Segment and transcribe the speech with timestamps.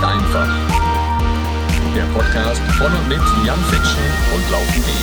[0.00, 0.48] ist einfach.
[1.94, 4.02] Der Podcast von und mit Jan Fitschen
[4.34, 4.94] und Laufen.de.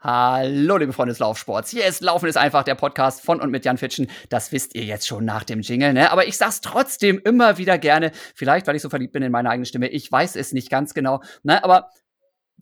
[0.00, 1.70] Hallo, liebe Freunde des Laufsports.
[1.70, 4.08] Hier ist Laufen ist einfach der Podcast von und mit Jan Fitschen.
[4.30, 6.10] Das wisst ihr jetzt schon nach dem Jingle, ne?
[6.10, 8.10] Aber ich sag's trotzdem immer wieder gerne.
[8.34, 9.88] Vielleicht, weil ich so verliebt bin in meine eigene Stimme.
[9.88, 11.62] Ich weiß es nicht ganz genau, ne?
[11.62, 11.90] Aber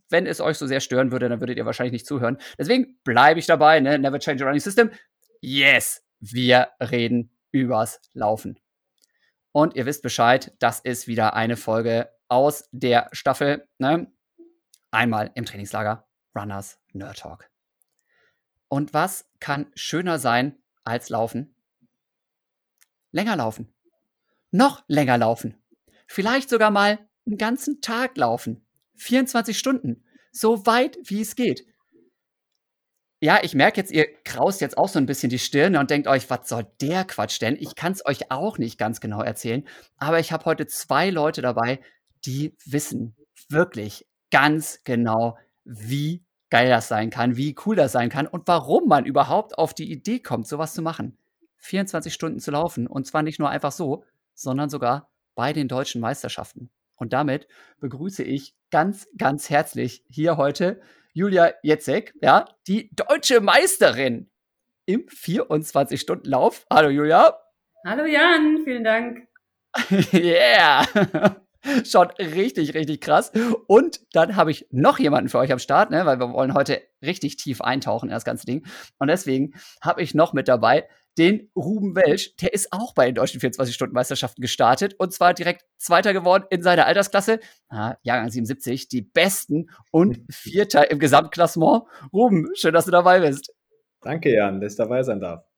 [0.08, 2.38] wenn es euch so sehr stören würde, dann würdet ihr wahrscheinlich nicht zuhören.
[2.58, 3.96] Deswegen bleibe ich dabei, ne?
[3.96, 4.90] Never change a running system.
[5.40, 8.58] Yes, wir reden übers Laufen.
[9.52, 14.12] Und ihr wisst Bescheid, das ist wieder eine Folge aus der Staffel, ne?
[14.92, 17.50] Einmal im Trainingslager Runners Nerd Talk.
[18.68, 21.54] Und was kann schöner sein als laufen?
[23.10, 23.74] Länger laufen.
[24.52, 25.60] Noch länger laufen.
[26.06, 28.64] Vielleicht sogar mal einen ganzen Tag laufen.
[28.96, 30.04] 24 Stunden.
[30.32, 31.66] So weit, wie es geht.
[33.22, 36.08] Ja, ich merke jetzt, ihr kraust jetzt auch so ein bisschen die Stirn und denkt
[36.08, 37.54] euch, was soll der Quatsch denn?
[37.60, 39.66] Ich kann es euch auch nicht ganz genau erzählen,
[39.98, 41.80] aber ich habe heute zwei Leute dabei,
[42.24, 43.14] die wissen
[43.50, 48.88] wirklich ganz genau, wie geil das sein kann, wie cool das sein kann und warum
[48.88, 51.18] man überhaupt auf die Idee kommt, sowas zu machen.
[51.58, 54.02] 24 Stunden zu laufen und zwar nicht nur einfach so,
[54.34, 56.70] sondern sogar bei den deutschen Meisterschaften.
[56.96, 57.48] Und damit
[57.80, 60.80] begrüße ich ganz, ganz herzlich hier heute
[61.12, 64.30] Julia Jetzek, ja, die deutsche Meisterin
[64.86, 66.66] im 24-Stunden-Lauf.
[66.70, 67.36] Hallo Julia.
[67.84, 69.26] Hallo Jan, vielen Dank.
[70.12, 70.86] yeah.
[71.84, 73.32] Schon richtig, richtig krass.
[73.66, 76.80] Und dann habe ich noch jemanden für euch am Start, ne, weil wir wollen heute
[77.02, 78.64] richtig tief eintauchen in das ganze Ding.
[78.98, 80.88] Und deswegen habe ich noch mit dabei
[81.18, 82.36] den Ruben Welsch.
[82.36, 86.86] Der ist auch bei den deutschen 24-Stunden-Meisterschaften gestartet und zwar direkt Zweiter geworden in seiner
[86.86, 87.40] Altersklasse.
[87.68, 91.84] Ah, Jahrgang 77, die Besten und Vierter im Gesamtklassement.
[92.12, 93.52] Ruben, schön, dass du dabei bist.
[94.00, 95.49] Danke, Jan, dass ich dabei sein darf.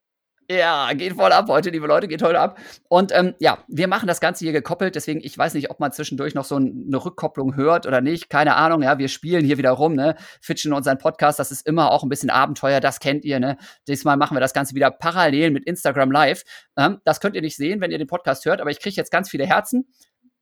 [0.50, 2.58] Ja, geht voll ab heute, liebe Leute, geht heute ab.
[2.88, 5.92] Und ähm, ja, wir machen das Ganze hier gekoppelt, deswegen, ich weiß nicht, ob man
[5.92, 9.70] zwischendurch noch so eine Rückkopplung hört oder nicht, keine Ahnung, ja, wir spielen hier wieder
[9.70, 13.40] rum, ne, Fitchen unseren Podcast, das ist immer auch ein bisschen Abenteuer, das kennt ihr,
[13.40, 13.56] ne.
[13.86, 16.42] Diesmal machen wir das Ganze wieder parallel mit Instagram Live.
[16.76, 19.10] Ähm, das könnt ihr nicht sehen, wenn ihr den Podcast hört, aber ich kriege jetzt
[19.10, 19.88] ganz viele Herzen.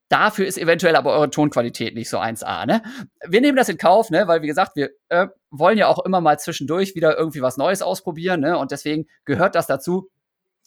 [0.09, 2.83] Dafür ist eventuell aber eure Tonqualität nicht so 1A, ne?
[3.29, 4.27] Wir nehmen das in Kauf, ne?
[4.27, 7.83] Weil, wie gesagt, wir äh, wollen ja auch immer mal zwischendurch wieder irgendwie was Neues
[7.83, 8.59] ausprobieren, ne?
[8.59, 10.11] Und deswegen gehört das dazu.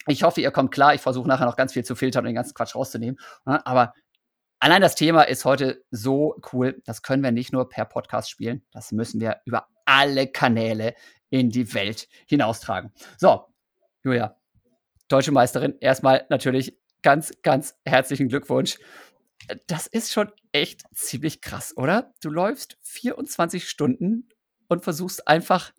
[0.06, 0.94] Ich hoffe, ihr kommt klar.
[0.94, 3.18] Ich versuche nachher noch ganz viel zu filtern und den ganzen Quatsch rauszunehmen.
[3.46, 3.64] Ne?
[3.66, 3.94] Aber
[4.58, 6.82] allein das Thema ist heute so cool.
[6.84, 8.62] Das können wir nicht nur per Podcast spielen.
[8.70, 10.94] Das müssen wir über alle Kanäle
[11.30, 12.92] in die Welt hinaustragen.
[13.16, 13.46] So,
[14.02, 14.36] Julia,
[15.08, 18.78] deutsche Meisterin, erstmal natürlich ganz, ganz herzlichen Glückwunsch
[19.66, 22.12] das ist schon echt ziemlich krass, oder?
[22.22, 24.28] Du läufst 24 Stunden
[24.68, 25.72] und versuchst einfach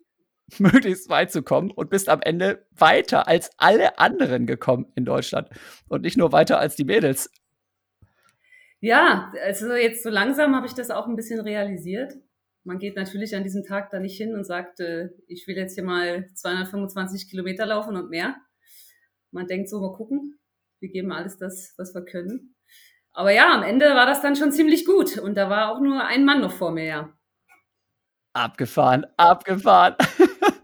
[0.58, 5.48] möglichst weit zu kommen und bist am Ende weiter als alle anderen gekommen in Deutschland
[5.88, 7.30] und nicht nur weiter als die Mädels.
[8.80, 12.14] Ja, also jetzt so langsam habe ich das auch ein bisschen realisiert.
[12.62, 15.74] Man geht natürlich an diesem Tag da nicht hin und sagt, äh, ich will jetzt
[15.74, 18.36] hier mal 225 Kilometer laufen und mehr.
[19.30, 20.38] Man denkt so, mal gucken,
[20.80, 22.54] wir geben alles das, was wir können.
[23.12, 25.16] Aber ja, am Ende war das dann schon ziemlich gut.
[25.18, 27.15] Und da war auch nur ein Mann noch vor mir, ja.
[28.36, 29.94] Abgefahren, abgefahren.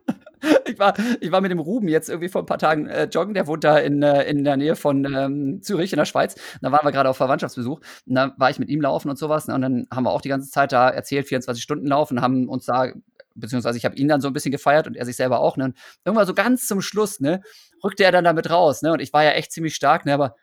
[0.66, 3.32] ich, war, ich war mit dem Ruben jetzt irgendwie vor ein paar Tagen äh, joggen.
[3.32, 6.34] Der wohnt da in, äh, in der Nähe von ähm, Zürich in der Schweiz.
[6.60, 7.80] Da waren wir gerade auf Verwandtschaftsbesuch.
[8.06, 9.48] Und da war ich mit ihm laufen und sowas.
[9.48, 12.66] Und dann haben wir auch die ganze Zeit da erzählt, 24 Stunden laufen, haben uns
[12.66, 12.92] da
[13.34, 15.56] beziehungsweise ich habe ihn dann so ein bisschen gefeiert und er sich selber auch.
[15.56, 15.64] Ne?
[15.64, 17.40] Und irgendwann so ganz zum Schluss, ne,
[17.82, 18.82] rückte er dann damit raus.
[18.82, 18.92] Ne?
[18.92, 20.12] Und ich war ja echt ziemlich stark, ne?
[20.12, 20.36] aber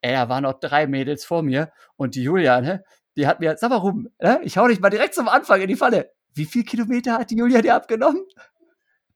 [0.00, 2.82] da waren noch drei Mädels vor mir und die Julia, ne,
[3.16, 5.68] die hat mir, sag mal rum, ne, ich hau dich mal direkt zum Anfang in
[5.68, 6.10] die Falle.
[6.34, 8.24] Wie viel Kilometer hat die Julia dir abgenommen?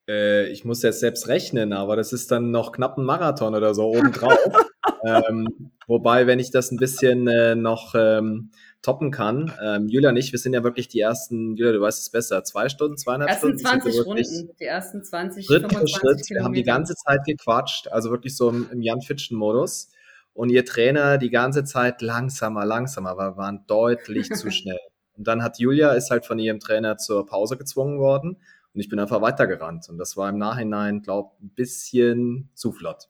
[0.09, 3.75] Äh, ich muss jetzt selbst rechnen, aber das ist dann noch knapp ein Marathon oder
[3.75, 4.39] so obendrauf.
[5.05, 8.51] ähm, wobei, wenn ich das ein bisschen äh, noch ähm,
[8.83, 12.01] toppen kann, ähm, Julia und ich, wir sind ja wirklich die ersten, Julia, du weißt
[12.01, 13.83] es besser, zwei Stunden, zweieinhalb ersten Stunden.
[13.83, 16.31] 20 Runden, die ersten 20, Schritt 25 für Schritt.
[16.31, 19.91] Wir haben die ganze Zeit gequatscht, also wirklich so im, im Jan-Fitschen-Modus
[20.35, 24.79] und ihr Trainer die ganze Zeit langsamer, langsamer, aber wir waren deutlich zu schnell.
[25.17, 28.37] Und dann hat Julia, ist halt von ihrem Trainer zur Pause gezwungen worden
[28.75, 29.89] und ich bin einfach weitergerannt.
[29.89, 33.09] Und das war im Nachhinein, glaube ich, ein bisschen zu flott.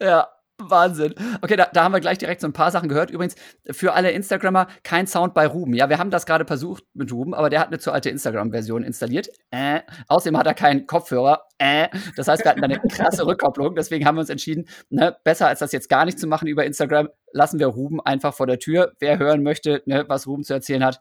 [0.00, 0.28] Ja,
[0.60, 1.14] Wahnsinn.
[1.40, 3.10] Okay, da, da haben wir gleich direkt so ein paar Sachen gehört.
[3.10, 3.36] Übrigens,
[3.70, 5.72] für alle Instagrammer kein Sound bei Ruben.
[5.72, 8.82] Ja, wir haben das gerade versucht mit Ruben, aber der hat eine zu alte Instagram-Version
[8.82, 9.28] installiert.
[9.50, 9.80] Äh.
[10.08, 11.44] Außerdem hat er keinen Kopfhörer.
[11.58, 11.88] Äh.
[12.16, 13.76] Das heißt, wir hatten eine krasse Rückkopplung.
[13.76, 16.66] Deswegen haben wir uns entschieden, ne, besser als das jetzt gar nicht zu machen über
[16.66, 18.94] Instagram, lassen wir Ruben einfach vor der Tür.
[18.98, 21.00] Wer hören möchte, ne, was Ruben zu erzählen hat,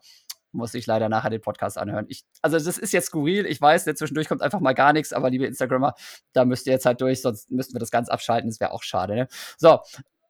[0.51, 2.05] muss sich leider nachher den Podcast anhören.
[2.09, 5.29] Ich, also das ist jetzt skurril, ich weiß, zwischendurch kommt einfach mal gar nichts, aber
[5.29, 5.93] liebe Instagrammer,
[6.33, 8.83] da müsst ihr jetzt halt durch, sonst müssten wir das ganz abschalten, das wäre auch
[8.83, 9.15] schade.
[9.15, 9.27] Ne?
[9.57, 9.79] So,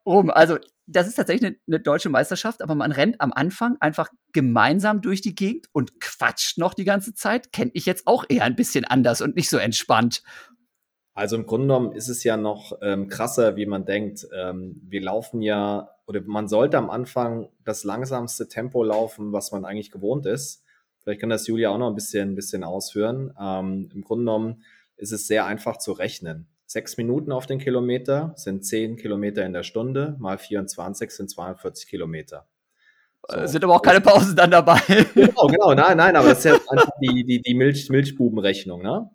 [0.08, 0.32] rum.
[0.32, 5.02] Also das ist tatsächlich eine, eine, deutsche Meisterschaft, aber man rennt am Anfang einfach gemeinsam
[5.02, 7.52] durch die Gegend und quatscht noch die ganze Zeit.
[7.52, 10.24] Kenne ich jetzt auch eher ein bisschen anders und nicht so entspannt.
[11.14, 14.28] Also im Grunde genommen ist es ja noch ähm, krasser, wie man denkt.
[14.34, 19.66] Ähm, wir laufen ja, oder man sollte am Anfang das langsamste Tempo laufen, was man
[19.66, 20.64] eigentlich gewohnt ist.
[21.04, 23.34] Vielleicht kann das Julia auch noch ein bisschen, ein bisschen ausführen.
[23.40, 24.64] Ähm, Im Grunde genommen
[24.96, 26.48] ist es sehr einfach zu rechnen.
[26.66, 31.88] Sechs Minuten auf den Kilometer sind zehn Kilometer in der Stunde, mal 24 sind 42
[31.88, 32.48] Kilometer.
[33.30, 33.46] So.
[33.46, 34.80] Sind aber auch keine Pausen dann dabei.
[35.14, 39.10] Genau, genau, nein, nein, aber das ist ja einfach die, die, die Milch, Milchbubenrechnung, ne?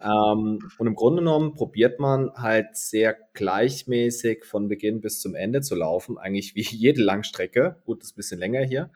[0.00, 5.60] Ähm, und im Grunde genommen probiert man halt sehr gleichmäßig von Beginn bis zum Ende
[5.60, 7.76] zu laufen, eigentlich wie jede Langstrecke.
[7.84, 8.90] Gut, das ist ein bisschen länger hier.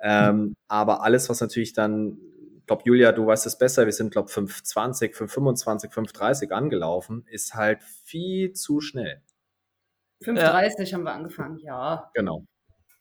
[0.00, 2.18] Ähm, aber alles, was natürlich dann,
[2.58, 7.54] ich glaube, Julia, du weißt es besser, wir sind, glaube 520, 525, 530 angelaufen, ist
[7.54, 9.22] halt viel zu schnell.
[10.22, 10.96] 530 ja.
[10.96, 12.10] haben wir angefangen, ja.
[12.14, 12.44] Genau.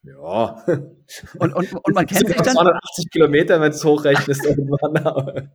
[0.03, 0.63] Ja.
[1.39, 2.53] Und, und, und man kennt sich dann.
[2.53, 5.51] 280 Kilometer, wenn es hochrechnest irgendwann.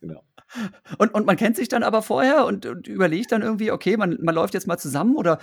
[0.00, 0.22] genau.
[0.98, 4.18] Und, und man kennt sich dann aber vorher und, und überlegt dann irgendwie, okay, man,
[4.22, 5.38] man läuft jetzt mal zusammen oder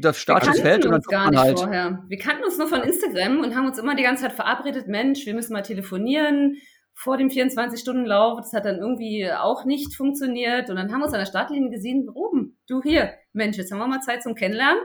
[0.00, 1.58] das Startschuss fällt und dann uns gar nicht halt.
[1.58, 2.04] vorher.
[2.08, 5.26] Wir kannten uns nur von Instagram und haben uns immer die ganze Zeit verabredet, Mensch,
[5.26, 6.56] wir müssen mal telefonieren
[6.94, 8.40] vor dem 24-Stunden-Lauf.
[8.40, 10.68] Das hat dann irgendwie auch nicht funktioniert.
[10.68, 13.78] Und dann haben wir uns an der Startlinie gesehen, oben, du hier, Mensch, jetzt haben
[13.78, 14.82] wir mal Zeit zum Kennenlernen.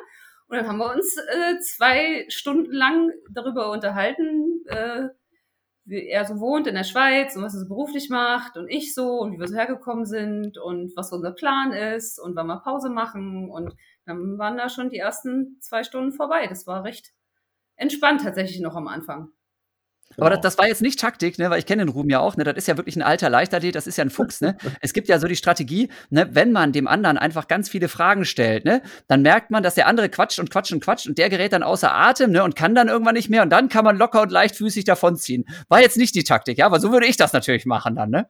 [0.48, 5.08] Und dann haben wir uns äh, zwei Stunden lang darüber unterhalten, äh,
[5.86, 8.94] wie er so wohnt in der Schweiz und was er so beruflich macht und ich
[8.94, 12.62] so und wie wir so hergekommen sind und was unser Plan ist und wann wir
[12.62, 13.76] Pause machen und
[14.06, 16.48] dann waren da schon die ersten zwei Stunden vorbei.
[16.48, 17.14] Das war recht
[17.76, 19.30] entspannt tatsächlich noch am Anfang.
[20.18, 22.38] Aber das, das, war jetzt nicht Taktik, ne, weil ich kenne den Ruhm ja auch,
[22.38, 24.58] ne, das ist ja wirklich ein alter Leichtathlet, das ist ja ein Fuchs, ne.
[24.82, 28.26] es gibt ja so die Strategie, ne, wenn man dem anderen einfach ganz viele Fragen
[28.26, 31.30] stellt, ne, dann merkt man, dass der andere quatscht und quatscht und quatscht und der
[31.30, 33.98] gerät dann außer Atem, ne, und kann dann irgendwann nicht mehr und dann kann man
[33.98, 35.46] locker und leichtfüßig davonziehen.
[35.70, 38.28] War jetzt nicht die Taktik, ja, aber so würde ich das natürlich machen dann, ne.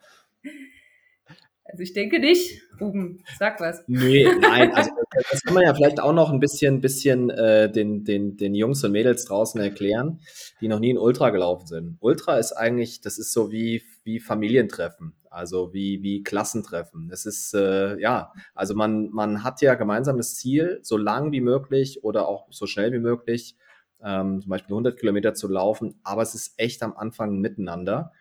[1.65, 2.62] Also ich denke nicht.
[2.83, 3.83] Ruben, sag was.
[3.88, 4.91] Nee, nein, also
[5.31, 8.83] das kann man ja vielleicht auch noch ein bisschen, bisschen äh, den, den, den Jungs
[8.83, 10.19] und Mädels draußen erklären,
[10.62, 11.97] die noch nie in Ultra gelaufen sind.
[12.00, 17.09] Ultra ist eigentlich, das ist so wie, wie Familientreffen, also wie, wie Klassentreffen.
[17.12, 21.41] Es ist, äh, ja, also man, man hat ja gemeinsam das Ziel, so lang wie
[21.41, 23.56] möglich oder auch so schnell wie möglich,
[24.03, 28.12] ähm, zum Beispiel 100 Kilometer zu laufen, aber es ist echt am Anfang miteinander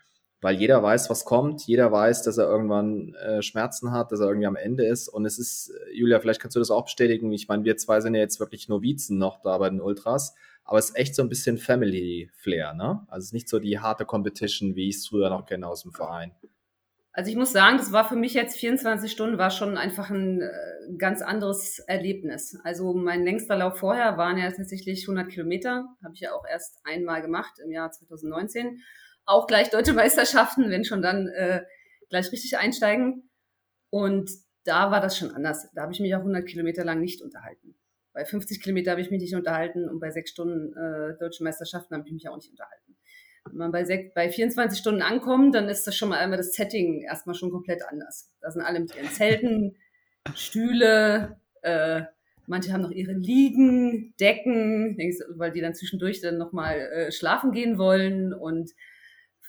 [0.42, 4.26] weil jeder weiß, was kommt, jeder weiß, dass er irgendwann äh, Schmerzen hat, dass er
[4.26, 5.08] irgendwie am Ende ist.
[5.08, 7.32] Und es ist, äh, Julia, vielleicht kannst du das auch bestätigen.
[7.32, 10.34] Ich meine, wir zwei sind ja jetzt wirklich Novizen noch da bei den Ultras,
[10.64, 13.06] aber es ist echt so ein bisschen Family-Flair, ne?
[13.06, 15.82] Also es ist nicht so die harte Competition, wie ich es früher noch kenne aus
[15.82, 16.32] dem Verein.
[17.12, 20.40] Also ich muss sagen, das war für mich jetzt 24 Stunden, war schon einfach ein
[20.40, 22.58] äh, ganz anderes Erlebnis.
[22.64, 26.80] Also mein längster Lauf vorher waren ja tatsächlich 100 Kilometer, habe ich ja auch erst
[26.84, 28.80] einmal gemacht im Jahr 2019
[29.24, 31.62] auch gleich deutsche Meisterschaften, wenn schon dann äh,
[32.08, 33.30] gleich richtig einsteigen.
[33.90, 34.30] Und
[34.64, 35.68] da war das schon anders.
[35.74, 37.74] Da habe ich mich auch 100 Kilometer lang nicht unterhalten.
[38.12, 41.94] Bei 50 Kilometer habe ich mich nicht unterhalten und bei sechs Stunden äh, deutsche Meisterschaften
[41.94, 42.96] habe ich mich auch nicht unterhalten.
[43.46, 46.52] Wenn man bei, sech, bei 24 Stunden ankommt, dann ist das schon mal einmal das
[46.52, 48.30] Setting erstmal schon komplett anders.
[48.40, 49.76] Da sind alle mit ihren Zelten,
[50.34, 52.02] Stühle, äh,
[52.46, 54.96] manche haben noch ihre Liegen, Decken,
[55.36, 58.70] weil die dann zwischendurch dann nochmal äh, schlafen gehen wollen und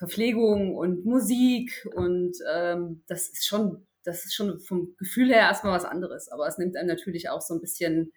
[0.03, 5.73] Verpflegung und Musik und ähm, das ist schon, das ist schon vom Gefühl her erstmal
[5.73, 6.29] was anderes.
[6.29, 8.11] Aber es nimmt einem natürlich auch so ein bisschen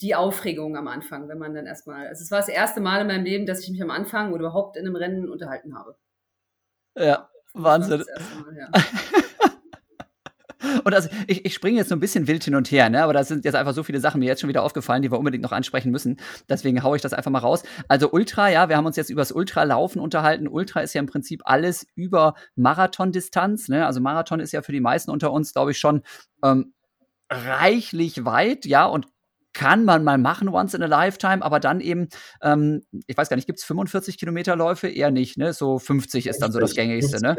[0.00, 3.06] die Aufregung am Anfang, wenn man dann erstmal, also es war das erste Mal in
[3.06, 5.96] meinem Leben, dass ich mich am Anfang oder überhaupt in einem Rennen unterhalten habe.
[6.94, 8.04] Ja, Wahnsinn.
[8.44, 8.70] Mal, ja.
[10.84, 13.02] Und also ich, ich springe jetzt so ein bisschen wild hin und her, ne?
[13.02, 15.18] aber da sind jetzt einfach so viele Sachen mir jetzt schon wieder aufgefallen, die wir
[15.18, 16.18] unbedingt noch ansprechen müssen.
[16.48, 17.62] Deswegen haue ich das einfach mal raus.
[17.86, 20.48] Also Ultra, ja, wir haben uns jetzt über das Ultralaufen unterhalten.
[20.48, 23.68] Ultra ist ja im Prinzip alles über Marathondistanz.
[23.68, 23.86] Ne?
[23.86, 26.02] Also Marathon ist ja für die meisten unter uns, glaube ich, schon
[26.42, 26.72] ähm,
[27.30, 29.06] reichlich weit, ja, und
[29.58, 32.08] kann man mal machen once in a lifetime, aber dann eben,
[32.42, 34.86] ähm, ich weiß gar nicht, gibt es 45 Kilometer Läufe?
[34.86, 35.52] Eher nicht, ne?
[35.52, 37.36] So 50 ist dann so das gängigste, ne?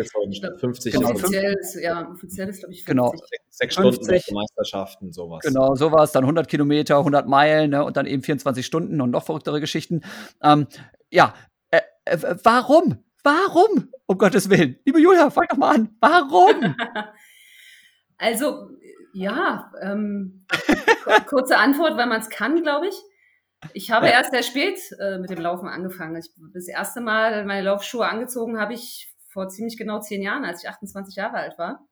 [0.60, 2.86] 50 genau, offiziell ist, ja, offiziell ist, glaube ich, 50.
[2.86, 3.14] Genau.
[3.50, 5.40] Sechs Stunden 50, Meisterschaften, sowas.
[5.46, 7.86] Genau, sowas, dann 100 Kilometer, 100 Meilen, ne?
[7.86, 10.02] Und dann eben 24 Stunden und noch verrücktere Geschichten.
[10.44, 10.68] Ähm,
[11.10, 11.34] ja,
[11.72, 12.98] äh, äh, warum?
[13.24, 13.94] Warum?
[14.08, 14.78] Um Gottes Willen.
[14.84, 15.96] Liebe Julia, fang doch mal an.
[16.02, 16.76] Warum?
[18.18, 18.72] also,
[19.14, 20.46] ja, ähm,
[21.28, 22.96] kurze Antwort, weil man es kann, glaube ich.
[23.74, 24.14] Ich habe ja.
[24.14, 26.16] erst sehr spät äh, mit dem Laufen angefangen.
[26.16, 30.64] Ich, das erste Mal meine Laufschuhe angezogen habe ich vor ziemlich genau zehn Jahren, als
[30.64, 31.86] ich 28 Jahre alt war.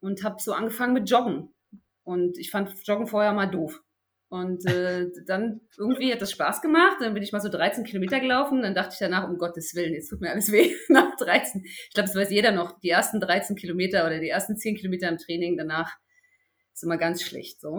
[0.00, 1.54] Und habe so angefangen mit Joggen.
[2.02, 3.80] Und ich fand Joggen vorher mal doof.
[4.28, 6.96] Und äh, dann irgendwie hat das Spaß gemacht.
[7.00, 8.62] Dann bin ich mal so 13 Kilometer gelaufen.
[8.62, 11.62] Dann dachte ich danach, um Gottes Willen, jetzt tut mir alles weh nach 13.
[11.64, 12.80] Ich glaube, das weiß jeder noch.
[12.80, 15.96] Die ersten 13 Kilometer oder die ersten 10 Kilometer im Training danach
[16.74, 17.60] ist immer ganz schlecht.
[17.60, 17.70] So.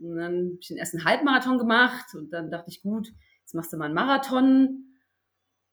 [0.00, 3.08] Und dann habe ich den ersten Halbmarathon gemacht und dann dachte ich, gut,
[3.42, 4.84] jetzt machst du mal einen Marathon.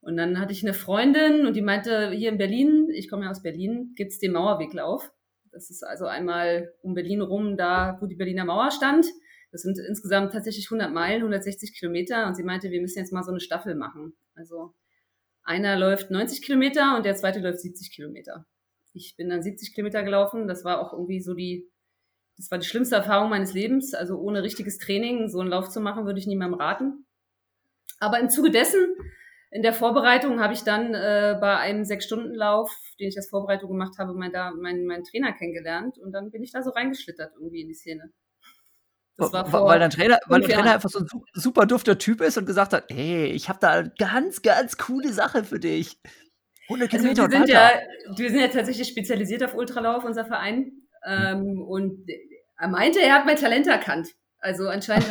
[0.00, 3.30] Und dann hatte ich eine Freundin und die meinte, hier in Berlin, ich komme ja
[3.30, 5.12] aus Berlin, gibt's den Mauerweglauf.
[5.50, 9.06] Das ist also einmal um Berlin rum, da wo die Berliner Mauer stand.
[9.50, 12.26] Das sind insgesamt tatsächlich 100 Meilen, 160 Kilometer.
[12.26, 14.14] Und sie meinte, wir müssen jetzt mal so eine Staffel machen.
[14.34, 14.74] Also
[15.42, 18.46] einer läuft 90 Kilometer und der zweite läuft 70 Kilometer.
[18.92, 20.46] Ich bin dann 70 Kilometer gelaufen.
[20.46, 21.70] Das war auch irgendwie so die,
[22.36, 23.94] das war die schlimmste Erfahrung meines Lebens.
[23.94, 27.06] Also ohne richtiges Training so einen Lauf zu machen, würde ich niemandem raten.
[27.98, 28.80] Aber im Zuge dessen,
[29.50, 33.98] in der Vorbereitung habe ich dann äh, bei einem Sechs-Stunden-Lauf, den ich als Vorbereitung gemacht
[33.98, 35.98] habe, meinen mein, mein Trainer kennengelernt.
[35.98, 38.12] Und dann bin ich da so reingeschlittert irgendwie in die Szene.
[39.16, 42.20] Das war vor weil dein Trainer, weil der Trainer einfach so ein super dufter Typ
[42.20, 45.98] ist und gesagt hat, hey, ich habe da eine ganz, ganz coole Sache für dich.
[46.68, 47.70] 100 also Kilometer wir sind ja,
[48.14, 50.85] wir sind ja tatsächlich spezialisiert auf Ultralauf, unser Verein.
[51.06, 52.06] Ähm, und
[52.58, 54.08] er meinte, er hat mein Talent erkannt.
[54.38, 55.08] Also anscheinend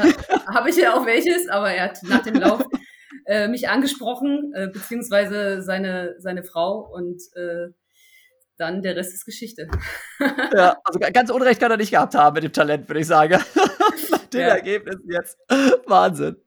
[0.48, 2.66] habe ich ja auch welches, aber er hat nach dem Lauf
[3.26, 7.74] äh, mich angesprochen, äh, beziehungsweise seine, seine Frau und äh,
[8.58, 9.68] dann der Rest ist Geschichte.
[10.54, 13.42] ja, also ganz Unrecht kann er nicht gehabt haben mit dem Talent, würde ich sagen.
[14.34, 14.48] den ja.
[14.56, 15.38] Ergebnissen jetzt.
[15.88, 16.38] Wahnsinn.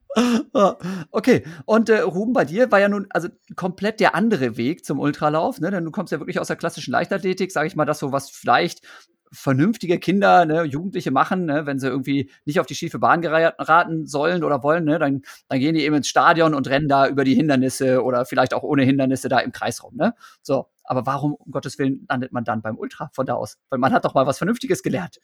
[1.11, 4.99] Okay, und äh, Ruben, bei dir war ja nun also komplett der andere Weg zum
[4.99, 5.69] Ultralauf, ne?
[5.69, 8.31] Denn du kommst ja wirklich aus der klassischen Leichtathletik, sage ich mal, das so was
[8.31, 8.81] vielleicht
[9.31, 14.07] vernünftige Kinder, ne, Jugendliche machen, ne, wenn sie irgendwie nicht auf die schiefe Bahn geraten
[14.07, 17.23] sollen oder wollen, ne, dann, dann gehen die eben ins Stadion und rennen da über
[17.23, 19.95] die Hindernisse oder vielleicht auch ohne Hindernisse da im Kreis rum.
[19.95, 20.15] Ne?
[20.41, 23.57] So, aber warum, um Gottes Willen, landet man dann beim Ultra von da aus?
[23.69, 25.19] Weil man hat doch mal was Vernünftiges gelernt.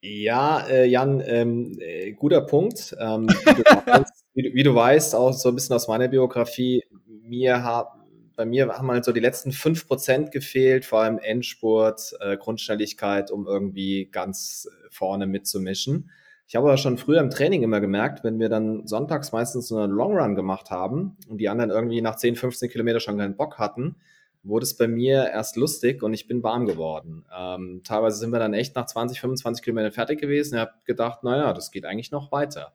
[0.00, 2.94] Ja, äh, Jan, ähm, äh, guter Punkt.
[3.00, 6.84] Ähm, wie, du weißt, wie, wie, du weißt, auch so ein bisschen aus meiner Biografie,
[7.06, 7.88] mir hat,
[8.36, 13.30] bei mir haben halt so die letzten fünf Prozent gefehlt, vor allem Endspurt, äh, Grundschnelligkeit,
[13.30, 16.10] um irgendwie ganz vorne mitzumischen.
[16.46, 19.78] Ich habe aber schon früher im Training immer gemerkt, wenn wir dann sonntags meistens so
[19.78, 23.36] einen Long Run gemacht haben und die anderen irgendwie nach 10, 15 Kilometer schon keinen
[23.36, 23.96] Bock hatten,
[24.42, 27.24] wurde es bei mir erst lustig und ich bin warm geworden.
[27.34, 30.56] Ähm, teilweise sind wir dann echt nach 20, 25 Kilometern fertig gewesen.
[30.56, 32.74] Ich habe gedacht, naja, das geht eigentlich noch weiter.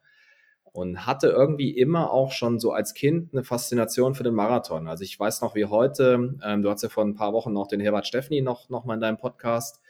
[0.80, 4.88] Und hatte irgendwie immer auch schon so als Kind eine Faszination für den Marathon.
[4.88, 7.68] Also ich weiß noch wie heute, ähm, du hast ja vor ein paar Wochen noch
[7.68, 9.82] den Herbert Steffni noch, noch mal in deinem Podcast.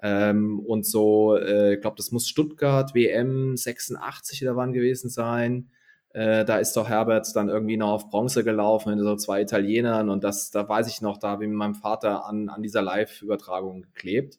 [0.00, 5.68] Ähm, und so, äh, ich glaube, das muss Stuttgart WM 86 oder wann gewesen sein.
[6.10, 10.08] Äh, da ist doch Herbert dann irgendwie noch auf Bronze gelaufen mit so zwei Italienern
[10.08, 12.82] und das, da weiß ich noch, da habe ich mit meinem Vater an, an dieser
[12.82, 14.38] Live-Übertragung geklebt,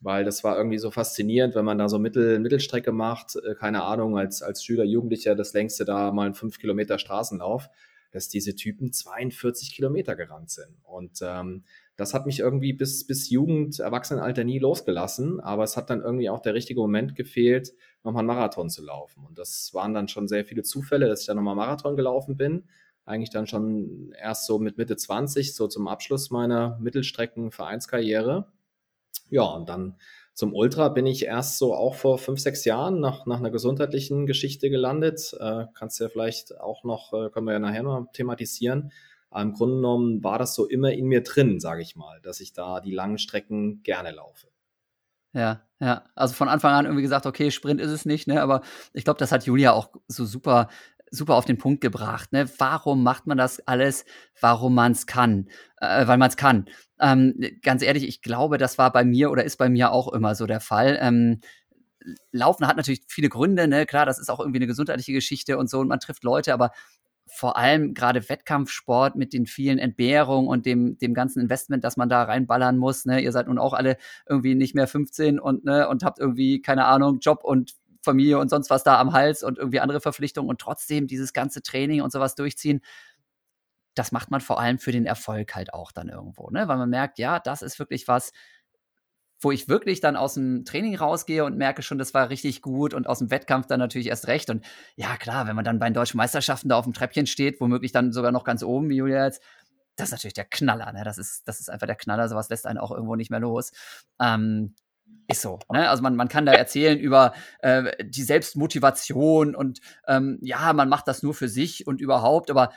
[0.00, 3.84] weil das war irgendwie so faszinierend, wenn man da so Mittel, Mittelstrecke macht, äh, keine
[3.84, 7.68] Ahnung, als, als Schüler, Jugendlicher, das längste da mal ein 5 Kilometer Straßenlauf,
[8.10, 10.76] dass diese Typen 42 Kilometer gerannt sind.
[10.82, 11.64] Und ähm,
[11.96, 16.30] das hat mich irgendwie bis, bis Jugend, Erwachsenenalter nie losgelassen, aber es hat dann irgendwie
[16.30, 19.24] auch der richtige Moment gefehlt, nochmal einen Marathon zu laufen.
[19.26, 22.64] Und das waren dann schon sehr viele Zufälle, dass ich dann nochmal Marathon gelaufen bin.
[23.04, 28.46] Eigentlich dann schon erst so mit Mitte 20, so zum Abschluss meiner Mittelstrecken-Vereinskarriere.
[29.30, 29.96] Ja, und dann
[30.34, 34.26] zum Ultra bin ich erst so auch vor fünf, sechs Jahren nach, nach einer gesundheitlichen
[34.26, 35.34] Geschichte gelandet.
[35.38, 38.92] Äh, kannst du ja vielleicht auch noch, äh, können wir ja nachher noch thematisieren
[39.30, 42.40] aber im Grunde genommen war das so immer in mir drin, sage ich mal, dass
[42.40, 44.48] ich da die langen Strecken gerne laufe.
[45.32, 46.04] Ja, ja.
[46.16, 48.42] Also von Anfang an irgendwie gesagt, okay, Sprint ist es nicht, ne?
[48.42, 50.68] Aber ich glaube, das hat Julia auch so super,
[51.12, 52.32] super auf den Punkt gebracht.
[52.32, 52.50] Ne?
[52.58, 54.04] Warum macht man das alles?
[54.40, 55.48] Warum man es kann?
[55.76, 56.68] Äh, weil man es kann.
[57.00, 60.34] Ähm, ganz ehrlich, ich glaube, das war bei mir oder ist bei mir auch immer
[60.34, 60.98] so der Fall.
[61.00, 61.40] Ähm,
[62.32, 63.86] Laufen hat natürlich viele Gründe, ne?
[63.86, 66.72] Klar, das ist auch irgendwie eine gesundheitliche Geschichte und so und man trifft Leute, aber
[67.32, 72.08] vor allem gerade Wettkampfsport mit den vielen Entbehrungen und dem, dem ganzen Investment, das man
[72.08, 73.04] da reinballern muss.
[73.04, 73.20] Ne?
[73.20, 73.96] Ihr seid nun auch alle
[74.28, 78.48] irgendwie nicht mehr 15 und, ne, und habt irgendwie, keine Ahnung, Job und Familie und
[78.48, 82.10] sonst was da am Hals und irgendwie andere Verpflichtungen und trotzdem dieses ganze Training und
[82.12, 82.80] sowas durchziehen.
[83.94, 86.68] Das macht man vor allem für den Erfolg halt auch dann irgendwo, ne?
[86.68, 88.32] Weil man merkt, ja, das ist wirklich was,
[89.40, 92.92] wo ich wirklich dann aus dem Training rausgehe und merke schon, das war richtig gut
[92.94, 94.50] und aus dem Wettkampf dann natürlich erst recht.
[94.50, 94.64] Und
[94.96, 97.92] ja, klar, wenn man dann bei den deutschen Meisterschaften da auf dem Treppchen steht, womöglich
[97.92, 99.42] dann sogar noch ganz oben, wie Julia jetzt,
[99.96, 101.02] das ist natürlich der Knaller, ne?
[101.04, 103.72] Das ist, das ist einfach der Knaller, sowas lässt einen auch irgendwo nicht mehr los.
[104.20, 104.74] Ähm,
[105.28, 105.58] Ist so.
[105.72, 105.88] Ne?
[105.88, 111.08] Also man, man kann da erzählen über äh, die Selbstmotivation und ähm, ja, man macht
[111.08, 112.72] das nur für sich und überhaupt, aber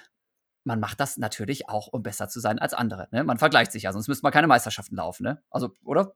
[0.63, 3.08] man macht das natürlich auch, um besser zu sein als andere.
[3.12, 3.24] Ne?
[3.24, 5.24] Man vergleicht sich ja, sonst müsste man keine Meisterschaften laufen.
[5.24, 5.41] Ne?
[5.50, 6.15] Also, oder?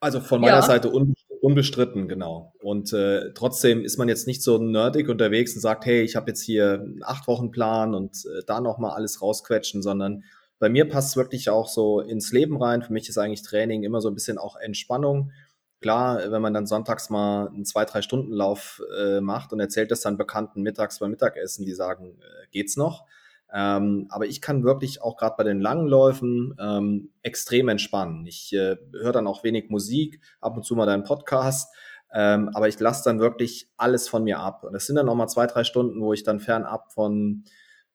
[0.00, 0.62] Also von meiner ja.
[0.62, 0.92] Seite
[1.40, 2.52] unbestritten, genau.
[2.62, 6.30] Und äh, trotzdem ist man jetzt nicht so nerdig unterwegs und sagt, hey, ich habe
[6.30, 10.22] jetzt hier einen acht Wochen Plan und äh, da noch mal alles rausquetschen, sondern
[10.60, 12.82] bei mir passt es wirklich auch so ins Leben rein.
[12.82, 15.32] Für mich ist eigentlich Training immer so ein bisschen auch Entspannung.
[15.80, 19.90] Klar, wenn man dann sonntags mal einen zwei, drei Stunden Lauf äh, macht und erzählt
[19.90, 23.06] das dann Bekannten mittags beim Mittagessen, die sagen, äh, geht's noch?
[23.52, 28.26] Ähm, aber ich kann wirklich auch gerade bei den langen Läufen ähm, extrem entspannen.
[28.26, 31.74] Ich äh, höre dann auch wenig Musik, ab und zu mal deinen Podcast,
[32.12, 34.64] ähm, aber ich lasse dann wirklich alles von mir ab.
[34.64, 37.44] Und es sind dann auch mal zwei, drei Stunden, wo ich dann fernab von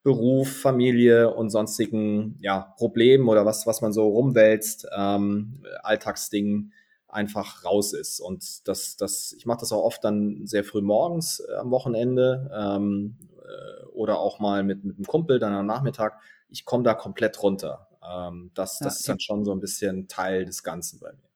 [0.04, 6.74] Beruf, Familie und sonstigen ja, Problemen oder was, was man so rumwälzt, ähm, Alltagsdingen
[7.14, 8.20] einfach raus ist.
[8.20, 12.52] Und das, das, ich mache das auch oft dann sehr früh morgens äh, am Wochenende
[12.54, 16.20] ähm, äh, oder auch mal mit, mit einem Kumpel dann am Nachmittag.
[16.50, 17.88] Ich komme da komplett runter.
[18.08, 21.30] Ähm, das, das ja, ist dann schon so ein bisschen Teil des Ganzen bei mir.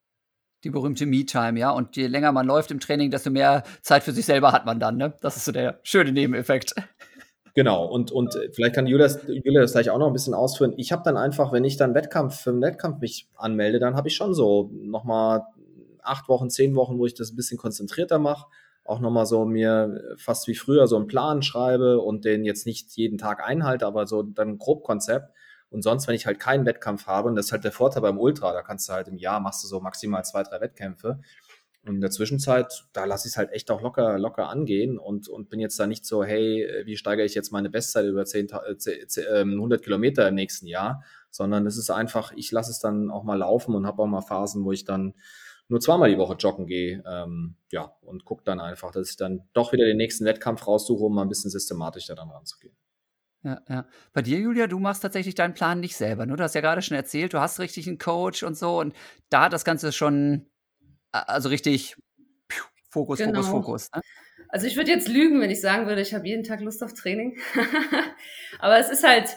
[0.64, 1.72] Die berühmte Me-Time, ja.
[1.72, 4.80] Und je länger man läuft im Training, desto mehr Zeit für sich selber hat man
[4.80, 5.14] dann, ne?
[5.22, 6.74] Das ist so der schöne Nebeneffekt.
[7.58, 10.76] Genau, und, und äh, vielleicht kann Julia, Julia das gleich auch noch ein bisschen ausführen.
[10.78, 14.10] Ich habe dann einfach, wenn ich dann Wettkampf für einen Wettkampf mich anmelde, dann habe
[14.10, 15.42] ich schon so nochmal
[16.08, 18.48] acht Wochen, zehn Wochen, wo ich das ein bisschen konzentrierter mache.
[18.84, 22.92] Auch nochmal so mir fast wie früher so einen Plan schreibe und den jetzt nicht
[22.96, 25.34] jeden Tag einhalte, aber so dann ein Grobkonzept.
[25.70, 28.18] Und sonst, wenn ich halt keinen Wettkampf habe, und das ist halt der Vorteil beim
[28.18, 31.20] Ultra, da kannst du halt im Jahr machst du so maximal zwei, drei Wettkämpfe
[31.88, 35.30] und in der Zwischenzeit, da lasse ich es halt echt auch locker, locker angehen und,
[35.30, 38.50] und bin jetzt da nicht so, hey, wie steigere ich jetzt meine Bestzeit über 10,
[38.78, 43.24] 10, 100 Kilometer im nächsten Jahr, sondern es ist einfach, ich lasse es dann auch
[43.24, 45.14] mal laufen und habe auch mal Phasen, wo ich dann
[45.70, 49.48] nur zweimal die Woche joggen gehe, ähm, ja, und gucke dann einfach, dass ich dann
[49.54, 52.76] doch wieder den nächsten Wettkampf raussuche, um mal ein bisschen systematischer dann ranzugehen.
[53.44, 53.88] Ja, ja.
[54.14, 56.26] Bei dir, Julia, du machst tatsächlich deinen Plan nicht selber.
[56.26, 56.36] Ne?
[56.36, 58.96] Du hast ja gerade schon erzählt, du hast richtig einen Coach und so und
[59.30, 60.48] da hat das Ganze schon
[61.12, 61.96] also richtig
[62.90, 63.42] Fokus, genau.
[63.44, 63.92] Fokus, Fokus.
[63.96, 64.02] Ne?
[64.50, 66.94] Also ich würde jetzt lügen, wenn ich sagen würde, ich habe jeden Tag Lust auf
[66.94, 67.38] Training.
[68.60, 69.30] Aber es ist halt,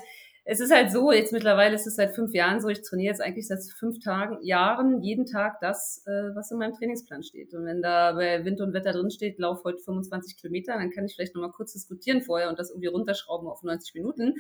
[0.45, 3.21] es ist halt so, jetzt mittlerweile ist es seit fünf Jahren so, ich trainiere jetzt
[3.21, 7.55] eigentlich seit fünf Tagen, Jahren jeden Tag das, äh, was in meinem Trainingsplan steht.
[7.55, 11.05] Und wenn da bei Wind und Wetter drin steht, lauf heute 25 Kilometer, dann kann
[11.05, 14.35] ich vielleicht nochmal kurz diskutieren vorher und das irgendwie runterschrauben auf 90 Minuten.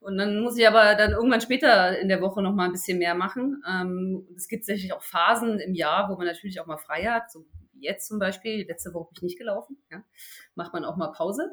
[0.00, 2.98] Und dann muss ich aber dann irgendwann später in der Woche noch mal ein bisschen
[2.98, 3.62] mehr machen.
[3.68, 7.30] Ähm, es gibt sicherlich auch Phasen im Jahr, wo man natürlich auch mal frei hat.
[7.30, 8.66] So wie jetzt zum Beispiel.
[8.66, 9.78] Letzte Woche bin ich nicht gelaufen.
[9.90, 10.02] Ja.
[10.54, 11.50] Macht man auch mal Pause.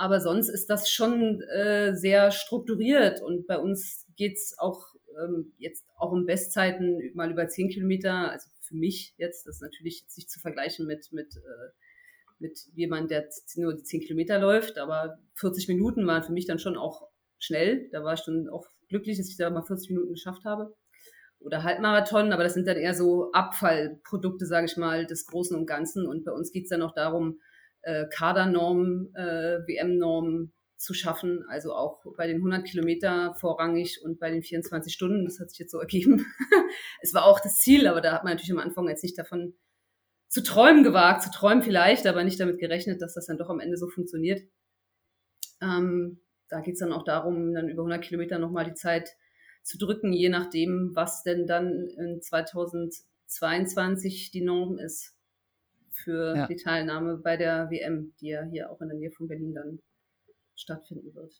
[0.00, 3.20] Aber sonst ist das schon äh, sehr strukturiert.
[3.20, 8.30] Und bei uns geht's auch ähm, jetzt auch um Bestzeiten mal über 10 Kilometer.
[8.30, 11.70] Also für mich jetzt, das ist natürlich jetzt nicht zu vergleichen mit, mit äh,
[12.38, 16.58] mit jemand, der nur die 10 Kilometer läuft, aber 40 Minuten waren für mich dann
[16.58, 17.06] schon auch
[17.38, 17.90] schnell.
[17.92, 20.74] Da war ich dann auch glücklich, dass ich da mal 40 Minuten geschafft habe.
[21.40, 25.66] Oder Halbmarathon, aber das sind dann eher so Abfallprodukte, sage ich mal, des Großen und
[25.66, 26.06] Ganzen.
[26.06, 27.38] Und bei uns geht es dann auch darum,
[27.82, 31.44] äh, Kadernormen, äh, WM-Normen zu schaffen.
[31.48, 35.24] Also auch bei den 100 Kilometer vorrangig und bei den 24 Stunden.
[35.24, 36.24] Das hat sich jetzt so ergeben.
[37.02, 39.54] es war auch das Ziel, aber da hat man natürlich am Anfang jetzt nicht davon
[40.28, 43.60] zu träumen gewagt, zu träumen vielleicht, aber nicht damit gerechnet, dass das dann doch am
[43.60, 44.42] Ende so funktioniert.
[45.60, 49.10] Ähm, da geht es dann auch darum, dann über 100 Kilometer nochmal die Zeit
[49.62, 55.19] zu drücken, je nachdem, was denn dann in 2022 die Norm ist
[55.92, 56.46] für ja.
[56.46, 59.80] die Teilnahme bei der WM, die ja hier auch in der Nähe von Berlin dann
[60.54, 61.32] stattfinden wird.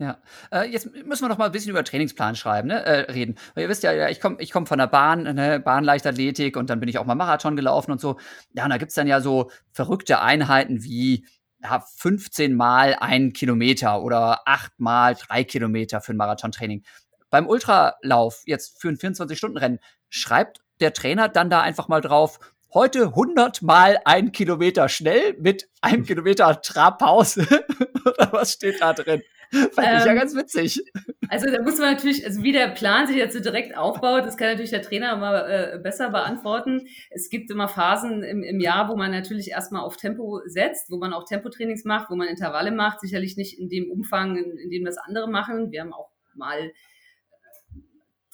[0.00, 3.34] Ja, äh, jetzt müssen wir noch mal ein bisschen über Trainingsplan schreiben, ne, äh, reden.
[3.54, 6.78] Weil ihr wisst ja, ich komme ich komm von der Bahn, ne, Bahnleichtathletik und dann
[6.78, 8.16] bin ich auch mal Marathon gelaufen und so.
[8.52, 11.26] Ja, und da gibt's dann ja so verrückte Einheiten wie
[11.60, 16.84] ja, 15 mal ein Kilometer oder 8 mal drei Kilometer für ein Marathontraining.
[17.30, 22.38] Beim Ultralauf, jetzt für ein 24-Stunden-Rennen, schreibt der Trainer dann da einfach mal drauf,
[22.74, 27.46] heute 100 mal ein Kilometer schnell mit einem Kilometer Trabpause.
[28.04, 29.22] oder was steht da drin?
[29.50, 30.82] Fand ähm, ich ja ähm, ganz witzig.
[31.30, 34.36] Also da muss man natürlich, also wie der Plan sich jetzt so direkt aufbaut, das
[34.36, 36.86] kann natürlich der Trainer mal äh, besser beantworten.
[37.10, 40.98] Es gibt immer Phasen im, im Jahr, wo man natürlich erstmal auf Tempo setzt, wo
[40.98, 44.70] man auch Tempotrainings macht, wo man Intervalle macht, sicherlich nicht in dem Umfang, in, in
[44.70, 45.70] dem das andere machen.
[45.70, 46.70] Wir haben auch mal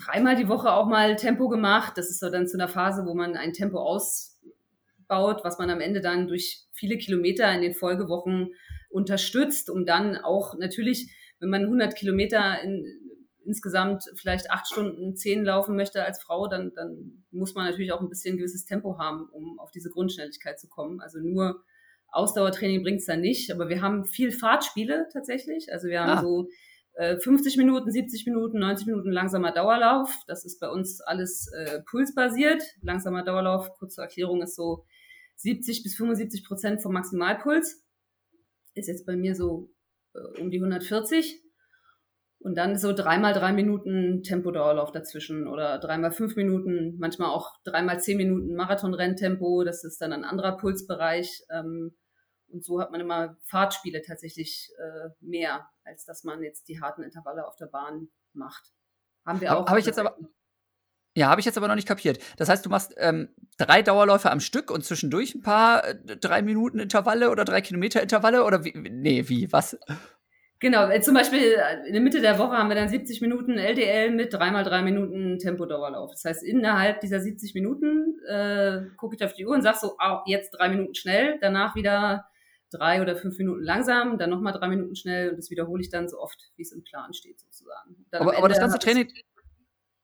[0.05, 1.97] dreimal die Woche auch mal Tempo gemacht.
[1.97, 5.81] Das ist so dann zu einer Phase, wo man ein Tempo ausbaut, was man am
[5.81, 8.55] Ende dann durch viele Kilometer in den Folgewochen
[8.91, 12.85] unterstützt, um dann auch natürlich, wenn man 100 Kilometer in,
[13.45, 18.01] insgesamt vielleicht acht Stunden zehn laufen möchte als Frau, dann, dann muss man natürlich auch
[18.01, 21.01] ein bisschen ein gewisses Tempo haben, um auf diese Grundschnelligkeit zu kommen.
[21.01, 21.63] Also nur
[22.09, 25.73] Ausdauertraining bringt es dann nicht, aber wir haben viel Fahrtspiele tatsächlich.
[25.73, 26.23] Also wir haben ah.
[26.23, 26.49] so
[26.97, 30.15] 50 äh, Minuten, 70 Minuten, 90 Minuten langsamer Dauerlauf.
[30.27, 32.63] Das ist bei uns alles äh, pulsbasiert.
[32.83, 34.85] Langsamer Dauerlauf, kurze Erklärung, ist so
[35.37, 37.85] 70 bis 75 Prozent vom Maximalpuls.
[38.75, 39.71] Ist jetzt bei mir so
[40.15, 41.41] äh, um die 140.
[42.39, 48.01] Und dann so dreimal drei Minuten Tempodauerlauf dazwischen oder dreimal fünf Minuten, manchmal auch dreimal
[48.01, 49.65] zehn Minuten Marathon-Renntempo.
[49.65, 51.43] Das ist dann ein anderer Pulsbereich.
[51.51, 51.97] Ähm,
[52.55, 57.03] und so hat man immer Fahrtspiele tatsächlich äh, mehr, als dass man jetzt die harten
[57.03, 58.73] Intervalle auf der Bahn macht.
[59.27, 59.69] Haben wir auch.
[59.69, 60.17] Habe ich jetzt aber.
[61.17, 62.19] Ja, habe ich jetzt aber noch nicht kapiert.
[62.39, 66.43] Das heißt, du machst ähm, drei Dauerläufe am Stück und zwischendurch ein paar äh, drei
[66.43, 68.73] Minuten Intervalle oder drei Kilometer Intervalle oder wie?
[68.73, 69.53] Nee, wie?
[69.53, 69.77] Was?
[70.61, 73.59] Genau, äh, zum Beispiel äh, in der Mitte der Woche haben wir dann 70 Minuten
[73.59, 76.11] LDL mit dreimal drei Minuten Tempodauerlauf.
[76.13, 79.97] Das heißt, innerhalb dieser 70 Minuten äh, gucke ich auf die Uhr und sag so,
[80.01, 82.27] oh, jetzt drei Minuten schnell, danach wieder
[82.77, 86.09] drei oder fünf Minuten langsam, dann nochmal drei Minuten schnell und das wiederhole ich dann
[86.09, 88.07] so oft, wie es im Plan steht sozusagen.
[88.13, 89.09] Aber, aber, das ganze Training,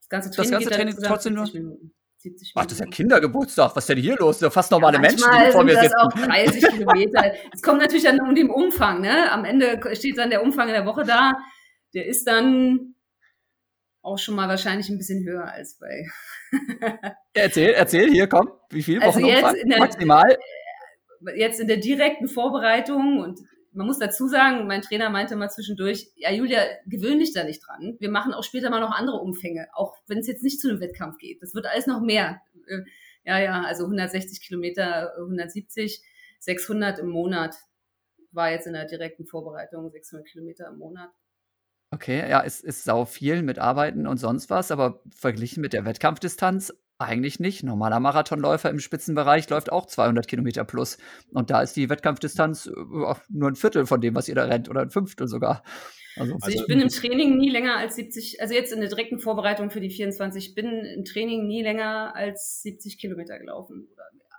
[0.01, 1.93] das ganze Training, das ganze Training trotzdem nur Minuten.
[2.19, 3.75] 70 Ach, das ist ja Kindergeburtstag.
[3.75, 4.37] Was ist denn hier los?
[4.37, 5.95] Das sind fast normale ja, Menschen, die vor mir sitzen.
[5.97, 7.33] Das auch 30 Kilometer.
[7.55, 9.01] Es kommt natürlich dann um den Umfang.
[9.01, 9.33] Ne?
[9.33, 11.33] Am Ende steht dann der Umfang in der Woche da.
[11.95, 12.95] Der ist dann
[14.03, 16.07] auch schon mal wahrscheinlich ein bisschen höher als bei.
[17.33, 18.51] erzähl, erzähl, hier, komm.
[18.71, 20.39] Wie viel also jetzt in der, Maximal?
[21.37, 23.41] Jetzt in der direkten Vorbereitung und
[23.73, 27.61] man muss dazu sagen, mein Trainer meinte mal zwischendurch, ja, Julia, gewöhn dich da nicht
[27.67, 27.97] dran.
[28.01, 30.81] Wir machen auch später mal noch andere Umfänge, auch wenn es jetzt nicht zu einem
[30.81, 31.41] Wettkampf geht.
[31.43, 32.41] Das wird alles noch mehr.
[32.67, 32.81] Äh,
[33.25, 36.03] ja, ja, also 160 Kilometer, 170,
[36.41, 37.55] 600 im Monat
[38.33, 41.11] war jetzt in der direkten Vorbereitung, 600 Kilometer im Monat.
[41.93, 45.85] Okay, ja, es ist sau viel mit Arbeiten und sonst was, aber verglichen mit der
[45.85, 47.63] Wettkampfdistanz eigentlich nicht.
[47.63, 50.99] Normaler Marathonläufer im Spitzenbereich läuft auch 200 Kilometer plus.
[51.33, 54.69] Und da ist die Wettkampfdistanz äh, nur ein Viertel von dem, was ihr da rennt
[54.69, 55.63] oder ein Fünftel sogar.
[56.17, 59.21] Also, also ich bin im Training nie länger als 70, also jetzt in der direkten
[59.21, 63.89] Vorbereitung für die 24, bin im Training nie länger als 70 Kilometer gelaufen.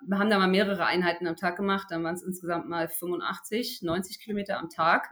[0.06, 3.82] Wir haben da mal mehrere Einheiten am Tag gemacht, dann waren es insgesamt mal 85,
[3.84, 5.10] 90 Kilometer am Tag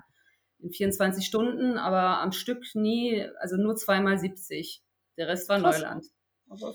[0.60, 4.84] in 24 Stunden, aber am Stück nie, also nur zweimal 70.
[5.18, 5.80] Der Rest war Krass.
[5.80, 6.06] Neuland.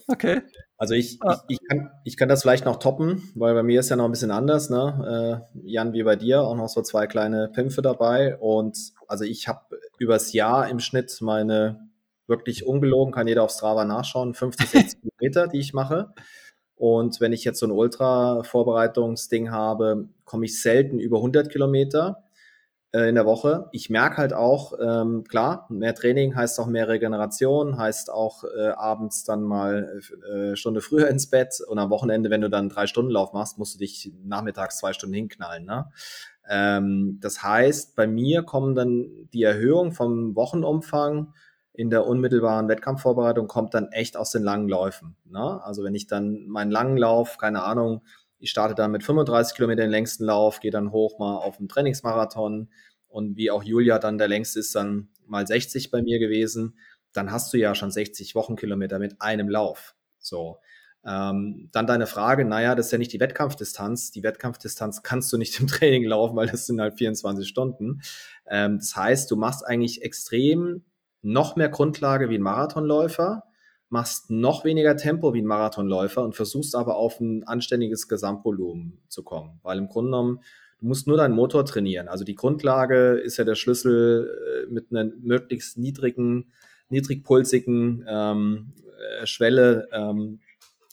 [0.06, 0.42] Okay.
[0.76, 1.42] Also ich, ah.
[1.48, 4.04] ich, ich, kann, ich kann das vielleicht noch toppen, weil bei mir ist ja noch
[4.04, 5.44] ein bisschen anders, ne?
[5.54, 8.36] Äh, Jan, wie bei dir, auch noch so zwei kleine Pimpfe dabei.
[8.36, 11.88] Und also ich habe übers Jahr im Schnitt meine
[12.26, 16.14] wirklich ungelogen, kann jeder auf Strava nachschauen, 50, 60 Kilometer, die ich mache.
[16.76, 22.23] Und wenn ich jetzt so ein Ultra-Vorbereitungsding habe, komme ich selten über 100 Kilometer
[22.94, 23.68] äh, in der Woche.
[23.72, 28.68] Ich merke halt auch, ähm, klar, mehr Training heißt auch mehr Regeneration, heißt auch äh,
[28.68, 30.00] abends dann mal
[30.32, 33.58] äh, Stunde früher ins Bett und am Wochenende, wenn du dann drei Stunden Lauf machst,
[33.58, 35.64] musst du dich nachmittags zwei Stunden hinknallen.
[35.64, 35.90] Ne?
[36.48, 41.32] Ähm, das heißt, bei mir kommen dann die Erhöhung vom Wochenumfang
[41.72, 45.16] in der unmittelbaren Wettkampfvorbereitung kommt dann echt aus den langen Läufen.
[45.24, 45.60] Ne?
[45.64, 48.02] Also wenn ich dann meinen langen Lauf, keine Ahnung,
[48.44, 51.68] ich starte dann mit 35 Kilometern den längsten Lauf, gehe dann hoch mal auf einen
[51.68, 52.68] Trainingsmarathon
[53.08, 56.78] und wie auch Julia dann der längste ist, dann mal 60 bei mir gewesen.
[57.14, 59.94] Dann hast du ja schon 60 Wochenkilometer mit einem Lauf.
[60.18, 60.58] So.
[61.06, 64.10] Ähm, dann deine Frage, naja, das ist ja nicht die Wettkampfdistanz.
[64.10, 68.02] Die Wettkampfdistanz kannst du nicht im Training laufen, weil das sind halt 24 Stunden.
[68.46, 70.84] Ähm, das heißt, du machst eigentlich extrem
[71.22, 73.44] noch mehr Grundlage wie ein Marathonläufer
[73.94, 79.22] machst noch weniger Tempo wie ein Marathonläufer und versuchst aber auf ein anständiges Gesamtvolumen zu
[79.22, 79.60] kommen.
[79.62, 80.40] Weil im Grunde genommen,
[80.80, 82.08] du musst nur deinen Motor trainieren.
[82.08, 86.52] Also die Grundlage ist ja der Schlüssel äh, mit einer möglichst niedrigen,
[86.88, 88.72] niedrigpulsigen ähm,
[89.20, 90.40] äh, Schwelle ähm,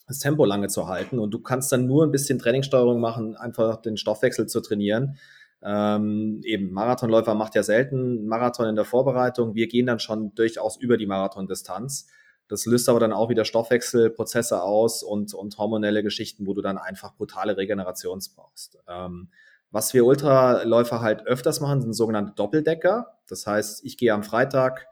[0.08, 1.18] das Tempo lange zu halten.
[1.18, 5.18] Und du kannst dann nur ein bisschen Trainingssteuerung machen, einfach den Stoffwechsel zu trainieren.
[5.64, 9.56] Ähm, eben Marathonläufer macht ja selten Marathon in der Vorbereitung.
[9.56, 12.06] Wir gehen dann schon durchaus über die Marathondistanz.
[12.52, 16.78] Das löst aber dann auch wieder Stoffwechselprozesse aus und, und hormonelle Geschichten, wo du dann
[16.78, 18.78] einfach brutale Regeneration brauchst.
[18.90, 19.30] Ähm,
[19.72, 23.20] was wir Ultraläufer halt öfters machen, sind sogenannte Doppeldecker.
[23.30, 24.88] Das heißt, ich gehe am Freitag,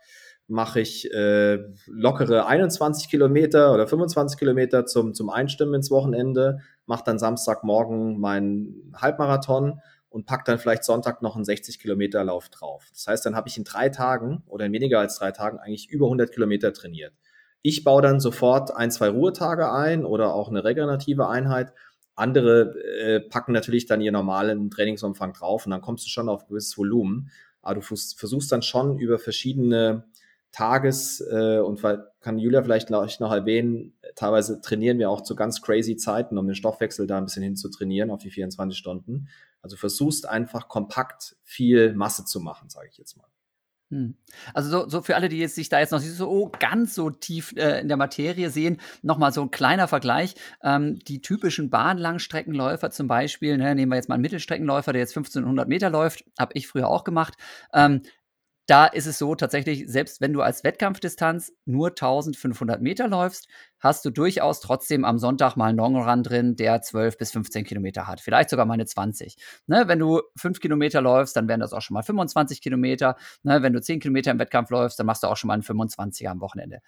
[0.48, 7.04] mache ich äh, lockere 21 Kilometer oder 25 Kilometer zum, zum Einstimmen ins Wochenende, mache
[7.06, 12.88] dann Samstagmorgen meinen Halbmarathon und pack dann vielleicht Sonntag noch einen 60 Kilometer Lauf drauf.
[12.94, 15.90] Das heißt, dann habe ich in drei Tagen oder in weniger als drei Tagen eigentlich
[15.90, 17.12] über 100 Kilometer trainiert.
[17.62, 21.74] Ich baue dann sofort ein, zwei Ruhetage ein oder auch eine regenerative Einheit.
[22.16, 26.48] Andere äh, packen natürlich dann ihr normalen Trainingsumfang drauf und dann kommst du schon auf
[26.48, 27.32] gewisses Volumen.
[27.62, 30.06] Aber du versuchst dann schon über verschiedene
[30.52, 31.82] Tages äh, und
[32.22, 36.56] kann Julia vielleicht noch, erwähnen, teilweise trainieren wir auch zu ganz crazy Zeiten, um den
[36.56, 39.28] Stoffwechsel da ein bisschen hin zu trainieren auf die 24 Stunden.
[39.62, 43.28] Also versuchst einfach kompakt viel Masse zu machen, sage ich jetzt mal.
[43.92, 44.14] Hm.
[44.54, 47.10] Also so, so für alle, die jetzt sich da jetzt noch nicht so ganz so
[47.10, 50.36] tief äh, in der Materie sehen, nochmal so ein kleiner Vergleich.
[50.64, 55.18] Ähm, die typischen Bahnlangstreckenläufer zum Beispiel, ne, nehmen wir jetzt mal einen Mittelstreckenläufer, der jetzt
[55.18, 57.34] 1500 Meter läuft, habe ich früher auch gemacht.
[57.74, 58.04] Ähm,
[58.70, 63.48] da ist es so tatsächlich, selbst wenn du als Wettkampfdistanz nur 1500 Meter läufst,
[63.80, 68.06] hast du durchaus trotzdem am Sonntag mal einen Longrun drin, der 12 bis 15 Kilometer
[68.06, 68.22] hat.
[68.22, 69.38] Vielleicht sogar mal eine 20.
[69.66, 73.16] Ne, wenn du 5 Kilometer läufst, dann wären das auch schon mal 25 Kilometer.
[73.42, 75.64] Ne, wenn du 10 Kilometer im Wettkampf läufst, dann machst du auch schon mal einen
[75.64, 76.80] 25er am Wochenende.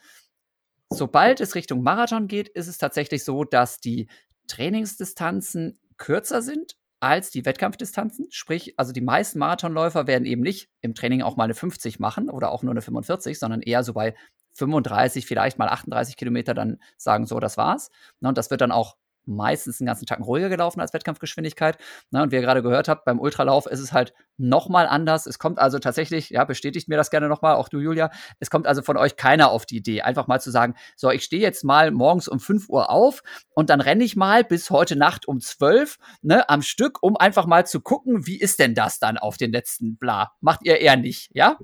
[0.92, 4.08] Sobald es Richtung Marathon geht, ist es tatsächlich so, dass die
[4.48, 8.28] Trainingsdistanzen kürzer sind als die Wettkampfdistanzen.
[8.30, 12.30] Sprich, also die meisten Marathonläufer werden eben nicht im Training auch mal eine 50 machen
[12.30, 14.16] oder auch nur eine 45, sondern eher so bei
[14.54, 17.90] 35, vielleicht mal 38 Kilometer dann sagen, so, das war's.
[18.22, 21.78] Und das wird dann auch meistens den ganzen Tag ruhiger gelaufen als Wettkampfgeschwindigkeit.
[22.10, 25.26] Na, und wie ihr gerade gehört habt, beim Ultralauf ist es halt nochmal anders.
[25.26, 28.68] Es kommt also tatsächlich, ja, bestätigt mir das gerne nochmal, auch du, Julia, es kommt
[28.68, 31.64] also von euch keiner auf die Idee, einfach mal zu sagen, so, ich stehe jetzt
[31.64, 35.40] mal morgens um 5 Uhr auf und dann renne ich mal bis heute Nacht um
[35.40, 39.38] 12 ne, am Stück, um einfach mal zu gucken, wie ist denn das dann auf
[39.38, 40.32] den letzten Bla.
[40.42, 41.58] Macht ihr eher nicht, ja?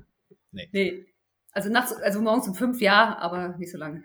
[0.52, 0.68] Nee.
[0.72, 1.06] nee.
[1.52, 4.04] Also nachts, also morgens um fünf ja, aber nicht so lange.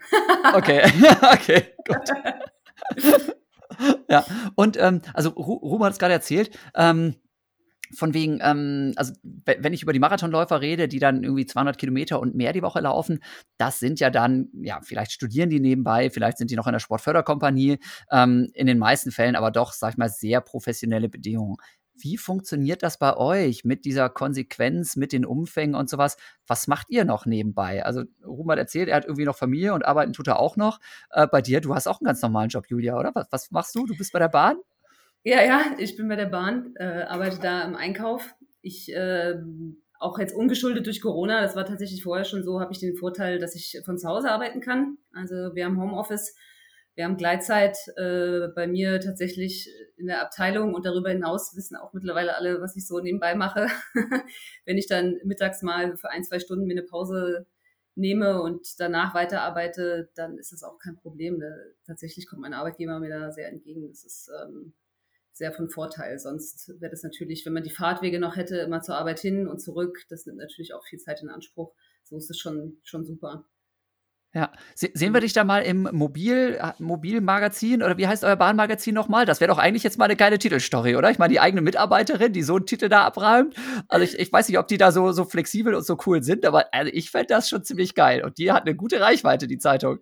[0.54, 0.82] okay,
[1.34, 3.34] okay, gut.
[4.10, 7.16] ja, und ähm, also Ruben hat es gerade erzählt, ähm,
[7.96, 12.20] von wegen, ähm, also wenn ich über die Marathonläufer rede, die dann irgendwie 200 Kilometer
[12.20, 13.20] und mehr die Woche laufen,
[13.58, 16.80] das sind ja dann, ja, vielleicht studieren die nebenbei, vielleicht sind die noch in der
[16.80, 17.80] Sportförderkompanie,
[18.12, 21.58] ähm, in den meisten Fällen aber doch, sag ich mal, sehr professionelle Bedingungen.
[21.96, 26.18] Wie funktioniert das bei euch mit dieser Konsequenz, mit den Umfängen und sowas?
[26.48, 27.86] Was macht ihr noch nebenbei?
[27.86, 30.80] Also, Ruben erzählt, er hat irgendwie noch Familie und arbeiten tut er auch noch.
[31.12, 33.12] Äh, bei dir, du hast auch einen ganz normalen Job, Julia, oder?
[33.14, 33.86] Was, was machst du?
[33.86, 34.58] Du bist bei der Bahn?
[35.24, 38.36] Ja, ja, ich bin bei der Bahn, äh, arbeite da im Einkauf.
[38.62, 39.36] Ich äh,
[40.00, 43.40] auch jetzt ungeschuldet durch Corona, das war tatsächlich vorher schon so, habe ich den Vorteil,
[43.40, 44.98] dass ich von zu Hause arbeiten kann.
[45.14, 46.36] Also wir haben Homeoffice
[46.96, 49.70] wir haben Gleitzeit äh, bei mir tatsächlich
[50.04, 53.68] in der Abteilung und darüber hinaus wissen auch mittlerweile alle, was ich so nebenbei mache.
[54.66, 57.48] Wenn ich dann mittags mal für ein, zwei Stunden mir eine Pause
[57.96, 61.40] nehme und danach weiterarbeite, dann ist das auch kein Problem.
[61.40, 61.48] Da,
[61.86, 63.88] tatsächlich kommt mein Arbeitgeber mir da sehr entgegen.
[63.88, 64.74] Das ist ähm,
[65.32, 66.20] sehr von Vorteil.
[66.20, 69.60] Sonst wäre das natürlich, wenn man die Fahrtwege noch hätte, immer zur Arbeit hin und
[69.60, 71.74] zurück, das nimmt natürlich auch viel Zeit in Anspruch.
[72.04, 73.46] So ist es schon, schon super.
[74.36, 78.36] Ja, Se sehen wir dich da mal im Mobil, äh, Mobilmagazin oder wie heißt euer
[78.36, 79.28] Bahnmagazin nochmal?
[79.28, 81.12] Das wäre doch eigentlich jetzt mal eine geile Titelstory, oder?
[81.12, 83.56] Ich meine, die eigene Mitarbeiterin, die so einen Titel da abräumt.
[83.88, 86.48] Also ich, ich weiß nicht, ob die da so, so flexibel und so cool sind,
[86.48, 88.24] aber also ich fände das schon ziemlich geil.
[88.24, 90.00] Und die hat eine gute Reichweite, die Zeitung.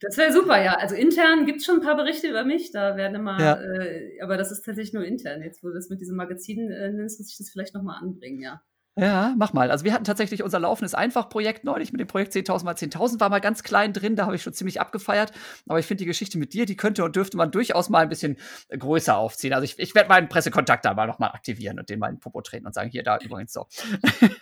[0.00, 0.76] Das wäre super, ja.
[0.76, 2.72] Also intern gibt es schon ein paar Berichte über mich.
[2.72, 3.60] Da werden immer, ja.
[3.60, 5.42] äh, aber das ist tatsächlich nur intern.
[5.42, 8.40] Jetzt, wo du das mit diesem Magazin äh, nennst, muss ich das vielleicht nochmal anbringen,
[8.40, 8.62] ja.
[8.96, 9.70] Ja, mach mal.
[9.70, 13.30] Also wir hatten tatsächlich unser laufendes Einfach-Projekt neulich mit dem Projekt 10.000 mal 10.000 war
[13.30, 15.32] mal ganz klein drin, da habe ich schon ziemlich abgefeiert.
[15.68, 18.08] Aber ich finde die Geschichte mit dir, die könnte und dürfte man durchaus mal ein
[18.08, 18.36] bisschen
[18.68, 19.54] größer aufziehen.
[19.54, 22.20] Also ich, ich werde meinen Pressekontakt da mal nochmal aktivieren und den mal in den
[22.20, 23.66] Popo treten und sagen, hier, da übrigens so.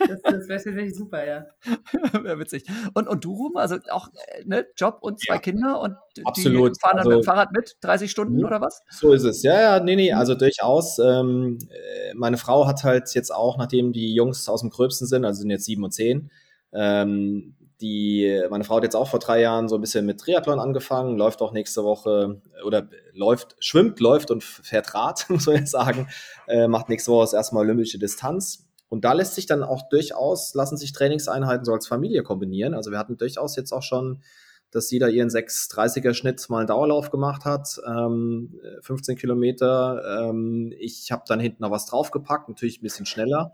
[0.08, 1.46] Das, das wäre tatsächlich super, ja.
[2.22, 2.64] wäre witzig.
[2.94, 6.76] Und, und du, Ruhm, also auch äh, ne, Job und zwei ja, Kinder und absolut.
[6.76, 8.82] die fahren dann also, mit dem Fahrrad mit, 30 Stunden oder was?
[8.90, 9.42] So ist es.
[9.42, 10.98] Ja, ja, nee, nee, also durchaus.
[10.98, 15.24] Ähm, äh, meine Frau hat halt jetzt auch, nachdem die Jungs aus dem Gröbsten sind,
[15.24, 16.30] also sind jetzt sieben und zehn.
[16.72, 20.58] Ähm, die, meine Frau hat jetzt auch vor drei Jahren so ein bisschen mit Triathlon
[20.58, 25.70] angefangen, läuft auch nächste Woche oder läuft, schwimmt, läuft und fährt Rad, muss man jetzt
[25.70, 26.08] sagen,
[26.48, 28.64] äh, macht nächste Woche das erste Mal olympische Distanz.
[28.88, 32.74] Und da lässt sich dann auch durchaus, lassen sich Trainingseinheiten so als Familie kombinieren.
[32.74, 34.22] Also wir hatten durchaus jetzt auch schon,
[34.70, 40.28] dass jeder ihren 6,30er Schnitt mal einen Dauerlauf gemacht hat, ähm, 15 Kilometer.
[40.30, 43.52] Ähm, ich habe dann hinten noch was draufgepackt, natürlich ein bisschen schneller.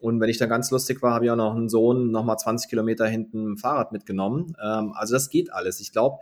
[0.00, 2.38] Und wenn ich dann ganz lustig war, habe ich auch noch einen Sohn noch mal
[2.38, 4.56] 20 Kilometer hinten Fahrrad mitgenommen.
[4.62, 5.80] Ähm, also das geht alles.
[5.80, 6.18] Ich glaube,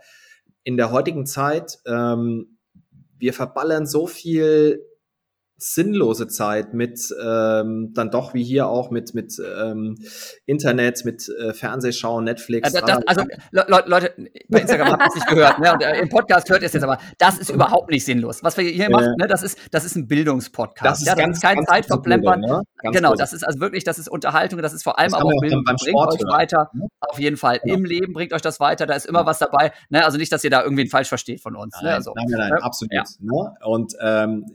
[0.63, 2.57] in der heutigen Zeit, ähm,
[3.17, 4.85] wir verballern so viel
[5.59, 9.97] sinnlose Zeit mit ähm, dann doch wie hier auch mit mit ähm,
[10.45, 12.73] Internet, mit äh, Fernsehschauen, Netflix.
[12.73, 14.13] Ja, das, also Le Leute,
[14.47, 15.73] bei Instagram habt ihr es nicht gehört, ne?
[15.73, 16.97] Und äh, im Podcast hört ihr es jetzt aber.
[17.17, 18.43] Das ist überhaupt nicht sinnlos.
[18.43, 19.27] Was wir hier äh, machen, ne?
[19.27, 20.85] Das ist das ist ein Bildungspodcast.
[20.85, 22.39] Das ist, ja, das ganz, ist kein Zeitverplempern.
[22.39, 22.63] Ne?
[22.91, 25.63] Genau, das ist also wirklich, das ist Unterhaltung, das ist vor allem aber auch Bildung.
[25.63, 26.31] Beim bringt Sport euch hören.
[26.31, 26.69] weiter.
[26.73, 26.87] Ne?
[26.99, 27.75] Auf jeden Fall genau.
[27.75, 28.85] im Leben bringt euch das weiter.
[28.85, 29.71] Da ist immer was dabei.
[29.89, 30.03] Ne?
[30.03, 31.75] Also nicht, dass ihr da irgendwie falsch versteht von uns.
[31.75, 31.83] Ne?
[31.83, 31.95] Nein, ne?
[31.95, 32.93] also, nein, nein, nein, absolut.
[32.93, 33.03] Ja.
[33.19, 33.53] Ne?
[33.63, 34.45] Und ähm,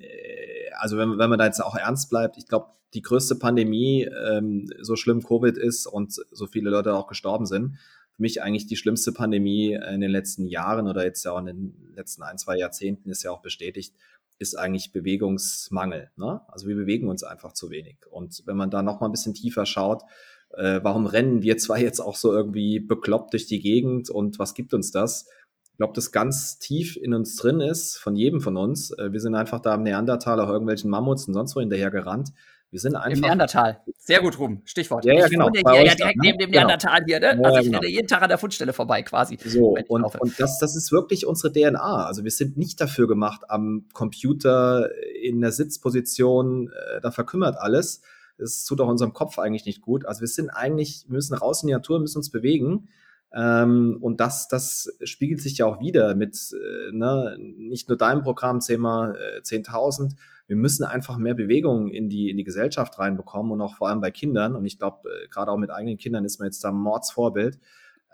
[0.78, 4.70] also wenn, wenn man da jetzt auch ernst bleibt, ich glaube, die größte Pandemie, ähm,
[4.80, 7.76] so schlimm Covid ist und so viele Leute auch gestorben sind,
[8.14, 11.46] für mich eigentlich die schlimmste Pandemie in den letzten Jahren oder jetzt ja auch in
[11.46, 13.94] den letzten ein, zwei Jahrzehnten ist ja auch bestätigt,
[14.38, 16.10] ist eigentlich Bewegungsmangel.
[16.16, 16.40] Ne?
[16.48, 17.98] Also wir bewegen uns einfach zu wenig.
[18.10, 20.02] Und wenn man da noch mal ein bisschen tiefer schaut,
[20.50, 24.54] äh, warum rennen wir zwar jetzt auch so irgendwie bekloppt durch die Gegend und was
[24.54, 25.28] gibt uns das?
[25.74, 28.92] Ich glaube, das ganz tief in uns drin ist, von jedem von uns.
[28.92, 32.30] Äh, wir sind einfach da am Neandertal auch irgendwelchen Mammuts und sonst wo hinterher gerannt.
[32.70, 33.16] Wir sind einfach.
[33.16, 33.80] Im Neandertal.
[33.98, 34.62] Sehr gut, Ruben.
[34.66, 35.04] Stichwort.
[35.04, 35.50] Ja, ja, genau.
[35.52, 36.68] Ich wohne hier ja direkt neben dem genau.
[36.68, 37.26] Neandertal hier, ne?
[37.26, 37.82] Ja, also ich genau.
[37.82, 39.37] jeden Tag an der Fundstelle vorbei, quasi.
[39.44, 42.06] So, und, und das, das ist wirklich unsere DNA.
[42.06, 48.00] Also wir sind nicht dafür gemacht, am Computer in der Sitzposition, äh, da verkümmert alles.
[48.38, 50.06] Das tut auch unserem Kopf eigentlich nicht gut.
[50.06, 52.88] Also wir sind eigentlich, wir müssen raus in die Natur, müssen uns bewegen.
[53.35, 58.23] Ähm, und das, das spiegelt sich ja auch wieder mit äh, ne, nicht nur deinem
[58.23, 60.14] Programm Thema äh, 10.000.
[60.47, 64.01] Wir müssen einfach mehr Bewegung in die, in die Gesellschaft reinbekommen und auch vor allem
[64.01, 64.55] bei Kindern.
[64.55, 67.59] Und ich glaube, äh, gerade auch mit eigenen Kindern ist man jetzt da ein Mordsvorbild.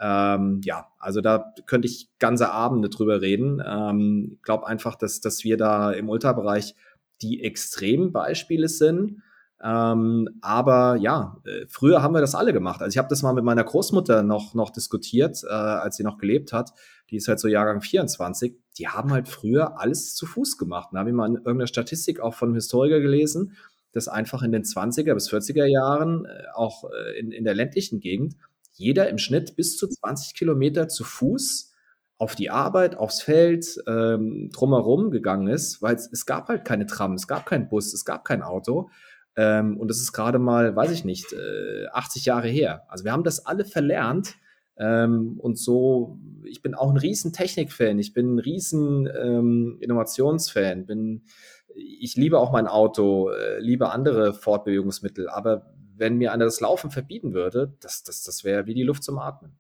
[0.01, 3.63] Ähm, ja, also da könnte ich ganze Abende drüber reden.
[3.65, 6.75] Ähm, ich glaube einfach, dass, dass wir da im Ultrabereich
[7.21, 9.23] die Extrembeispiele sind.
[9.63, 12.81] Ähm, aber ja, äh, früher haben wir das alle gemacht.
[12.81, 16.19] Also ich habe das mal mit meiner Großmutter noch, noch diskutiert, äh, als sie noch
[16.19, 16.73] gelebt hat.
[17.11, 18.57] Die ist halt so Jahrgang 24.
[18.79, 20.91] Die haben halt früher alles zu Fuß gemacht.
[20.93, 23.57] Da habe ich mal in irgendeiner Statistik auch von einem Historiker gelesen,
[23.93, 28.01] dass einfach in den 20er bis 40er Jahren, äh, auch äh, in, in der ländlichen
[28.01, 28.37] Gegend,
[28.73, 31.71] jeder im Schnitt bis zu 20 Kilometer zu Fuß
[32.17, 36.87] auf die Arbeit, aufs Feld, ähm, drumherum gegangen ist, weil es, es gab halt keine
[36.87, 38.91] Tram, es gab keinen Bus, es gab kein Auto.
[39.41, 42.85] Ähm, und das ist gerade mal, weiß ich nicht, äh, 80 Jahre her.
[42.89, 44.35] Also wir haben das alle verlernt.
[44.77, 50.85] Ähm, und so, ich bin auch ein riesen Technik-Fan, ich bin ein riesen ähm, Innovationsfan,
[50.85, 51.23] bin,
[51.75, 56.91] ich liebe auch mein Auto, äh, liebe andere Fortbewegungsmittel, aber wenn mir einer das Laufen
[56.91, 59.53] verbieten würde, das, das, das wäre wie die Luft zum Atmen.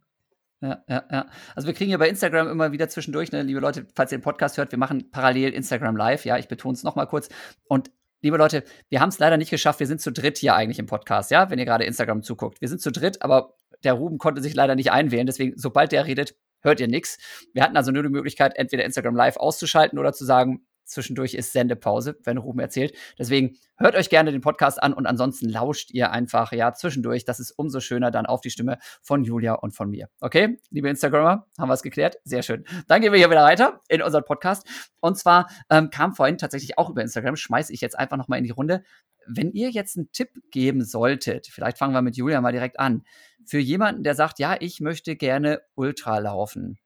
[0.62, 1.26] Ja, ja, ja.
[1.54, 4.24] Also wir kriegen ja bei Instagram immer wieder zwischendurch, ne, liebe Leute, falls ihr den
[4.24, 7.30] Podcast hört, wir machen parallel Instagram Live, ja, ich betone es nochmal kurz.
[7.68, 7.90] Und
[8.22, 9.80] liebe Leute, wir haben es leider nicht geschafft.
[9.80, 12.60] Wir sind zu dritt hier eigentlich im Podcast, ja, wenn ihr gerade Instagram zuguckt.
[12.60, 13.54] Wir sind zu dritt, aber
[13.84, 15.26] der Ruben konnte sich leider nicht einwählen.
[15.26, 17.18] Deswegen, sobald der redet, hört ihr nichts.
[17.52, 21.52] Wir hatten also nur die Möglichkeit, entweder Instagram Live auszuschalten oder zu sagen, zwischendurch ist
[21.52, 22.94] Sendepause, wenn Ruben erzählt.
[23.18, 27.24] Deswegen hört euch gerne den Podcast an und ansonsten lauscht ihr einfach ja zwischendurch.
[27.24, 30.08] Das ist umso schöner dann auf die Stimme von Julia und von mir.
[30.20, 32.18] Okay, liebe Instagrammer, haben wir es geklärt?
[32.24, 32.64] Sehr schön.
[32.88, 34.66] Dann gehen wir hier wieder weiter in unseren Podcast.
[35.00, 38.44] Und zwar ähm, kam vorhin tatsächlich auch über Instagram, schmeiße ich jetzt einfach nochmal in
[38.44, 38.82] die Runde.
[39.26, 43.04] Wenn ihr jetzt einen Tipp geben solltet, vielleicht fangen wir mit Julia mal direkt an,
[43.46, 46.78] für jemanden, der sagt, ja, ich möchte gerne Ultra laufen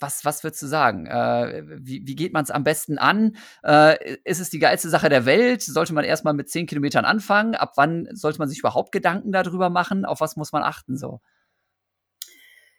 [0.00, 1.06] was, was würdest du sagen?
[1.06, 3.36] Äh, wie, wie geht man es am besten an?
[3.62, 5.62] Äh, ist es die geilste Sache der Welt?
[5.62, 7.54] Sollte man erstmal mit 10 Kilometern anfangen?
[7.54, 10.04] Ab wann sollte man sich überhaupt Gedanken darüber machen?
[10.04, 11.20] Auf was muss man achten so?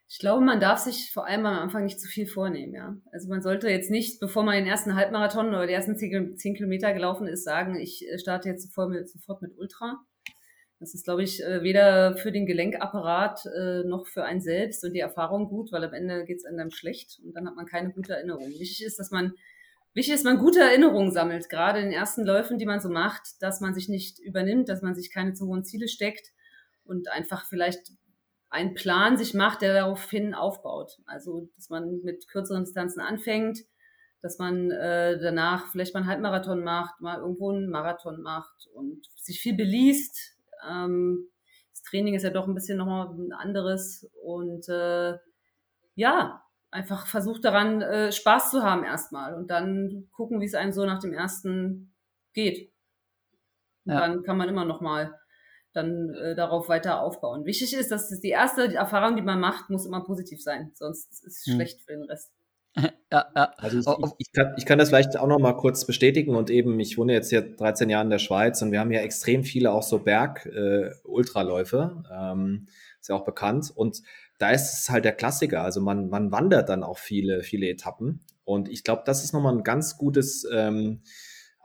[0.10, 2.96] Ich glaube, man darf sich vor allem am Anfang nicht zu viel vornehmen, ja.
[3.12, 6.94] Also man sollte jetzt nicht, bevor man den ersten Halbmarathon oder die ersten 10 Kilometer
[6.94, 10.00] gelaufen ist, sagen, ich starte jetzt sofort mit, sofort mit Ultra.
[10.80, 14.94] Das ist, glaube ich, äh, weder für den Gelenkapparat äh, noch für einen selbst und
[14.94, 17.92] die Erfahrung gut, weil am Ende geht es einem schlecht und dann hat man keine
[17.92, 18.48] gute Erinnerung.
[18.48, 19.34] Wichtig ist, dass man
[19.98, 23.42] Wichtig ist, man gute Erinnerungen sammelt, gerade in den ersten Läufen, die man so macht,
[23.42, 26.34] dass man sich nicht übernimmt, dass man sich keine zu hohen Ziele steckt
[26.84, 27.94] und einfach vielleicht
[28.52, 31.00] einen Plan sich macht, der daraufhin aufbaut.
[31.08, 33.62] Also, dass man mit kürzeren Distanzen anfängt,
[34.22, 39.04] dass man äh, danach vielleicht mal einen Halbmarathon macht, mal irgendwo einen Marathon macht und
[39.16, 40.37] sich viel beliest,
[40.68, 41.30] ähm,
[41.72, 45.18] das Training ist ja doch ein bisschen nochmal ein anderes und äh,
[45.96, 50.72] ja, einfach versucht daran, äh, Spaß zu haben erstmal und dann gucken, wie es einem
[50.72, 51.94] so nach dem ersten
[52.34, 52.72] geht.
[53.86, 54.02] Ja.
[54.02, 55.18] Dann kann man immer nochmal
[55.74, 57.46] dann äh, darauf weiter aufbauen.
[57.46, 61.26] Wichtig ist, dass die erste Erfahrung, die man macht, muss immer positiv sein, sonst ist
[61.26, 61.56] es hm.
[61.56, 62.32] schlecht für den Rest.
[63.10, 63.54] Ja, ja.
[63.56, 66.50] Also ich, ich, ich, kann, ich kann das vielleicht auch noch mal kurz bestätigen und
[66.50, 69.46] eben, ich wohne jetzt hier 13 Jahre in der Schweiz und wir haben ja extrem
[69.46, 72.68] viele auch so Berg-Ultraläufe, äh, ähm,
[73.00, 74.02] ist ja auch bekannt und
[74.40, 78.26] da ist es halt der Klassiker, also man, man wandert dann auch viele, viele Etappen
[78.44, 81.00] und ich glaube, das ist nochmal ein ganz gutes ähm,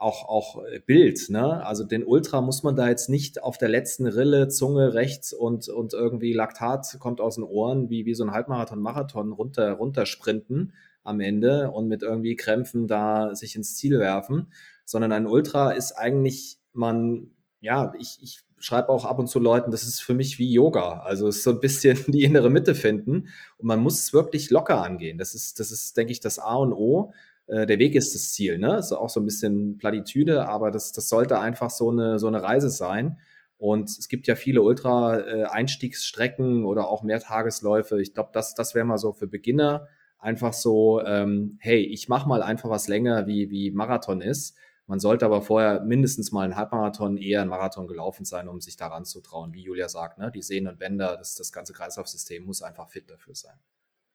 [0.03, 1.65] auch, auch Bild, ne?
[1.65, 5.69] Also den Ultra muss man da jetzt nicht auf der letzten Rille, Zunge rechts und,
[5.69, 10.05] und irgendwie Laktat kommt aus den Ohren, wie, wie so ein Halbmarathon, Marathon runter, runter
[10.05, 10.73] sprinten,
[11.05, 14.53] am Ende und mit irgendwie Krämpfen da sich ins Ziel werfen,
[14.85, 17.31] sondern ein Ultra ist eigentlich, man,
[17.61, 21.01] ja, ich, ich schreibe auch ab und zu Leuten, das ist für mich wie Yoga.
[21.01, 23.29] Also es ist so ein bisschen die innere Mitte finden
[23.59, 25.19] und man muss es wirklich locker angehen.
[25.19, 27.13] Das ist, das ist, denke ich, das A und O.
[27.47, 28.59] äh, der Weg ist das Ziel.
[28.59, 28.79] Ne?
[28.79, 32.43] Ist auch so ein bisschen Platitüde, aber das, das sollte einfach so eine, so eine
[32.43, 33.19] Reise sein.
[33.59, 38.01] Und es gibt ja viele Ultra-Einstiegsstrecken oder auch Mehrtagesläufe.
[38.01, 39.87] Ich glaube, das, das wäre mal so für Beginner
[40.23, 44.57] einfach so, ähm, hey, ich mache mal einfach was länger, wie, wie Marathon ist.
[44.87, 48.77] Man sollte aber vorher mindestens mal einen Halbmarathon, eher einen Marathon gelaufen sein, um sich
[48.77, 50.19] daran zu trauen, wie Julia sagt.
[50.19, 50.31] Ne?
[50.31, 53.59] Die Sehnen und Bänder, das, das ganze Kreislaufsystem muss einfach fit dafür sein.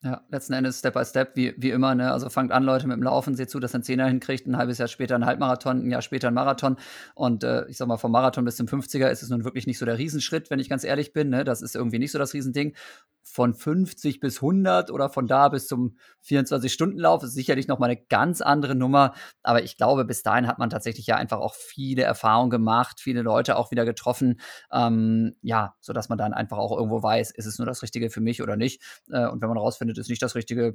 [0.04, 2.12] Ja, letzten Endes Step by Step, wie, wie immer, ne?
[2.12, 4.56] Also fangt an, Leute, mit dem Laufen, seht zu, dass ihr einen Zehner hinkriegt, ein
[4.56, 6.78] halbes Jahr später ein Halbmarathon, ein Jahr später ein Marathon.
[7.16, 9.80] Und äh, ich sag mal, vom Marathon bis zum 50er ist es nun wirklich nicht
[9.80, 11.30] so der Riesenschritt, wenn ich ganz ehrlich bin.
[11.30, 11.44] Ne?
[11.44, 12.76] Das ist irgendwie nicht so das Riesending
[13.32, 18.02] von 50 bis 100 oder von da bis zum 24-Stunden-Lauf ist sicherlich noch mal eine
[18.10, 19.14] ganz andere Nummer.
[19.44, 23.22] Aber ich glaube, bis dahin hat man tatsächlich ja einfach auch viele Erfahrungen gemacht, viele
[23.22, 24.40] Leute auch wieder getroffen.
[24.72, 28.22] Ähm, ja, sodass man dann einfach auch irgendwo weiß, ist es nur das Richtige für
[28.22, 28.82] mich oder nicht.
[29.12, 30.74] Äh, und wenn man rausfindet, ist nicht das Richtige,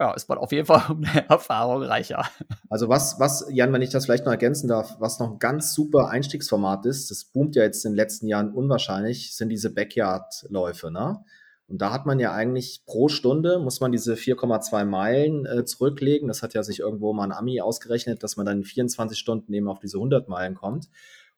[0.00, 2.24] ja, ist man auf jeden Fall eine Erfahrung reicher.
[2.68, 5.74] Also was, was, Jan, wenn ich das vielleicht noch ergänzen darf, was noch ein ganz
[5.74, 10.90] super Einstiegsformat ist, das boomt ja jetzt in den letzten Jahren unwahrscheinlich, sind diese Backyard-Läufe,
[10.90, 11.24] ne?
[11.70, 16.26] Und da hat man ja eigentlich pro Stunde, muss man diese 4,2 Meilen äh, zurücklegen.
[16.26, 19.52] Das hat ja sich irgendwo mal ein Ami ausgerechnet, dass man dann in 24 Stunden
[19.52, 20.88] eben auf diese 100 Meilen kommt.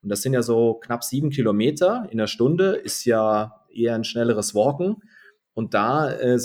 [0.03, 4.05] Und das sind ja so knapp sieben Kilometer in der Stunde, ist ja eher ein
[4.05, 5.03] schnelleres Walken.
[5.53, 6.39] Und da äh,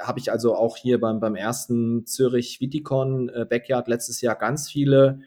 [0.00, 4.70] habe ich also auch hier beim, beim ersten Zürich Viticon äh, Backyard letztes Jahr ganz
[4.70, 5.18] viele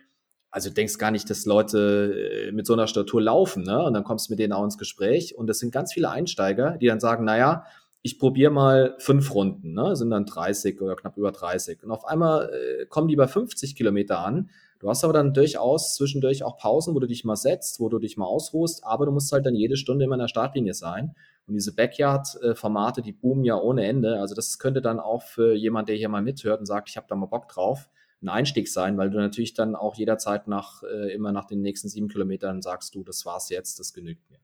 [0.51, 3.83] also denkst gar nicht, dass Leute äh, mit so einer Statur laufen, ne?
[3.83, 5.35] Und dann kommst du mit denen auch ins Gespräch.
[5.37, 7.65] Und das sind ganz viele Einsteiger, die dann sagen, naja,
[8.05, 9.95] ich probiere mal fünf Runden, ne?
[9.95, 11.81] sind dann 30 oder knapp über 30.
[11.81, 14.51] Und auf einmal äh, kommen die bei 50 Kilometer an.
[14.77, 17.97] Du hast aber dann durchaus zwischendurch auch Pausen, wo du dich mal setzt, wo du
[17.97, 21.15] dich mal ausruhst, aber du musst halt dann jede Stunde immer in der Startlinie sein.
[21.47, 24.19] Und diese Backyard-Formate, die boomen ja ohne Ende.
[24.19, 27.07] Also das könnte dann auch für jemand, der hier mal mithört und sagt, ich habe
[27.09, 27.89] da mal Bock drauf,
[28.21, 31.89] ein Einstieg sein, weil du natürlich dann auch jederzeit nach äh, immer nach den nächsten
[31.89, 34.37] sieben Kilometern sagst du, das war's jetzt, das genügt mir.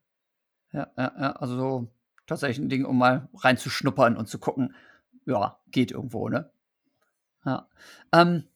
[0.74, 1.32] Ja, ja, ja.
[1.34, 1.88] also
[2.28, 4.76] tatsächlich ein Ding, um mal reinzuschnuppern und zu gucken,
[5.26, 6.50] ja, geht irgendwo, ne?
[7.46, 7.68] Ja.
[8.12, 8.48] Ähm,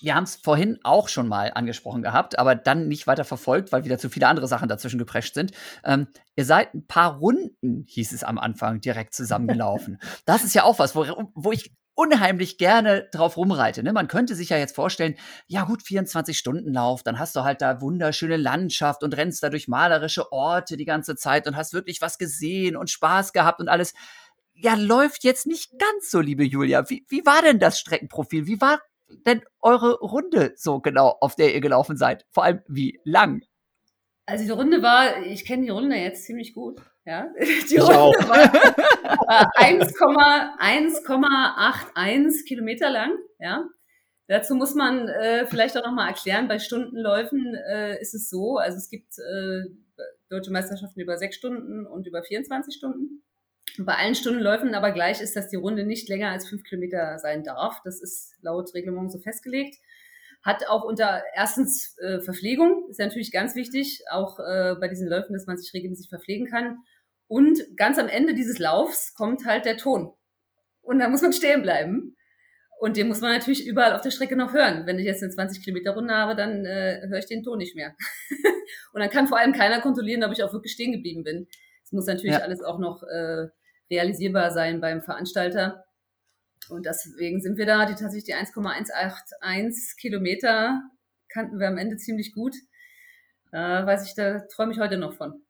[0.00, 3.84] wir haben es vorhin auch schon mal angesprochen gehabt, aber dann nicht weiter verfolgt, weil
[3.84, 5.52] wieder zu viele andere Sachen dazwischen geprescht sind.
[5.84, 9.98] Ähm, ihr seid ein paar Runden, hieß es am Anfang, direkt zusammengelaufen.
[10.26, 13.82] das ist ja auch was, wo, wo ich unheimlich gerne drauf rumreite.
[13.82, 13.92] Ne?
[13.92, 15.16] Man könnte sich ja jetzt vorstellen,
[15.48, 19.50] ja gut, 24 Stunden Lauf, dann hast du halt da wunderschöne Landschaft und rennst da
[19.50, 23.68] durch malerische Orte die ganze Zeit und hast wirklich was gesehen und Spaß gehabt und
[23.68, 23.94] alles.
[24.54, 26.88] Ja, läuft jetzt nicht ganz so, liebe Julia.
[26.88, 28.46] Wie, wie war denn das Streckenprofil?
[28.46, 28.80] Wie war
[29.26, 32.26] denn eure Runde so genau, auf der ihr gelaufen seid?
[32.30, 33.42] Vor allem, wie lang?
[34.24, 36.80] Also die Runde war, ich kenne die Runde jetzt ziemlich gut.
[37.08, 37.32] Ja,
[37.70, 43.12] die Runde war 1,81 Kilometer lang.
[43.38, 43.66] Ja,
[44.26, 48.76] dazu muss man äh, vielleicht auch nochmal erklären, bei Stundenläufen äh, ist es so, also
[48.76, 49.62] es gibt äh,
[50.28, 53.22] deutsche Meisterschaften über sechs Stunden und über 24 Stunden.
[53.78, 57.18] Und bei allen Stundenläufen aber gleich ist, dass die Runde nicht länger als fünf Kilometer
[57.18, 57.80] sein darf.
[57.84, 59.78] Das ist laut Reglement so festgelegt
[60.42, 65.08] hat auch unter erstens äh, Verpflegung, ist ja natürlich ganz wichtig, auch äh, bei diesen
[65.08, 66.78] Läufen, dass man sich regelmäßig verpflegen kann.
[67.28, 70.12] Und ganz am Ende dieses Laufs kommt halt der Ton.
[70.80, 72.16] Und da muss man stehen bleiben.
[72.80, 74.86] Und den muss man natürlich überall auf der Strecke noch hören.
[74.86, 77.74] Wenn ich jetzt eine 20 Kilometer Runde habe, dann äh, höre ich den Ton nicht
[77.76, 77.94] mehr.
[78.92, 81.48] und dann kann vor allem keiner kontrollieren, ob ich auch wirklich stehen geblieben bin.
[81.84, 82.42] Es muss natürlich ja.
[82.42, 83.48] alles auch noch äh,
[83.90, 85.84] realisierbar sein beim Veranstalter.
[86.70, 90.82] Und deswegen sind wir da, die tatsächlich die 1,181 Kilometer
[91.28, 92.54] kannten wir am Ende ziemlich gut.
[93.50, 95.42] Da weiß ich, da träume ich heute noch von.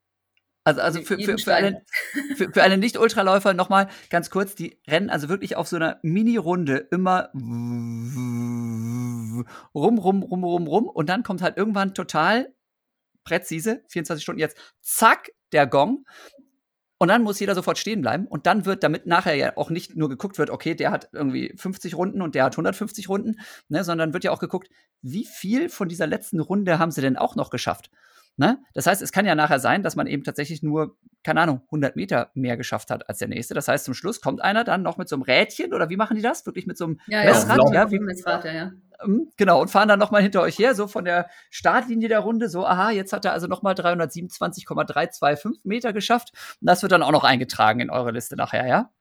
[0.69, 1.79] Also, also für, für, für, einen,
[2.37, 6.89] für, für einen Nicht-Ultraläufer nochmal ganz kurz, die rennen also wirklich auf so einer Mini-Runde
[6.91, 7.31] immer
[9.75, 12.53] rum, rum, rum, rum, rum und dann kommt halt irgendwann total
[13.25, 16.05] präzise, 24 Stunden jetzt, zack, der Gong
[16.99, 18.27] und dann muss jeder sofort stehen bleiben.
[18.27, 21.55] Und dann wird, damit nachher ja auch nicht nur geguckt wird, okay, der hat irgendwie
[21.57, 24.69] 50 Runden und der hat 150 Runden, ne, sondern wird ja auch geguckt,
[25.01, 27.91] wie viel von dieser letzten Runde haben sie denn auch noch geschafft?
[28.39, 28.63] Ne?
[28.73, 31.97] Das heißt, es kann ja nachher sein, dass man eben tatsächlich nur, keine Ahnung, 100
[31.97, 33.53] Meter mehr geschafft hat als der nächste.
[33.53, 36.15] Das heißt, zum Schluss kommt einer dann noch mit so einem Rädchen oder wie machen
[36.15, 36.47] die das?
[36.47, 37.59] Wirklich mit so einem ja, Messrad?
[37.59, 38.73] Ja, ja, wie, Messrad, ja, ja.
[39.37, 42.65] Genau, und fahren dann nochmal hinter euch her, so von der Startlinie der Runde, so,
[42.65, 46.31] aha, jetzt hat er also nochmal 327,325 Meter geschafft.
[46.61, 48.93] Und das wird dann auch noch eingetragen in eure Liste nachher, ja?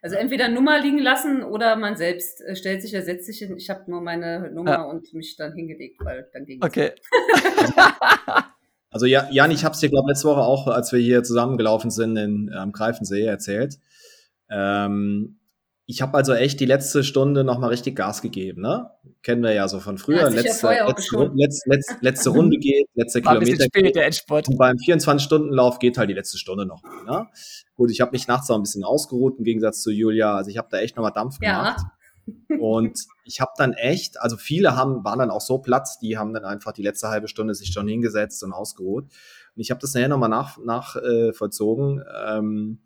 [0.00, 3.42] Also entweder Nummer liegen lassen oder man selbst äh, stellt sich, ersetzt sich.
[3.42, 4.82] Ich habe nur meine Nummer ja.
[4.82, 6.92] und mich dann hingelegt, weil dann ging Okay.
[8.90, 11.90] also ja, Jan, ich habe es dir, glaube letzte Woche auch, als wir hier zusammengelaufen
[11.90, 13.78] sind in, am Greifensee erzählt.
[14.50, 15.38] Ähm,
[15.90, 18.90] ich habe also echt die letzte Stunde nochmal richtig Gas gegeben, ne?
[19.22, 20.20] Kennen wir ja so von früher.
[20.20, 23.64] Ja, letzte, ja letzte, letzte, letzte, letzte, Runde geht, letzte War Kilometer.
[23.64, 24.48] Ein spät, der Endspurt.
[24.48, 26.82] Und beim 24-Stunden-Lauf geht halt die letzte Stunde noch.
[27.06, 27.26] Ne?
[27.74, 30.36] Gut, ich habe mich nachts auch ein bisschen ausgeruht im Gegensatz zu Julia.
[30.36, 31.80] Also ich habe da echt nochmal Dampf gemacht.
[32.58, 36.32] Und ich habe dann echt, also viele haben, waren dann auch so Platz, die haben
[36.32, 39.04] dann einfach die letzte halbe Stunde sich schon hingesetzt und ausgeruht.
[39.04, 42.02] Und ich habe das nachher nochmal nach, nach äh, vollzogen.
[42.26, 42.80] Ähm,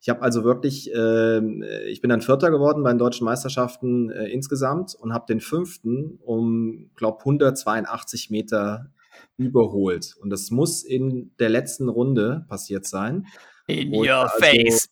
[0.00, 4.26] ich habe also wirklich, äh, ich bin dann Vierter geworden bei den deutschen Meisterschaften äh,
[4.26, 8.92] insgesamt und habe den fünften um, glaube 182 Meter
[9.36, 10.14] überholt.
[10.20, 13.26] Und das muss in der letzten Runde passiert sein.
[13.66, 14.88] In und your also, face.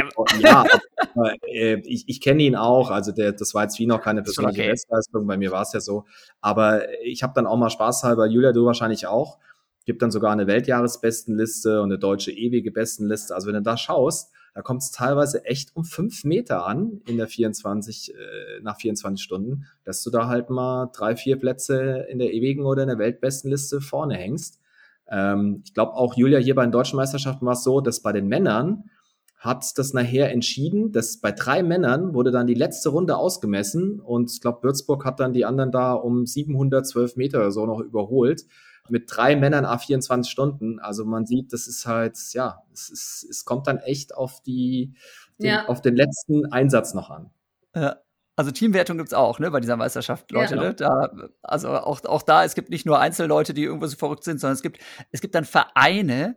[0.00, 0.08] Bam.
[0.08, 0.64] Genau, ja,
[1.14, 2.90] aber, äh, ich, ich kenne ihn auch.
[2.90, 4.70] Also der, das war jetzt wie noch keine persönliche okay.
[4.70, 5.26] Bestleistung.
[5.26, 6.04] Bei mir war es ja so.
[6.40, 9.38] Aber ich habe dann auch mal spaßhalber, Julia, du wahrscheinlich auch,
[9.84, 13.34] gibt dann sogar eine Weltjahresbestenliste und eine deutsche ewige Bestenliste.
[13.34, 17.16] Also wenn du da schaust, da kommt es teilweise echt um fünf Meter an in
[17.16, 22.18] der 24, äh, nach 24 Stunden, dass du da halt mal drei, vier Plätze in
[22.18, 24.60] der ewigen oder in der Weltbestenliste vorne hängst.
[25.08, 28.12] Ähm, ich glaube auch Julia hier bei den deutschen Meisterschaften war es so, dass bei
[28.12, 28.90] den Männern
[29.42, 34.30] hat das nachher entschieden, dass bei drei Männern wurde dann die letzte Runde ausgemessen und
[34.30, 38.44] ich glaube, Würzburg hat dann die anderen da um 712 Meter oder so noch überholt
[38.88, 40.78] mit drei Männern A24 Stunden.
[40.78, 44.94] Also man sieht, das ist halt, ja, es, ist, es kommt dann echt auf die,
[45.40, 45.66] den, ja.
[45.66, 47.30] auf den letzten Einsatz noch an.
[47.74, 47.96] Ja.
[48.34, 50.54] Also Teamwertung gibt es auch, ne, bei dieser Meisterschaft, Leute.
[50.56, 50.62] Ja.
[50.62, 50.74] Ne?
[50.74, 51.10] Da,
[51.42, 54.54] also auch, auch da, es gibt nicht nur Einzelleute, die irgendwo so verrückt sind, sondern
[54.54, 54.78] es gibt,
[55.10, 56.36] es gibt dann Vereine,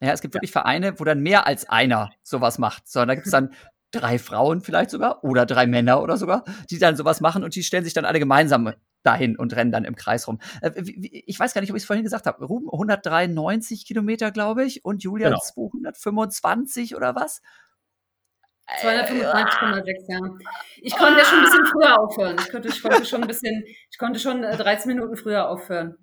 [0.00, 2.88] ja, es gibt wirklich Vereine, wo dann mehr als einer sowas macht.
[2.88, 3.52] Sondern da gibt es dann
[3.92, 7.62] drei Frauen vielleicht sogar oder drei Männer oder sogar, die dann sowas machen und die
[7.62, 8.72] stellen sich dann alle gemeinsam
[9.02, 10.40] dahin und rennen dann im Kreis rum.
[10.60, 12.44] Äh, ich weiß gar nicht, ob ich es vorhin gesagt habe.
[12.44, 15.40] Ruben 193 Kilometer, glaube ich, und Julia genau.
[15.40, 17.40] 225 oder was?
[18.82, 20.18] 225,6, ja.
[20.82, 22.36] Ich konnte ja schon ein bisschen früher aufhören.
[22.40, 25.96] Ich konnte, ich konnte schon ein bisschen, ich konnte schon 13 äh, Minuten früher aufhören.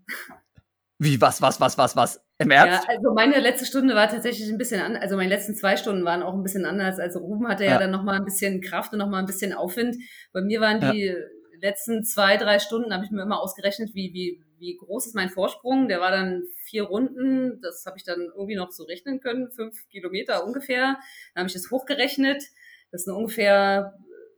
[1.04, 2.22] Wie, was, was, was, was, was?
[2.40, 2.86] Im Ernst?
[2.88, 6.04] Ja, also meine letzte Stunde war tatsächlich ein bisschen an, also meine letzten zwei Stunden
[6.04, 7.00] waren auch ein bisschen anders.
[7.00, 9.96] Also Ruben hatte ja, ja dann nochmal ein bisschen Kraft und nochmal ein bisschen Aufwind.
[10.32, 11.16] Bei mir waren die ja
[11.64, 15.30] letzten zwei, drei Stunden habe ich mir immer ausgerechnet, wie, wie, wie groß ist mein
[15.30, 15.88] Vorsprung.
[15.88, 17.62] Der war dann vier Runden.
[17.62, 20.98] Das habe ich dann irgendwie noch so rechnen können, fünf Kilometer ungefähr.
[21.34, 22.44] Dann habe ich das hochgerechnet.
[22.92, 23.94] Das sind ungefähr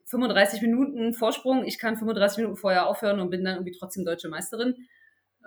[0.06, 1.66] 35 Minuten Vorsprung.
[1.66, 4.76] Ich kann 35 Minuten vorher aufhören und bin dann irgendwie trotzdem deutsche Meisterin.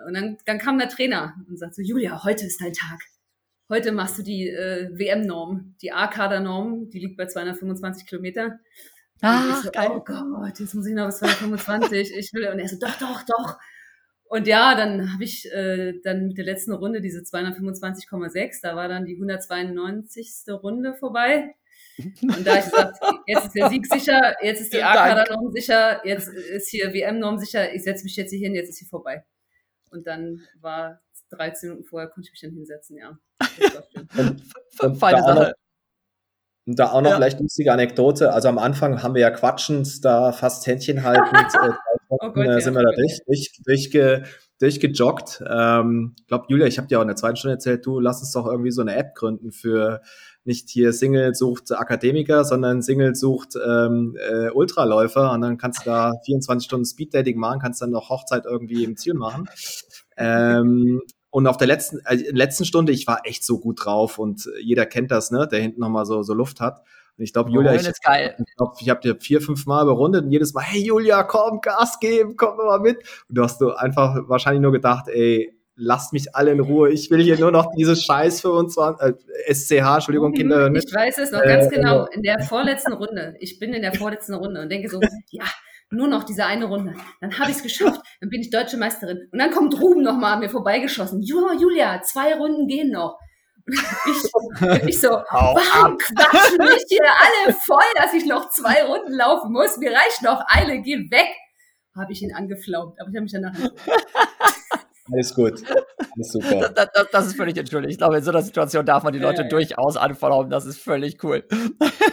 [0.05, 2.99] Und dann, dann kam der Trainer und sagte, Julia, heute ist dein Tag.
[3.69, 8.59] Heute machst du die äh, WM-Norm, die A-Kader-Norm, die liegt bei 225 Kilometer.
[9.21, 12.15] Ah, so, oh Gott, jetzt muss ich noch bis 225.
[12.17, 12.47] Ich will.
[12.47, 13.57] Und er so, doch, doch, doch.
[14.29, 18.87] Und ja, dann habe ich äh, dann mit der letzten Runde diese 225,6, da war
[18.87, 20.45] dann die 192.
[20.47, 21.55] Runde vorbei.
[22.21, 26.29] Und da ich gesagt, jetzt ist der Sieg sicher, jetzt ist die A-Kader-Norm sicher, jetzt
[26.29, 29.25] ist hier WM-Norm sicher, ich setze mich jetzt hier hin, jetzt ist sie vorbei.
[29.91, 33.17] Und dann war 13 Minuten vorher, konnte ich mich dann hinsetzen, ja.
[34.95, 35.53] Feine Sache.
[36.65, 37.15] Und da auch noch ja.
[37.15, 38.31] vielleicht lustige Anekdote.
[38.31, 41.71] Also am Anfang haben wir ja quatschend da fast Händchen haltend, äh,
[42.09, 44.23] oh Gott, äh, sind ja, wir da durch, durch, durchge,
[44.59, 45.43] durchgejoggt.
[45.49, 48.19] Ähm, ich glaube, Julia, ich habe dir auch in der zweiten Stunde erzählt, du lass
[48.19, 50.01] uns doch irgendwie so eine App gründen für
[50.49, 55.89] nicht hier Single sucht Akademiker, sondern Single sucht ähm, äh, Ultraläufer und dann kannst du
[55.91, 59.47] da 24 Stunden Speeddating machen, kannst dann noch Hochzeit irgendwie im Ziel machen.
[60.17, 64.49] Ähm, und auf der letzten, äh, letzten Stunde, ich war echt so gut drauf und
[64.59, 66.79] jeder kennt das, ne, der hinten nochmal so, so Luft hat.
[67.15, 70.31] Und ich glaube, Julia, ich, ich glaube, ich habe dir vier, fünf Mal überrundet und
[70.31, 72.97] jedes Mal, hey Julia, komm, Gas geben, komm mal mit.
[73.29, 76.91] Und du hast du einfach wahrscheinlich nur gedacht, ey, lasst mich alle in Ruhe.
[76.91, 79.15] Ich will hier nur noch diese Scheiß 25,
[79.47, 80.69] äh, SCH, Entschuldigung, Kinder.
[80.69, 82.05] Mhm, ich weiß es noch ganz äh, genau.
[82.07, 83.35] In der vorletzten Runde.
[83.39, 84.99] Ich bin in der vorletzten Runde und denke so,
[85.31, 85.45] ja,
[85.89, 86.93] nur noch diese eine Runde.
[87.21, 88.01] Dann habe ich es geschafft.
[88.19, 89.27] Dann bin ich deutsche Meisterin.
[89.31, 91.21] Und dann kommt Ruben noch mal an mir vorbeigeschossen.
[91.21, 93.17] Julia, zwei Runden gehen noch.
[93.65, 99.51] Ich, ich so, warum quatschen mich hier alle voll, dass ich noch zwei Runden laufen
[99.51, 99.77] muss?
[99.77, 101.27] Mir reicht noch eine, geh weg.
[101.95, 103.73] Habe ich ihn angeflaumt, aber ich habe mich danach nicht
[105.11, 105.63] Alles gut.
[106.15, 106.69] Alles super.
[106.75, 107.91] Das, das, das, ist völlig entschuldigt.
[107.91, 110.49] Ich glaube, in so einer Situation darf man die Leute durchaus anfordern.
[110.49, 111.43] Das ist völlig cool.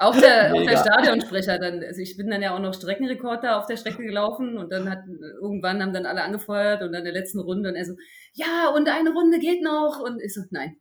[0.00, 3.66] Auch der, auch der Stadionsprecher dann, also ich bin dann ja auch noch Streckenrekorder auf
[3.66, 5.00] der Strecke gelaufen und dann hat
[5.42, 7.92] irgendwann haben dann alle angefeuert und dann in der letzten Runde und er so,
[8.32, 10.76] ja, und eine Runde geht noch und ich so, nein.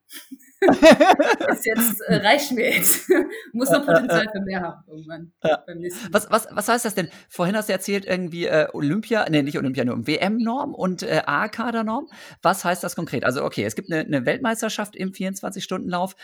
[0.62, 3.10] ist jetzt, äh, reicht mir jetzt.
[3.52, 5.34] Muss noch Potenzial für mehr haben irgendwann.
[5.44, 5.66] Ja.
[6.12, 7.10] Was, was, was heißt das denn?
[7.28, 12.08] Vorhin hast du erzählt, irgendwie äh, Olympia, nee, nicht Olympia, nur WM-Norm und äh, A-Kader-Norm.
[12.42, 13.26] Was heißt das konkret?
[13.26, 16.16] Also, okay, es gibt eine, eine Weltmeisterschaft im 24-Stunden-Lauf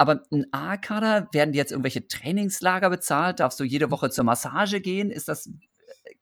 [0.00, 3.38] aber ein A-Kader, werden jetzt irgendwelche Trainingslager bezahlt?
[3.38, 5.10] Darfst du jede Woche zur Massage gehen?
[5.10, 5.50] Ist das,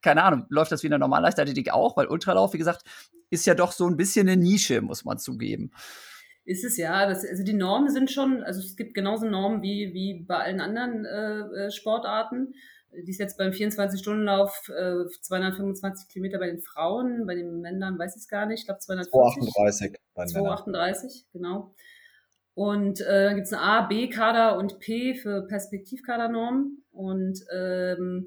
[0.03, 1.97] keine Ahnung, läuft das wie in der Normalleichtathletik auch?
[1.97, 2.83] Weil Ultralauf, wie gesagt,
[3.31, 5.71] ist ja doch so ein bisschen eine Nische, muss man zugeben.
[6.45, 7.07] Ist es ja.
[7.07, 10.61] Das, also die Normen sind schon, also es gibt genauso Normen wie, wie bei allen
[10.61, 12.55] anderen äh, äh Sportarten.
[12.91, 18.17] Die ist jetzt beim 24-Stunden-Lauf äh, 225 Kilometer bei den Frauen, bei den Männern weiß
[18.17, 19.93] ich es gar nicht, ich glaube 238.
[20.17, 21.77] 238, genau.
[22.59, 26.85] Und äh, gibt es eine A, B-Kader und P für Perspektivkadernormen.
[26.91, 28.27] Und ähm,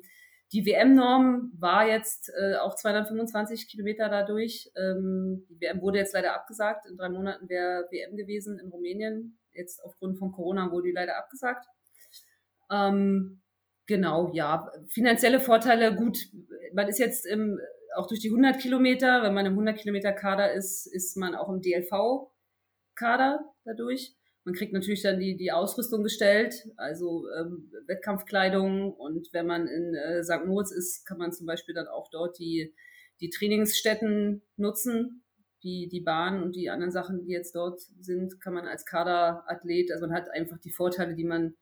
[0.53, 4.71] die WM-Norm war jetzt äh, auch 225 Kilometer dadurch.
[4.77, 6.85] Ähm, die WM wurde jetzt leider abgesagt.
[6.85, 9.37] In drei Monaten wäre WM gewesen in Rumänien.
[9.51, 11.65] Jetzt aufgrund von Corona wurde die leider abgesagt.
[12.71, 13.41] Ähm,
[13.85, 14.71] genau, ja.
[14.87, 16.17] Finanzielle Vorteile, gut.
[16.71, 17.59] Man ist jetzt im,
[17.97, 21.49] auch durch die 100 Kilometer, wenn man im 100 Kilometer Kader ist, ist man auch
[21.49, 22.31] im DLV
[22.95, 24.15] Kader dadurch.
[24.43, 28.93] Man kriegt natürlich dann die, die Ausrüstung gestellt, also ähm, Wettkampfkleidung.
[28.93, 30.45] Und wenn man in äh, St.
[30.45, 32.73] Moritz ist, kann man zum Beispiel dann auch dort die,
[33.19, 35.23] die Trainingsstätten nutzen.
[35.63, 39.91] Die, die Bahn und die anderen Sachen, die jetzt dort sind, kann man als Kaderathlet,
[39.91, 41.53] also man hat einfach die Vorteile, die man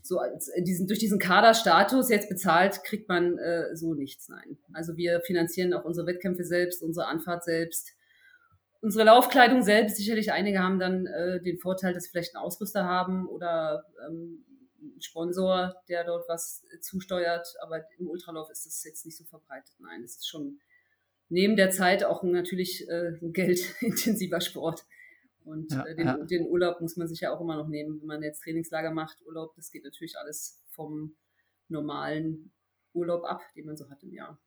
[0.00, 4.28] so als diesen, durch diesen Kaderstatus jetzt bezahlt, kriegt man äh, so nichts.
[4.28, 4.58] Nein.
[4.72, 7.96] Also wir finanzieren auch unsere Wettkämpfe selbst, unsere Anfahrt selbst
[8.82, 13.26] unsere Laufkleidung selbst, sicherlich einige haben dann äh, den Vorteil, dass vielleicht einen Ausrüster haben
[13.26, 14.44] oder ähm,
[14.80, 17.46] einen Sponsor, der dort was zusteuert.
[17.62, 19.74] Aber im Ultralauf ist das jetzt nicht so verbreitet.
[19.78, 20.60] Nein, es ist schon
[21.28, 24.84] neben der Zeit auch natürlich äh, ein geldintensiver Sport.
[25.44, 26.16] Und ja, äh, den, ja.
[26.18, 29.24] den, Urlaub muss man sich ja auch immer noch nehmen, wenn man jetzt Trainingslager macht.
[29.26, 31.14] Urlaub, das geht natürlich alles vom
[31.68, 32.52] normalen
[32.92, 34.38] Urlaub ab, den man so hat im Jahr.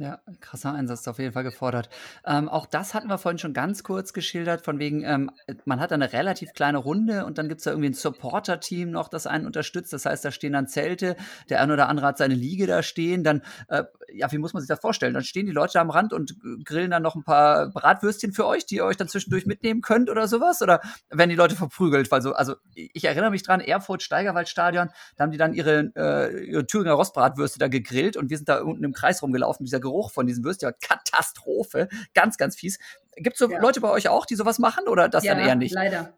[0.00, 1.88] Ja, krasser Einsatz auf jeden Fall gefordert.
[2.24, 5.28] Ähm, auch das hatten wir vorhin schon ganz kurz geschildert, von wegen, ähm,
[5.64, 9.08] man hat eine relativ kleine Runde und dann gibt es da irgendwie ein Supporter-Team noch,
[9.08, 9.92] das einen unterstützt.
[9.92, 11.16] Das heißt, da stehen dann Zelte,
[11.48, 13.24] der eine oder andere hat seine Liege da stehen.
[13.24, 13.82] Dann, äh,
[14.14, 15.14] ja, wie muss man sich das vorstellen?
[15.14, 18.66] Dann stehen die Leute am Rand und grillen dann noch ein paar Bratwürstchen für euch,
[18.66, 20.62] die ihr euch dann zwischendurch mitnehmen könnt oder sowas?
[20.62, 20.80] Oder
[21.10, 22.08] werden die Leute verprügelt?
[22.12, 26.44] Weil so, also ich erinnere mich dran, Erfurt, Steigerwaldstadion, da haben die dann ihre, äh,
[26.44, 30.10] ihre Thüringer Rostbratwürste da gegrillt und wir sind da unten im Kreis rumgelaufen, dieser Geruch
[30.10, 32.78] von diesen Würstchen, Katastrophe, ganz, ganz fies.
[33.16, 33.60] Gibt es so ja.
[33.60, 35.74] Leute bei euch auch, die sowas machen oder das ja, dann eher nicht?
[35.74, 36.14] leider.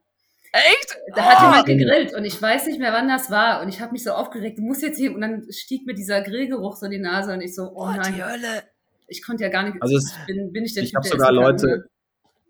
[0.53, 0.99] Echt?
[1.15, 1.65] Da hat jemand oh.
[1.65, 3.63] gegrillt und ich weiß nicht mehr, wann das war.
[3.63, 5.15] Und ich habe mich so aufgeregt, du musst jetzt hier.
[5.15, 7.93] Und dann stieg mir dieser Grillgeruch so in die Nase und ich so, oh, oh
[7.93, 8.15] nein.
[8.15, 8.65] Die Hölle.
[9.07, 9.81] Ich konnte ja gar nicht.
[9.81, 11.67] Also es, bin, bin ich der Ich habe sogar Leute.
[11.67, 11.85] Kann,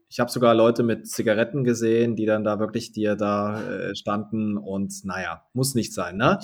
[0.09, 4.57] ich habe sogar Leute mit Zigaretten gesehen, die dann da wirklich dir da äh, standen
[4.57, 6.41] und naja, muss nicht sein, ne?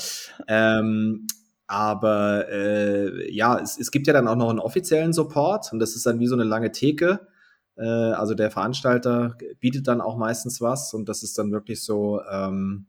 [0.46, 1.26] Ähm,
[1.66, 5.96] aber äh, ja, es, es gibt ja dann auch noch einen offiziellen Support und das
[5.96, 7.26] ist dann wie so eine lange Theke.
[7.76, 12.20] Äh, also der Veranstalter bietet dann auch meistens was und das ist dann wirklich so
[12.30, 12.86] ähm,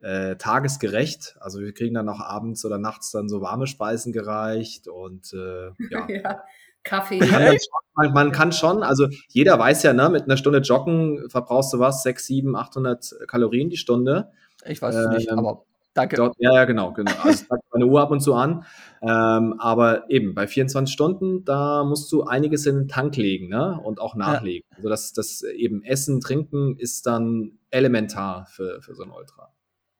[0.00, 1.36] äh, tagesgerecht.
[1.40, 5.70] Also wir kriegen dann auch abends oder nachts dann so warme Speisen gereicht und äh,
[5.90, 6.08] ja.
[6.08, 6.42] ja.
[6.84, 7.20] Kaffee.
[7.20, 11.30] Man kann, schon, man kann, schon, also jeder weiß ja, ne, mit einer Stunde Joggen
[11.30, 14.32] verbrauchst du was, 6, 7, 800 Kalorien die Stunde.
[14.66, 15.64] Ich weiß es ähm, nicht, aber
[15.94, 16.16] Danke.
[16.16, 17.12] Dort, ja, ja, genau, genau.
[17.22, 18.64] Also zeigt meine Uhr ab und zu an.
[19.02, 23.78] Ähm, aber eben, bei 24 Stunden, da musst du einiges in den Tank legen, ne?
[23.82, 24.66] Und auch nachlegen.
[24.70, 24.76] Ja.
[24.78, 29.51] Also das, das eben Essen, Trinken ist dann elementar für, für so ein Ultra.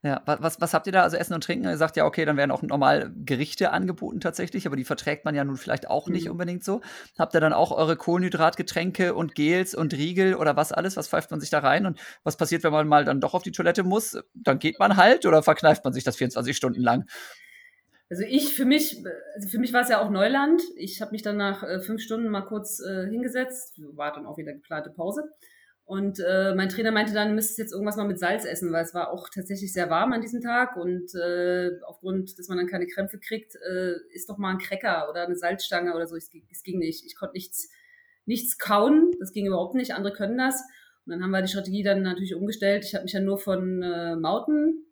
[0.05, 1.05] Ja, was, was habt ihr da?
[1.05, 4.67] Also Essen und Trinken, ihr sagt ja, okay, dann werden auch normal Gerichte angeboten tatsächlich,
[4.67, 6.33] aber die verträgt man ja nun vielleicht auch nicht mhm.
[6.33, 6.81] unbedingt so.
[7.17, 10.97] Habt ihr dann auch eure Kohlenhydratgetränke und Gels und Riegel oder was alles?
[10.97, 11.87] Was pfeift man sich da rein?
[11.87, 14.19] Und was passiert, wenn man mal dann doch auf die Toilette muss?
[14.35, 17.09] Dann geht man halt oder verkneift man sich das 24 Stunden lang?
[18.11, 19.05] Also ich für mich,
[19.37, 20.63] also für mich war es ja auch Neuland.
[20.77, 24.37] Ich habe mich dann nach äh, fünf Stunden mal kurz äh, hingesetzt, war dann auch
[24.37, 25.31] wieder geplante Pause
[25.85, 28.95] und äh, mein Trainer meinte dann, müsstest jetzt irgendwas mal mit Salz essen, weil es
[28.95, 32.87] war auch tatsächlich sehr warm an diesem Tag und äh, aufgrund, dass man dann keine
[32.87, 36.17] Krämpfe kriegt, äh, ist doch mal ein Cracker oder eine Salzstange oder so.
[36.17, 37.05] Es, es ging nicht.
[37.05, 37.69] Ich konnte nichts,
[38.27, 39.11] nichts kauen.
[39.19, 39.95] Das ging überhaupt nicht.
[39.95, 40.63] Andere können das.
[41.05, 42.85] Und dann haben wir die Strategie dann natürlich umgestellt.
[42.85, 44.87] Ich habe mich ja nur von äh, Mauten,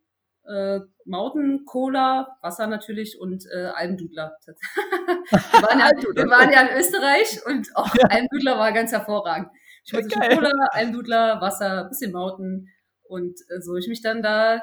[0.49, 4.37] äh, Mauten, Cola, Wasser natürlich und äh, Almdudler.
[4.47, 8.07] wir, waren ja, wir waren ja in Österreich und auch ja.
[8.09, 9.51] Almdudler war ganz hervorragend.
[9.85, 12.69] Ich wollte ja, Cola, Almdudler, Wasser, bisschen Mauten
[13.03, 14.63] und äh, so ich mich dann da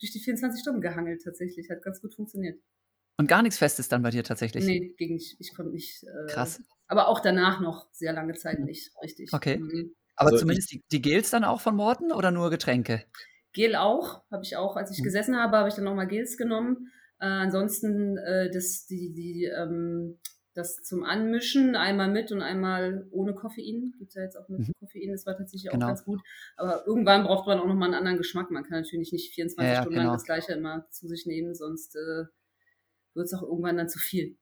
[0.00, 1.70] durch die 24 Stunden gehangelt tatsächlich.
[1.70, 2.60] Hat ganz gut funktioniert.
[3.16, 4.64] Und gar nichts Festes dann bei dir tatsächlich?
[4.64, 5.36] Nee, ging nicht.
[5.40, 6.04] Ich konnte nicht.
[6.04, 6.62] Äh, Krass.
[6.86, 9.32] Aber auch danach noch sehr lange Zeit nicht, richtig.
[9.32, 9.58] Okay.
[9.58, 9.94] Mhm.
[10.14, 13.04] Aber also zumindest die, die Gels dann auch von Morten oder nur Getränke?
[13.52, 14.76] Gel auch, habe ich auch.
[14.76, 15.04] Als ich mhm.
[15.04, 16.92] gesessen habe, habe ich dann nochmal Gels genommen.
[17.20, 20.18] Äh, ansonsten äh, das, die, die, ähm,
[20.58, 23.94] das zum Anmischen, einmal mit und einmal ohne Koffein.
[23.98, 24.72] Gibt es ja jetzt auch mit mhm.
[24.80, 25.86] Koffein, das war tatsächlich genau.
[25.86, 26.20] auch ganz gut.
[26.56, 28.50] Aber irgendwann braucht man auch nochmal einen anderen Geschmack.
[28.50, 30.06] Man kann natürlich nicht 24 ja, Stunden genau.
[30.08, 32.24] lang das gleiche immer zu sich nehmen, sonst äh,
[33.14, 34.36] wird es auch irgendwann dann zu viel.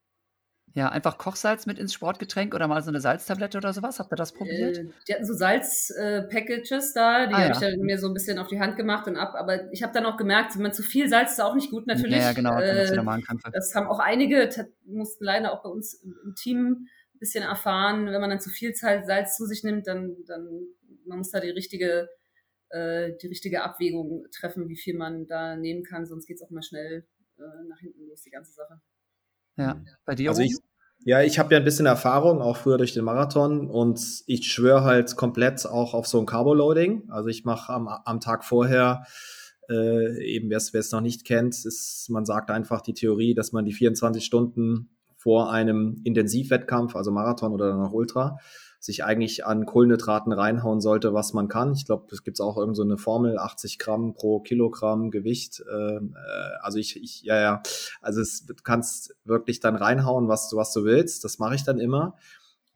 [0.76, 3.98] Ja, einfach Kochsalz mit ins Sportgetränk oder mal so eine Salztablette oder sowas.
[3.98, 4.76] Habt ihr das probiert?
[4.76, 7.52] Äh, die hatten so Salz-Packages äh, da, die ah, habe ja.
[7.52, 9.32] ich dann mir so ein bisschen auf die Hand gemacht und ab.
[9.36, 11.86] Aber ich habe dann auch gemerkt, wenn man zu viel Salz ist auch nicht gut
[11.86, 12.18] natürlich.
[12.18, 12.60] Ja, genau.
[12.60, 12.94] Äh,
[13.54, 14.50] das haben auch einige,
[14.84, 18.04] mussten leider auch bei uns im Team ein bisschen erfahren.
[18.08, 20.46] Wenn man dann zu viel Salz zu sich nimmt, dann, dann
[21.06, 22.10] man muss da die richtige,
[22.68, 26.04] äh, die richtige Abwägung treffen, wie viel man da nehmen kann.
[26.04, 27.06] Sonst geht es auch mal schnell
[27.38, 28.82] äh, nach hinten los, die ganze Sache.
[29.56, 30.56] Ja, bei dir also ich,
[31.04, 34.82] ja, ich habe ja ein bisschen Erfahrung, auch früher durch den Marathon und ich schwöre
[34.82, 37.10] halt komplett auch auf so ein Carbo-Loading.
[37.10, 39.06] Also ich mache am, am Tag vorher,
[39.70, 43.64] äh, eben wer es noch nicht kennt, ist, man sagt einfach die Theorie, dass man
[43.64, 48.38] die 24 Stunden vor einem Intensivwettkampf, also Marathon oder dann auch Ultra,
[48.86, 51.72] sich eigentlich an Kohlenhydraten reinhauen sollte, was man kann.
[51.72, 55.62] Ich glaube, es gibt auch irgend so eine Formel, 80 Gramm pro Kilogramm Gewicht.
[55.70, 57.62] Ähm, äh, also ich, ich, ja, ja,
[58.00, 61.24] also es, du kannst wirklich dann reinhauen, was du, was du willst.
[61.24, 62.16] Das mache ich dann immer.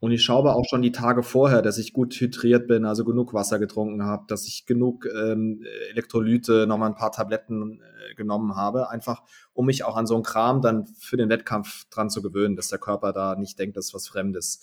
[0.01, 3.05] Und ich schaue aber auch schon die Tage vorher, dass ich gut hydriert bin, also
[3.05, 8.57] genug Wasser getrunken habe, dass ich genug ähm, Elektrolyte, nochmal ein paar Tabletten äh, genommen
[8.57, 12.23] habe, einfach um mich auch an so einen Kram dann für den Wettkampf dran zu
[12.23, 14.61] gewöhnen, dass der Körper da nicht denkt, das ist was Fremdes.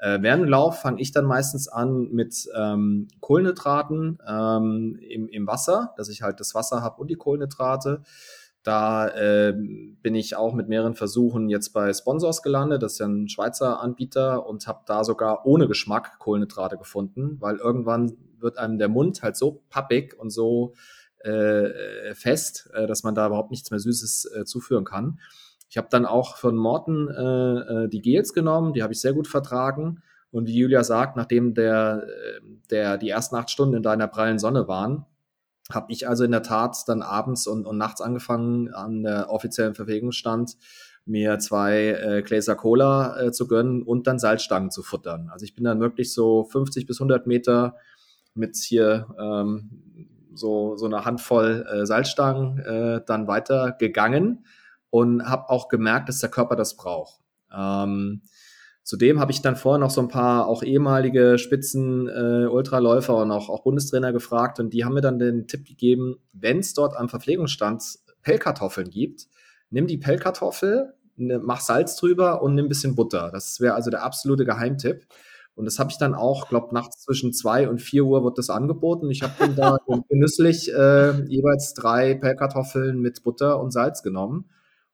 [0.00, 5.46] Äh, während dem Lauf fange ich dann meistens an mit ähm, Kohlenhydraten ähm, im, im
[5.46, 8.02] Wasser, dass ich halt das Wasser habe und die Kohlenhydrate.
[8.62, 12.82] Da äh, bin ich auch mit mehreren Versuchen jetzt bei Sponsors gelandet.
[12.82, 17.56] Das ist ja ein Schweizer Anbieter und habe da sogar ohne Geschmack Kohlenhydrate gefunden, weil
[17.56, 20.72] irgendwann wird einem der Mund halt so pappig und so
[21.18, 25.20] äh, fest, äh, dass man da überhaupt nichts mehr Süßes äh, zuführen kann.
[25.70, 29.12] Ich habe dann auch von Morten äh, äh, die Gels genommen, die habe ich sehr
[29.12, 30.02] gut vertragen.
[30.32, 32.40] Und wie Julia sagt, nachdem der, äh,
[32.70, 35.06] der die ersten acht Stunden in deiner prallen Sonne waren,
[35.70, 39.76] habe ich also in der Tat dann abends und, und nachts angefangen, an der offiziellen
[39.76, 40.56] Verpflegungsstand
[41.06, 45.30] mir zwei äh, Gläser Cola äh, zu gönnen und dann Salzstangen zu futtern.
[45.32, 47.76] Also ich bin dann wirklich so 50 bis 100 Meter
[48.34, 49.70] mit hier ähm,
[50.34, 54.44] so, so eine Handvoll äh, Salzstangen äh, dann weiter gegangen
[54.90, 57.20] und habe auch gemerkt, dass der Körper das braucht.
[57.56, 58.22] Ähm,
[58.82, 63.48] zudem habe ich dann vorher noch so ein paar auch ehemalige Spitzen äh, und auch,
[63.48, 67.08] auch Bundestrainer gefragt und die haben mir dann den Tipp gegeben, wenn es dort am
[67.08, 67.82] Verpflegungsstand
[68.22, 69.28] Pellkartoffeln gibt,
[69.70, 73.30] nimm die Pellkartoffel, ne, mach Salz drüber und nimm ein bisschen Butter.
[73.32, 75.06] Das wäre also der absolute Geheimtipp.
[75.54, 78.50] Und das habe ich dann auch, glaube nachts zwischen zwei und vier Uhr wird das
[78.50, 79.10] angeboten.
[79.10, 79.76] Ich habe dann da
[80.08, 84.50] genüsslich äh, jeweils drei Pellkartoffeln mit Butter und Salz genommen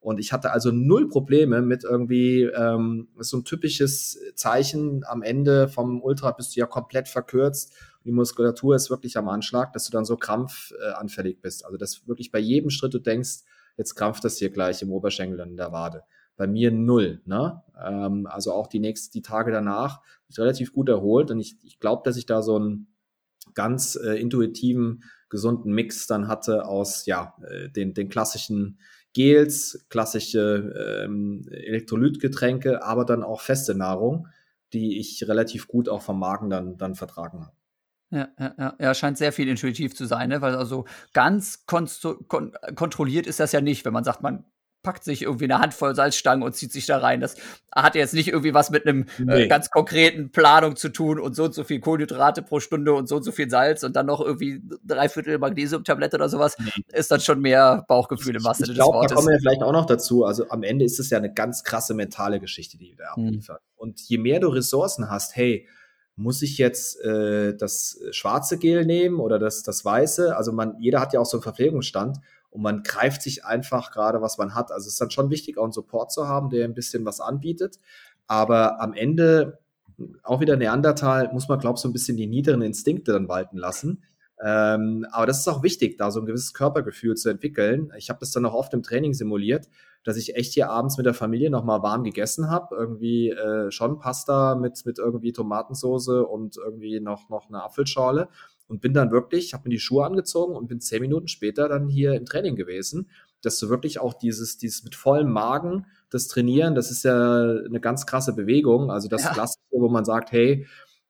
[0.07, 5.67] und ich hatte also null Probleme mit irgendwie ähm, so ein typisches Zeichen am Ende
[5.67, 7.75] vom Ultra bist du ja komplett verkürzt.
[8.05, 11.65] Die Muskulatur ist wirklich am Anschlag, dass du dann so krampfanfällig bist.
[11.65, 13.39] Also dass wirklich bei jedem Schritt du denkst,
[13.77, 16.05] jetzt krampft das hier gleich im Oberschenkel und in der Wade.
[16.37, 17.21] Bei mir null.
[17.25, 17.61] Ne?
[17.85, 21.81] Ähm, also auch die nächsten, die Tage danach ich relativ gut erholt und ich, ich
[21.81, 22.87] glaube, dass ich da so einen
[23.55, 28.79] ganz äh, intuitiven, gesunden Mix dann hatte aus ja äh, den, den klassischen
[29.17, 34.29] Gels, klassische ähm, Elektrolytgetränke, aber dann auch feste Nahrung,
[34.75, 37.57] die ich relativ gut auch vom Magen dann, dann vertragen habe.
[38.11, 40.43] Ja, ja, ja, scheint sehr viel intuitiv zu sein, ne?
[40.43, 41.89] weil also ganz kon
[42.75, 44.45] kontrolliert ist das ja nicht, wenn man sagt, man
[44.87, 47.21] packt sich irgendwie eine Handvoll Salzstangen und zieht sich da rein.
[47.21, 47.35] Das
[47.75, 49.43] hat jetzt nicht irgendwie was mit einem äh, nee.
[49.43, 53.09] äh, ganz konkreten Planung zu tun und so und so viel Kohlenhydrate pro Stunde und
[53.09, 56.57] so und so viel Salz und dann noch irgendwie drei Viertel Magnesiumtablette oder sowas.
[56.61, 56.71] Nee.
[56.93, 59.11] Ist dann schon mehr Bauchgefühl im Wasser des glaub, Wortes.
[59.11, 60.25] Da kommen wir vielleicht auch noch dazu.
[60.25, 63.27] Also am Ende ist es ja eine ganz krasse mentale Geschichte, die wir hm.
[63.27, 63.59] abliefern.
[63.61, 63.73] Mhm.
[63.75, 65.67] Und je mehr du Ressourcen hast, hey,
[66.15, 70.37] muss ich jetzt äh, das schwarze Gel nehmen oder das, das weiße?
[70.37, 72.19] Also man, jeder hat ja auch so einen Verpflegungsstand
[72.57, 74.73] und man greift sich einfach gerade, was man hat.
[74.73, 77.21] Also es ist dann schon wichtig, auch einen Support zu haben, der ein bisschen was
[77.21, 77.79] anbietet.
[78.27, 79.59] Aber am Ende,
[80.23, 83.59] auch wieder Neandertal, muss man, glaube ich, so ein bisschen die niederen Instinkte dann walten
[83.59, 84.05] lassen.
[84.43, 87.93] Ähm, aber das ist auch wichtig, da so ein gewisses Körpergefühl zu entwickeln.
[87.99, 89.69] Ich habe das dann auch oft im Training simuliert,
[90.05, 92.75] dass ich echt hier abends mit der Familie nochmal warm gegessen habe.
[92.75, 98.29] Irgendwie äh, schon Pasta mit, mit irgendwie Tomatensoße und irgendwie noch, noch eine Apfelschorle
[98.69, 101.89] und bin dann wirklich, habe mir die Schuhe angezogen und bin zehn Minuten später dann
[101.89, 103.09] hier im Training gewesen,
[103.43, 107.81] dass du wirklich auch dieses, dieses mit vollem Magen, das Trainieren, das ist ja eine
[107.81, 108.91] ganz krasse Bewegung.
[108.91, 109.33] Also das ja.
[109.33, 110.67] Klassische, wo man sagt, hey,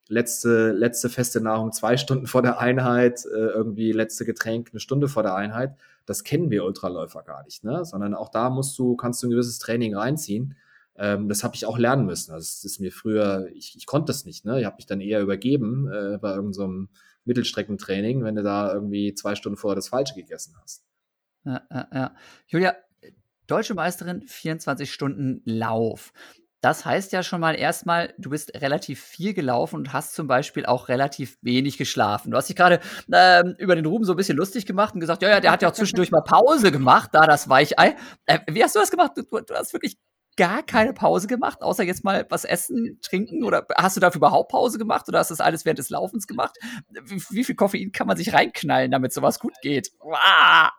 [0.07, 5.07] letzte, letzte feste Nahrung zwei Stunden vor der Einheit, äh, irgendwie letzte Getränk eine Stunde
[5.07, 5.75] vor der Einheit.
[6.05, 7.83] Das kennen wir Ultraläufer gar nicht, ne?
[7.83, 10.55] Sondern auch da musst du, kannst du ein gewisses Training reinziehen.
[10.95, 12.31] Ähm, das habe ich auch lernen müssen.
[12.31, 14.45] Also es ist mir früher, ich, ich konnte das nicht.
[14.45, 14.59] Ne?
[14.59, 16.97] Ich habe mich dann eher übergeben äh, bei irgendeinem so
[17.27, 20.83] Mittelstreckentraining, wenn du da irgendwie zwei Stunden vorher das Falsche gegessen hast.
[21.45, 22.15] Ja, ja, ja.
[22.47, 22.75] Julia,
[23.47, 26.11] deutsche Meisterin, 24 Stunden Lauf.
[26.61, 30.65] Das heißt ja schon mal erstmal, du bist relativ viel gelaufen und hast zum Beispiel
[30.65, 32.31] auch relativ wenig geschlafen.
[32.31, 32.79] Du hast dich gerade
[33.13, 35.61] ähm, über den Ruben so ein bisschen lustig gemacht und gesagt, ja, ja, der hat
[35.61, 37.95] ja auch zwischendurch mal Pause gemacht, da das Weichei.
[38.25, 39.11] Äh, wie hast du das gemacht?
[39.15, 39.97] Du, du, hast wirklich
[40.37, 43.43] gar keine Pause gemacht, außer jetzt mal was essen, trinken?
[43.43, 46.27] Oder hast du dafür überhaupt Pause gemacht oder hast du das alles während des Laufens
[46.27, 46.55] gemacht?
[47.03, 49.91] Wie, wie viel Koffein kann man sich reinknallen, damit sowas gut geht?
[49.99, 50.71] Wow.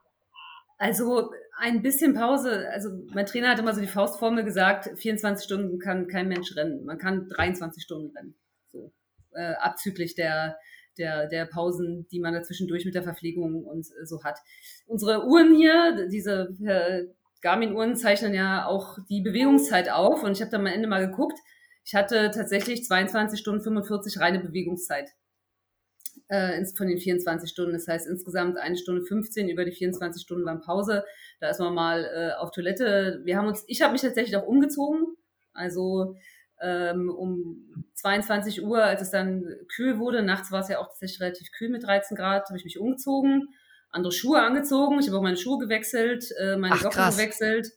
[0.78, 2.68] Also ein bisschen Pause.
[2.72, 6.84] Also mein Trainer hat immer so die Faustformel gesagt, 24 Stunden kann kein Mensch rennen.
[6.84, 8.34] Man kann 23 Stunden rennen.
[8.68, 8.92] So.
[9.32, 10.56] Äh, abzüglich der,
[10.98, 14.38] der, der Pausen, die man dazwischendurch mit der Verpflegung und so hat.
[14.86, 17.06] Unsere Uhren hier, diese äh,
[17.40, 21.38] Garmin-Uhren zeichnen ja auch die Bewegungszeit auf und ich habe da am Ende mal geguckt.
[21.84, 25.08] Ich hatte tatsächlich 22 Stunden 45 reine Bewegungszeit
[26.28, 27.72] äh, von den 24 Stunden.
[27.72, 31.04] Das heißt insgesamt eine Stunde 15 über die 24 Stunden waren Pause.
[31.40, 33.20] Da ist man mal äh, auf Toilette.
[33.24, 35.16] Wir haben uns, ich habe mich tatsächlich auch umgezogen.
[35.52, 36.16] Also
[36.60, 41.20] ähm, um 22 Uhr, als es dann kühl wurde, nachts war es ja auch tatsächlich
[41.20, 43.48] relativ kühl mit 13 Grad, habe ich mich umgezogen,
[43.90, 44.98] andere Schuhe angezogen.
[45.00, 47.72] Ich habe auch meine Schuhe gewechselt, äh, meine Ach, Socken gewechselt.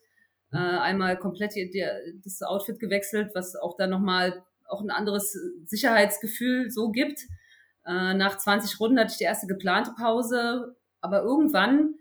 [0.51, 1.85] Äh, einmal komplett die, die,
[2.23, 7.21] das Outfit gewechselt, was auch dann nochmal auch ein anderes Sicherheitsgefühl so gibt.
[7.85, 11.95] Äh, nach 20 Runden hatte ich die erste geplante Pause, aber irgendwann,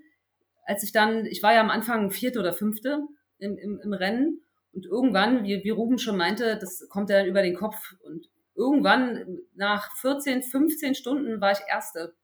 [0.64, 3.06] als ich dann, ich war ja am Anfang vierte oder fünfte
[3.38, 4.42] im, im, im Rennen
[4.72, 8.28] und irgendwann, wie, wie Ruben schon meinte, das kommt ja dann über den Kopf und
[8.54, 12.14] irgendwann nach 14, 15 Stunden war ich erste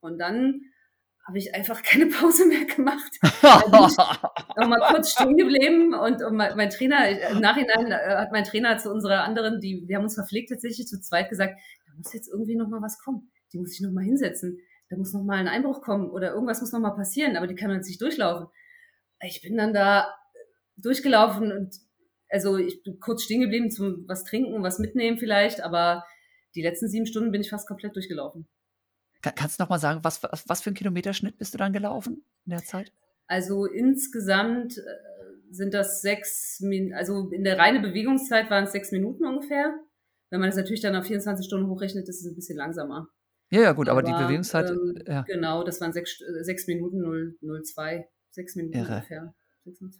[0.00, 0.62] und dann
[1.30, 3.18] habe ich einfach keine Pause mehr gemacht.
[3.42, 8.44] noch mal kurz stehen geblieben und, und mein, mein, Trainer, im Nachhinein äh, hat mein
[8.44, 11.58] Trainer zu unserer anderen, die, wir haben uns verpflegt tatsächlich zu zweit gesagt,
[12.00, 13.30] muss jetzt irgendwie noch mal was kommen.
[13.52, 14.58] Die muss ich noch mal hinsetzen.
[14.88, 17.54] Da muss noch mal ein Einbruch kommen oder irgendwas muss noch mal passieren, aber die
[17.54, 18.48] kann man jetzt nicht durchlaufen.
[19.22, 20.12] Ich bin dann da
[20.76, 21.74] durchgelaufen und
[22.28, 26.04] also ich bin kurz stehen geblieben zum was trinken, was mitnehmen vielleicht, aber
[26.54, 28.48] die letzten sieben Stunden bin ich fast komplett durchgelaufen.
[29.22, 32.50] Kannst du noch mal sagen, was, was, für ein Kilometerschnitt bist du dann gelaufen in
[32.50, 32.92] der Zeit?
[33.26, 34.82] Also insgesamt äh,
[35.50, 36.62] sind das sechs,
[36.94, 39.74] also in der reinen Bewegungszeit waren es sechs Minuten ungefähr.
[40.30, 43.08] Wenn man das natürlich dann auf 24 Stunden hochrechnet, ist es ein bisschen langsamer.
[43.50, 44.70] Ja, ja, gut, aber, aber die Bewegungszeit.
[44.70, 45.22] Ähm, ja.
[45.22, 48.08] Genau, das waren sechs, äh, sechs Minuten 0, 02.
[48.30, 48.94] Sechs Minuten Irre.
[48.94, 49.34] ungefähr.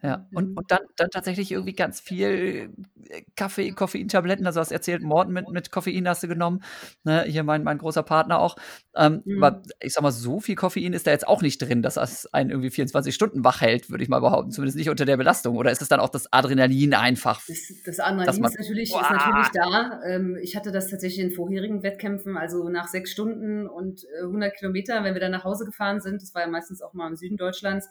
[0.02, 2.70] Ja, und, und dann, dann tatsächlich irgendwie ganz viel
[3.08, 6.62] äh, Kaffee, Koffeintabletten, also hast erzählt, Morten mit, mit Koffein hast du genommen,
[7.04, 7.24] ne?
[7.24, 8.56] hier mein, mein großer Partner auch.
[8.96, 9.42] Ähm, mhm.
[9.42, 12.32] Aber ich sag mal, so viel Koffein ist da jetzt auch nicht drin, dass das
[12.32, 15.56] einen irgendwie 24 Stunden wach hält, würde ich mal behaupten, zumindest nicht unter der Belastung.
[15.56, 17.40] Oder ist es dann auch das Adrenalin einfach?
[17.46, 20.00] Das, das Adrenalin man, ist, natürlich, ist natürlich da.
[20.06, 24.56] Ähm, ich hatte das tatsächlich in vorherigen Wettkämpfen, also nach sechs Stunden und 100 äh,
[24.56, 27.16] Kilometer, wenn wir dann nach Hause gefahren sind, das war ja meistens auch mal im
[27.16, 27.88] Süden Deutschlands,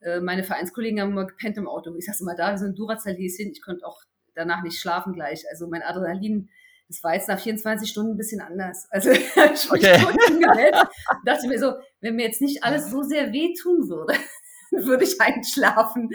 [0.00, 1.94] äh, meine Vereinskollegen haben immer gepennt im Auto.
[1.96, 3.52] Ich sag's immer da, wir sind Duracell-Häschen.
[3.52, 4.00] Ich konnte auch
[4.34, 5.44] danach nicht schlafen gleich.
[5.50, 6.48] Also mein Adrenalin,
[6.88, 8.86] das war jetzt nach 24 Stunden ein bisschen anders.
[8.90, 10.00] Also ich okay.
[11.24, 14.14] dachte mir so, wenn mir jetzt nicht alles so sehr wehtun würde,
[14.70, 16.10] würde ich einschlafen.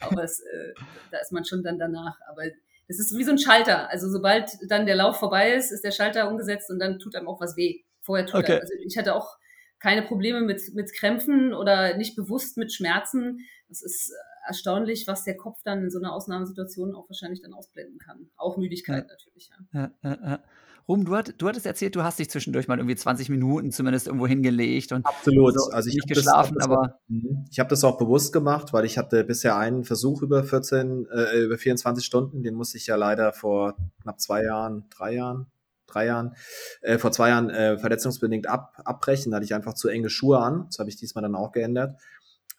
[0.00, 0.74] Aber es, äh,
[1.10, 2.18] da ist man schon dann danach.
[2.28, 2.42] Aber
[2.88, 3.88] das ist wie so ein Schalter.
[3.90, 7.28] Also sobald dann der Lauf vorbei ist, ist der Schalter umgesetzt und dann tut einem
[7.28, 7.82] auch was weh.
[8.00, 8.52] Vorher tut okay.
[8.54, 8.60] er.
[8.60, 9.36] Also ich hatte auch
[9.80, 13.40] keine Probleme mit, mit Krämpfen oder nicht bewusst mit Schmerzen.
[13.68, 14.12] Das ist
[14.46, 18.30] erstaunlich, was der Kopf dann in so einer Ausnahmesituation auch wahrscheinlich dann ausblenden kann.
[18.36, 19.12] Auch Müdigkeit ja.
[19.12, 19.90] natürlich, ja.
[20.02, 20.42] ja, ja
[20.88, 24.06] Ruben, du, hat, du hattest erzählt, du hast dich zwischendurch mal irgendwie 20 Minuten zumindest
[24.06, 25.52] irgendwo hingelegt und absolut.
[25.52, 27.44] So, also ich nicht geschlafen, das, aber mhm.
[27.50, 31.40] ich habe das auch bewusst gemacht, weil ich hatte bisher einen Versuch über 14, äh,
[31.40, 35.46] über 24 Stunden, den musste ich ja leider vor knapp zwei Jahren, drei Jahren,
[35.88, 36.36] drei Jahren,
[36.82, 39.32] äh, vor zwei Jahren äh, verletzungsbedingt ab, abbrechen.
[39.32, 40.66] Da hatte ich einfach zu enge Schuhe an.
[40.66, 42.00] Das habe ich diesmal dann auch geändert.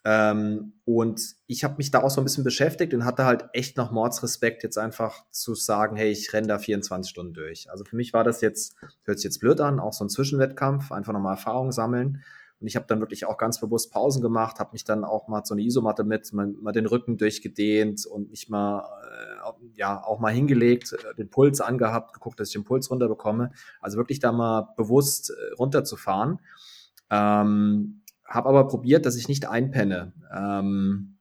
[0.02, 3.76] Ähm, und ich habe mich da auch so ein bisschen beschäftigt und hatte halt echt
[3.76, 7.70] noch Mordsrespekt, jetzt einfach zu sagen, hey, ich renne da 24 Stunden durch.
[7.70, 10.90] Also für mich war das jetzt, hört sich jetzt blöd an, auch so ein Zwischenwettkampf,
[10.90, 12.22] einfach nochmal Erfahrung sammeln.
[12.60, 15.42] Und ich habe dann wirklich auch ganz bewusst Pausen gemacht, habe mich dann auch mal
[15.44, 20.20] so eine Isomatte mit, mal, mal den Rücken durchgedehnt und mich mal, äh, ja, auch
[20.20, 23.52] mal hingelegt, äh, den Puls angehabt, geguckt, dass ich den Puls runterbekomme.
[23.80, 26.40] Also wirklich da mal bewusst äh, runterzufahren.
[27.10, 30.12] Ähm, habe aber probiert, dass ich nicht einpenne.
[30.32, 31.16] Ähm,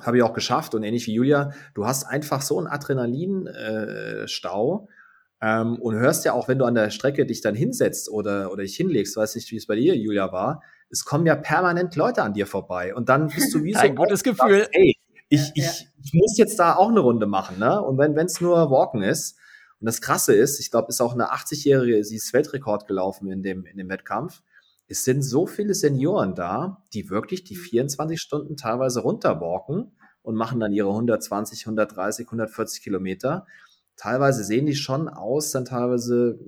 [0.00, 4.92] habe ich auch geschafft und ähnlich wie Julia, du hast einfach so einen Adrenalinstau äh,
[5.42, 8.62] ähm, und hörst ja auch, wenn du an der Strecke dich dann hinsetzt oder, oder
[8.62, 10.62] dich hinlegst, weiß nicht, wie es bei dir, Julia, war,
[10.92, 13.96] es kommen ja permanent Leute an dir vorbei und dann bist du wie so ein
[13.96, 14.60] gutes Gefühl.
[14.60, 14.96] Sagst, hey,
[15.28, 17.82] ich, ja, ich, ich muss jetzt da auch eine Runde machen, ne?
[17.82, 19.38] Und wenn es nur Walken ist,
[19.80, 23.42] und das Krasse ist, ich glaube, ist auch eine 80-Jährige, sie ist Weltrekord gelaufen in
[23.42, 24.40] dem, in dem Wettkampf.
[24.86, 28.16] Es sind so viele Senioren da, die wirklich die 24 mhm.
[28.16, 29.90] Stunden teilweise runterwalken
[30.22, 33.44] und machen dann ihre 120, 130, 140 Kilometer.
[33.96, 36.38] Teilweise sehen die schon aus, dann teilweise,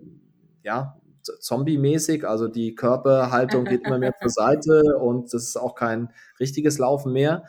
[0.62, 1.00] ja,
[1.40, 6.10] zombie-mäßig, also die Körperhaltung geht immer mehr zur Seite und das ist auch kein
[6.40, 7.44] richtiges Laufen mehr.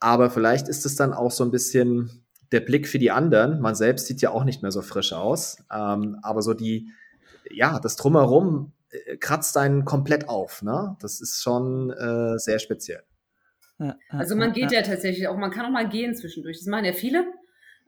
[0.00, 3.60] Aber vielleicht ist es dann auch so ein bisschen der Blick für die anderen.
[3.60, 5.58] Man selbst sieht ja auch nicht mehr so frisch aus.
[5.72, 6.90] Ähm, aber so die,
[7.50, 10.62] ja, das Drumherum äh, kratzt einen komplett auf.
[10.62, 10.96] Ne?
[11.00, 13.02] Das ist schon äh, sehr speziell.
[14.08, 16.58] Also man geht ja tatsächlich auch, man kann auch mal gehen zwischendurch.
[16.58, 17.24] Das machen ja viele.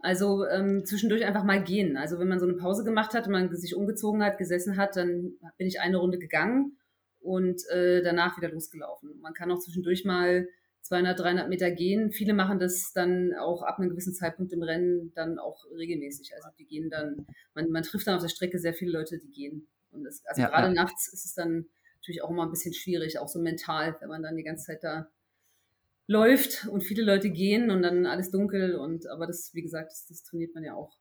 [0.06, 1.96] Also ähm, zwischendurch einfach mal gehen.
[1.96, 5.32] Also wenn man so eine Pause gemacht hat man sich umgezogen hat, gesessen hat, dann
[5.58, 6.78] bin ich eine Runde gegangen
[7.18, 9.18] und äh, danach wieder losgelaufen.
[9.20, 10.46] Man kann auch zwischendurch mal
[10.82, 12.12] 200, 300 Meter gehen.
[12.12, 16.36] Viele machen das dann auch ab einem gewissen Zeitpunkt im Rennen dann auch regelmäßig.
[16.36, 19.32] Also die gehen dann, man, man trifft dann auf der Strecke sehr viele Leute, die
[19.32, 19.66] gehen.
[19.90, 20.72] Und das, also ja, gerade ja.
[20.72, 24.22] nachts ist es dann natürlich auch immer ein bisschen schwierig, auch so mental, wenn man
[24.22, 25.10] dann die ganze Zeit da
[26.06, 30.06] läuft und viele Leute gehen und dann alles dunkel und aber das, wie gesagt, das,
[30.08, 30.96] das trainiert man ja auch.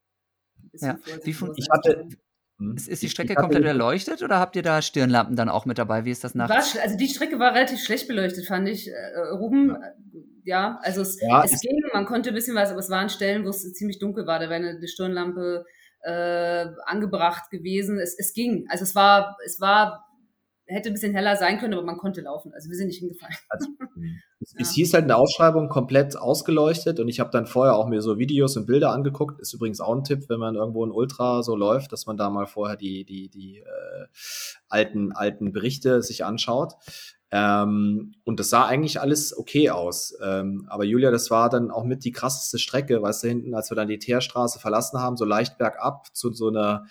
[0.73, 0.97] Ja.
[1.23, 2.07] Wie von, ich hatte,
[2.57, 2.75] hm?
[2.75, 6.05] ist, ist, die Strecke komplett erleuchtet oder habt ihr da Stirnlampen dann auch mit dabei?
[6.05, 6.75] Wie ist das nachts?
[6.75, 8.89] War, also die Strecke war relativ schlecht beleuchtet, fand ich.
[8.89, 9.77] Äh, Ruben,
[10.43, 10.71] ja.
[10.71, 13.45] ja, also es, ja, es ging, man konnte ein bisschen was, aber es waren Stellen,
[13.45, 14.39] wo es ziemlich dunkel war.
[14.39, 15.65] Da wäre eine, eine Stirnlampe
[16.01, 17.99] äh, angebracht gewesen.
[17.99, 18.65] Es, es ging.
[18.69, 20.04] Also es war, es war
[20.67, 22.53] hätte ein bisschen heller sein können, aber man konnte laufen.
[22.53, 23.35] Also wir sind nicht hingefallen.
[23.49, 23.67] Also,
[24.39, 24.59] es, ja.
[24.61, 28.01] es, hieß halt in der Ausschreibung komplett ausgeleuchtet und ich habe dann vorher auch mir
[28.01, 29.39] so Videos und Bilder angeguckt.
[29.39, 32.29] Ist übrigens auch ein Tipp, wenn man irgendwo in Ultra so läuft, dass man da
[32.29, 34.07] mal vorher die, die, die äh,
[34.67, 36.73] alten, alten Berichte sich anschaut.
[37.31, 40.17] Ähm, und das sah eigentlich alles okay aus.
[40.23, 43.69] Ähm, aber Julia, das war dann auch mit die krasseste Strecke, weißt du, hinten, als
[43.71, 46.85] wir dann die Teerstraße verlassen haben, so leicht bergab zu so einer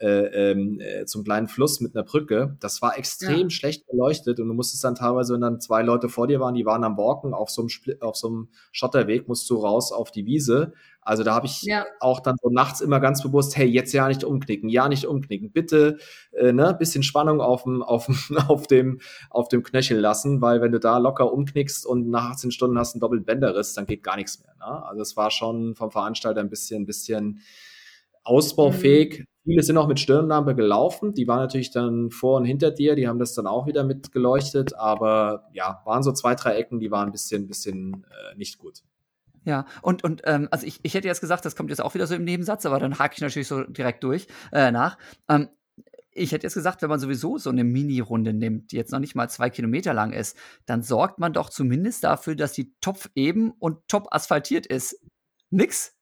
[0.00, 2.56] äh, ähm, äh, zum kleinen Fluss mit einer Brücke.
[2.60, 3.50] Das war extrem ja.
[3.50, 6.64] schlecht beleuchtet und du musstest dann teilweise, wenn dann zwei Leute vor dir waren, die
[6.64, 10.10] waren am Walken auf so einem, Spl auf so einem Schotterweg, musst du raus auf
[10.10, 10.72] die Wiese.
[11.02, 11.84] Also da habe ich ja.
[12.00, 15.50] auch dann so nachts immer ganz bewusst, hey, jetzt ja nicht umknicken, ja nicht umknicken,
[15.50, 15.98] bitte,
[16.32, 18.16] äh, ne, bisschen Spannung auf dem, auf dem,
[18.48, 22.52] auf dem, auf dem Knöchel lassen, weil wenn du da locker umknickst und nach 18
[22.52, 24.54] Stunden hast einen doppelten Bänderriss, dann geht gar nichts mehr.
[24.58, 24.84] Ne?
[24.86, 27.40] Also es war schon vom Veranstalter ein bisschen, ein bisschen
[28.22, 29.20] ausbaufähig.
[29.20, 29.29] Mhm.
[29.44, 31.14] Viele sind auch mit Stirnlampe gelaufen.
[31.14, 32.94] Die waren natürlich dann vor und hinter dir.
[32.94, 34.76] Die haben das dann auch wieder mit geleuchtet.
[34.76, 38.82] Aber ja, waren so zwei, drei Ecken, die waren ein bisschen, bisschen äh, nicht gut.
[39.44, 42.06] Ja, und, und ähm, also ich, ich hätte jetzt gesagt, das kommt jetzt auch wieder
[42.06, 44.98] so im Nebensatz, aber dann hake ich natürlich so direkt durch äh, nach.
[45.28, 45.48] Ähm,
[46.12, 49.14] ich hätte jetzt gesagt, wenn man sowieso so eine Mini-Runde nimmt, die jetzt noch nicht
[49.14, 50.36] mal zwei Kilometer lang ist,
[50.66, 55.00] dann sorgt man doch zumindest dafür, dass die Topf eben und top asphaltiert ist.
[55.50, 55.96] Nix?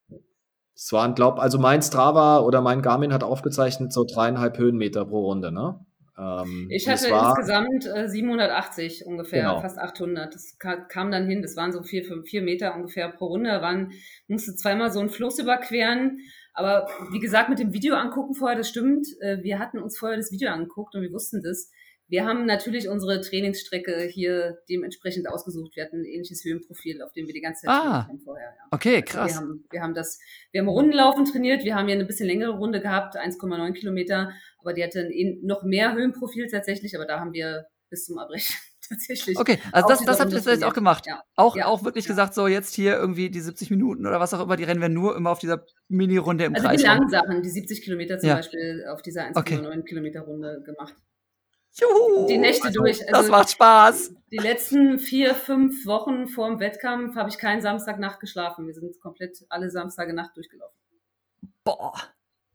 [0.80, 5.24] Es waren, glaub, also mein Strava oder mein Garmin hat aufgezeichnet so dreieinhalb Höhenmeter pro
[5.24, 5.84] Runde, ne?
[6.16, 9.60] Ähm, ich hatte war, insgesamt äh, 780 ungefähr, genau.
[9.60, 10.32] fast 800.
[10.32, 13.50] Das kam, kam, dann hin, das waren so vier, fünf, vier Meter ungefähr pro Runde.
[13.60, 13.90] Waren,
[14.28, 16.20] musste zweimal so einen Fluss überqueren.
[16.54, 19.08] Aber wie gesagt, mit dem Video angucken vorher, das stimmt.
[19.20, 21.72] Äh, wir hatten uns vorher das Video angeguckt und wir wussten das.
[22.11, 25.76] Wir haben natürlich unsere Trainingsstrecke hier dementsprechend ausgesucht.
[25.76, 28.46] Wir hatten ein ähnliches Höhenprofil, auf dem wir die ganze Zeit ah, trainiert haben vorher.
[28.46, 28.68] Ja.
[28.70, 29.30] Okay, also krass.
[29.30, 30.18] wir, haben, wir haben das,
[30.50, 31.64] wir haben Rundenlaufen trainiert.
[31.64, 35.64] Wir haben hier eine bisschen längere Runde gehabt, 1,9 Kilometer, aber die hatte ein, noch
[35.64, 36.96] mehr Höhenprofil tatsächlich.
[36.96, 38.54] Aber da haben wir bis zum Abbrechen
[38.88, 39.38] tatsächlich.
[39.38, 41.04] Okay, also das, das habt ihr jetzt auch gemacht.
[41.06, 41.22] Ja.
[41.36, 41.66] Auch, ja.
[41.66, 42.09] auch wirklich ja.
[42.09, 44.88] gesagt, so jetzt hier irgendwie die 70 Minuten oder was auch immer, die rennen wir
[44.88, 46.72] nur immer auf dieser Mini-Runde im also Kreis.
[46.72, 49.82] Also die langen Sachen, die 70 Kilometer zum Beispiel auf dieser 1,9 okay.
[49.82, 50.94] Kilometer Runde gemacht.
[51.74, 53.00] Juhu, die Nächte durch.
[53.08, 54.14] Also das macht Spaß.
[54.30, 58.66] Die letzten vier, fünf Wochen vor dem Wettkampf habe ich keinen Samstagnacht geschlafen.
[58.66, 60.76] Wir sind komplett alle Samstage Nacht durchgelaufen.
[61.64, 61.94] Boah.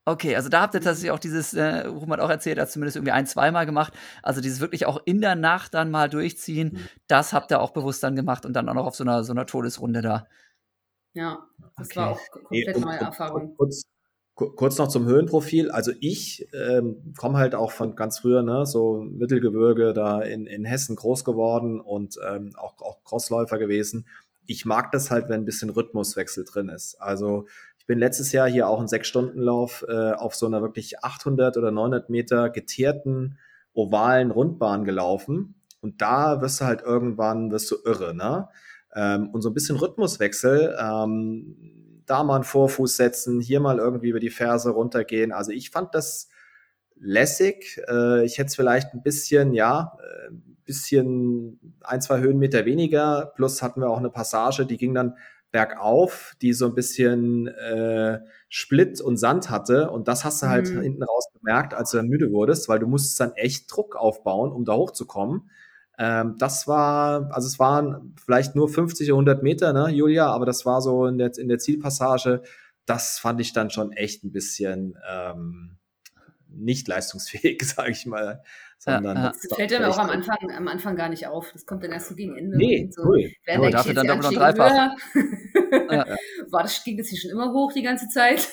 [0.06, 2.98] Okay, also da habt ihr tatsächlich auch dieses, äh, Ruhm hat auch erzählt, hat zumindest
[2.98, 3.94] irgendwie ein, zweimal gemacht.
[4.22, 6.90] Also dieses wirklich auch in der Nacht dann mal durchziehen, mhm.
[7.08, 9.32] das habt ihr auch bewusst dann gemacht und dann auch noch auf so einer, so
[9.32, 10.28] einer Todesrunde da.
[11.14, 11.48] Ja,
[11.78, 11.96] das okay.
[11.96, 13.56] war auch komplett neue Erfahrung.
[13.56, 13.84] Kurz,
[14.36, 15.70] Kurz noch zum Höhenprofil.
[15.70, 20.66] Also ich ähm, komme halt auch von ganz früher, ne, so Mittelgebirge da in, in
[20.66, 24.08] Hessen groß geworden und ähm, auch, auch Crossläufer gewesen.
[24.48, 27.00] Ich mag das halt, wenn ein bisschen Rhythmuswechsel drin ist.
[27.00, 27.46] Also
[27.78, 31.70] ich bin letztes Jahr hier auch einen Sechs-Stunden-Lauf äh, auf so einer wirklich 800 oder
[31.70, 33.38] 900 Meter geteerten
[33.74, 35.56] ovalen Rundbahn gelaufen.
[35.82, 38.48] Und da wirst du halt irgendwann, wirst du irre, ne?
[38.96, 44.10] Ähm, und so ein bisschen Rhythmuswechsel, ähm, da mal einen Vorfuß setzen, hier mal irgendwie
[44.10, 45.32] über die Ferse runtergehen.
[45.32, 46.30] Also ich fand das
[46.96, 47.82] lässig.
[47.90, 49.98] Äh, ich hätte es vielleicht ein bisschen, ja,
[50.30, 53.34] ein äh, bisschen ein, zwei Höhenmeter weniger.
[53.36, 55.16] Plus hatten wir auch eine Passage, die ging dann
[55.52, 59.92] bergauf, die so ein bisschen äh, Split und Sand hatte.
[59.92, 60.82] Und das hast du halt Mhm.
[60.82, 64.52] hinten raus gemerkt, als du dann müde wurdest, weil du musstest dann echt Druck aufbauen,
[64.52, 65.50] um da hochzukommen.
[65.98, 70.46] Ähm, das war, also es waren vielleicht nur 50 oder 100 Meter, ne, Julia, aber
[70.46, 72.42] das war so in der, in der Zielpassage.
[72.86, 75.78] Das fand ich dann schon echt ein bisschen ähm,
[76.50, 78.42] nicht leistungsfähig, sage ich mal.
[78.78, 79.32] Sondern ja.
[79.32, 81.52] das fällt dann auch am Anfang, am Anfang gar nicht auf.
[81.54, 82.58] Das kommt dann erst so gegen Ende.
[82.58, 83.04] Nee, und so.
[83.06, 83.32] null.
[83.46, 86.06] Während der dafür dann doppelt und GC-Anstieg Ja.
[86.52, 88.50] war das, ging das hier schon immer hoch die ganze Zeit.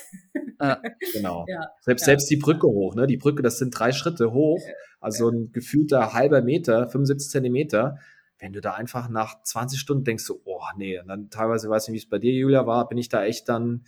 [1.13, 1.45] Genau.
[1.49, 2.05] Ja, Selbst, ja.
[2.05, 3.07] selbst die Brücke hoch, ne?
[3.07, 4.61] Die Brücke, das sind drei Schritte hoch,
[5.01, 7.99] also ein gefühlter halber Meter, 75 Zentimeter.
[8.39, 11.87] Wenn du da einfach nach 20 Stunden denkst, so, oh nee, und dann teilweise, weiß
[11.87, 13.83] nicht, wie es bei dir, Julia, war, bin ich da echt dann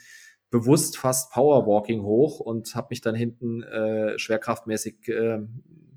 [0.54, 5.40] bewusst fast Powerwalking hoch und habe mich dann hinten äh, schwerkraftmäßig, äh,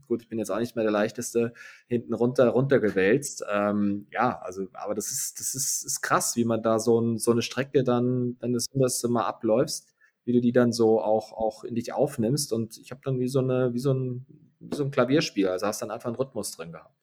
[0.07, 1.53] gut, ich bin jetzt auch nicht mehr der leichteste,
[1.89, 3.45] hinten runter runtergewälzt.
[3.53, 7.19] Ähm, ja, also, aber das ist, das ist, ist krass, wie man da so, ein,
[7.19, 9.95] so eine Strecke dann, wenn du das hundertste Mal abläufst,
[10.25, 12.53] wie du die dann so auch, auch in dich aufnimmst.
[12.53, 14.27] Und ich habe dann wie so eine, wie so ein,
[14.61, 16.95] wie so ein Klavierspiel, also hast dann einfach einen Rhythmus drin gehabt.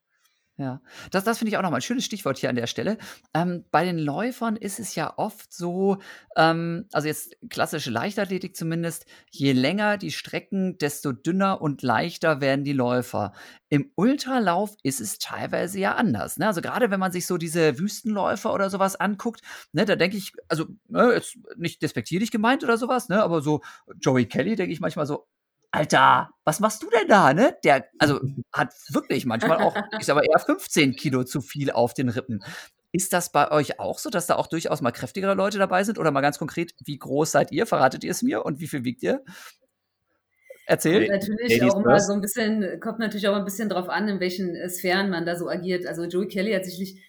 [0.56, 3.00] Ja, das, das finde ich auch nochmal ein schönes Stichwort hier an der Stelle.
[3.34, 5.98] Ähm, bei den Läufern ist es ja oft so,
[6.38, 12.64] ähm, also jetzt klassische Leichtathletik zumindest, je länger die Strecken, desto dünner und leichter werden
[12.64, 13.34] die Läufer.
[13.70, 16.38] Im Ultralauf ist es teilweise ja anders.
[16.38, 16.46] Ne?
[16.46, 19.42] Also gerade wenn man sich so diese Wüstenläufer oder sowas anguckt,
[19.72, 23.62] ne, da denke ich, also ne, jetzt nicht despektierlich gemeint oder sowas, ne, aber so
[24.00, 25.26] Joey Kelly denke ich manchmal so,
[25.74, 27.58] Alter, was machst du denn da, ne?
[27.64, 28.22] Der, also
[28.54, 32.44] hat wirklich manchmal auch, ist aber eher 15 Kilo zu viel auf den Rippen.
[32.92, 35.98] Ist das bei euch auch so, dass da auch durchaus mal kräftigere Leute dabei sind?
[35.98, 37.66] Oder mal ganz konkret, wie groß seid ihr?
[37.66, 38.46] Verratet ihr es mir?
[38.46, 39.24] Und wie viel wiegt ihr?
[40.68, 41.10] Erzählt.
[41.10, 42.08] natürlich Ladies auch immer first.
[42.08, 45.26] so ein bisschen, kommt natürlich auch ein bisschen drauf an, in welchen äh, Sphären man
[45.26, 45.88] da so agiert.
[45.88, 47.04] Also Joey Kelly hat sicherlich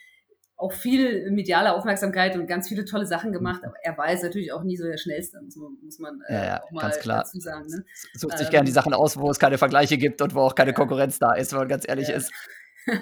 [0.57, 4.53] auch viel mediale Aufmerksamkeit und ganz viele tolle Sachen gemacht, aber er war jetzt natürlich
[4.53, 6.99] auch nie so der Schnellste, muss man, muss man äh, Ja, ja, auch mal ganz
[7.01, 7.19] klar.
[7.25, 7.67] dazu sagen.
[7.69, 7.85] Ne?
[8.15, 10.55] Sucht sich ähm, gerne die Sachen aus, wo es keine Vergleiche gibt und wo auch
[10.55, 12.17] keine Konkurrenz da ist, wenn man ganz ehrlich Ja.
[12.17, 12.33] ist.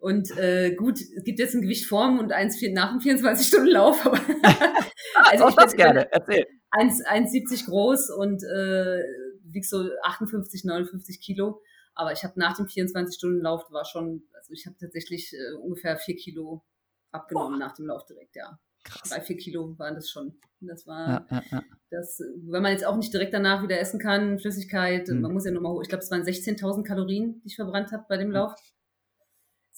[0.00, 4.20] Und äh, gut, es gibt jetzt ein Gewicht vorm und eins nach dem 24-Stunden-Lauf, aber
[5.32, 6.12] also auch ich das bin- gerne.
[6.12, 6.46] Erzähl.
[6.70, 9.02] 1 1,70 groß und äh,
[9.42, 11.60] wieg so 58, 59 Kilo.
[11.98, 16.14] Aber ich habe nach dem 24-Stunden-Lauf war schon, also ich habe tatsächlich äh, ungefähr vier
[16.14, 16.64] Kilo
[17.10, 18.58] abgenommen nach dem Lauf direkt, ja.
[18.84, 19.10] Krass.
[19.10, 20.38] Drei, vier Kilo waren das schon.
[20.60, 21.62] Das war Ja, ja, ja.
[21.90, 25.20] das, wenn man jetzt auch nicht direkt danach wieder essen kann, Flüssigkeit, Hm.
[25.22, 25.82] man muss ja nochmal hoch.
[25.82, 28.54] Ich glaube, es waren 16.000 Kalorien, die ich verbrannt habe bei dem Lauf.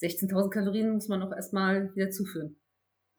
[0.03, 2.57] 16.000 Kalorien muss man auch erstmal wieder zuführen.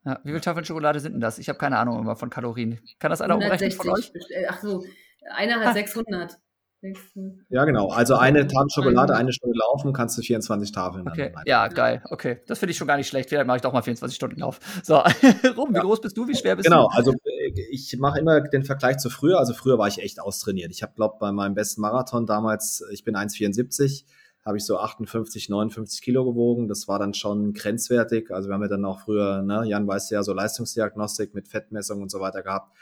[0.06, 1.38] Ja, wie viele Tafeln Schokolade sind denn das?
[1.40, 2.80] Ich habe keine Ahnung immer von Kalorien.
[3.00, 4.12] Kann das einer umrechnen von euch?
[4.30, 4.84] Äh, Ach so,
[5.32, 5.74] einer hat Ah.
[5.74, 6.38] 600.
[6.82, 7.46] 600.
[7.50, 7.90] Ja, genau.
[7.90, 11.08] Also eine Tafel Schokolade, eine Stunde laufen, kannst du 24 Tafeln.
[11.08, 12.02] Okay, ja, geil.
[12.10, 13.30] Okay, das finde ich schon gar nicht schlecht.
[13.30, 14.60] Vielleicht mache ich doch mal 24 Stunden Lauf.
[14.84, 14.96] So,
[15.58, 16.28] Rum, wie groß bist du?
[16.28, 16.98] Wie schwer bist Genau, du?
[16.98, 19.38] also äh, ich mache immer den Vergleich zu früher.
[19.38, 20.72] Also früher war ich echt austrainiert.
[20.72, 24.06] Ich habe, glaube bei meinem besten Marathon damals, ich bin 1,74,
[24.44, 26.68] habe ich so 58, 59 Kilo gewogen.
[26.68, 28.32] Das war dann schon grenzwertig.
[28.32, 32.02] Also wir haben ja dann auch früher, ne, Jan weiß ja, so Leistungsdiagnostik mit Fettmessung
[32.02, 32.74] und so weiter gehabt.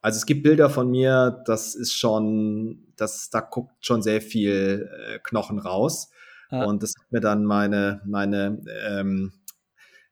[0.00, 4.88] Also es gibt Bilder von mir, das ist schon, das, da guckt schon sehr viel
[4.92, 6.10] äh, Knochen raus.
[6.50, 6.64] Ja.
[6.64, 9.32] Und das hat mir dann meine, meine ähm,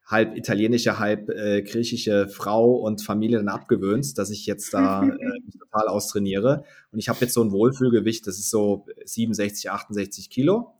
[0.06, 5.40] halb italienische, halb äh, griechische Frau und Familie dann abgewöhnt, dass ich jetzt da äh,
[5.58, 6.64] total austrainiere.
[6.92, 10.75] Und ich habe jetzt so ein Wohlfühlgewicht, das ist so 67, 68 Kilo.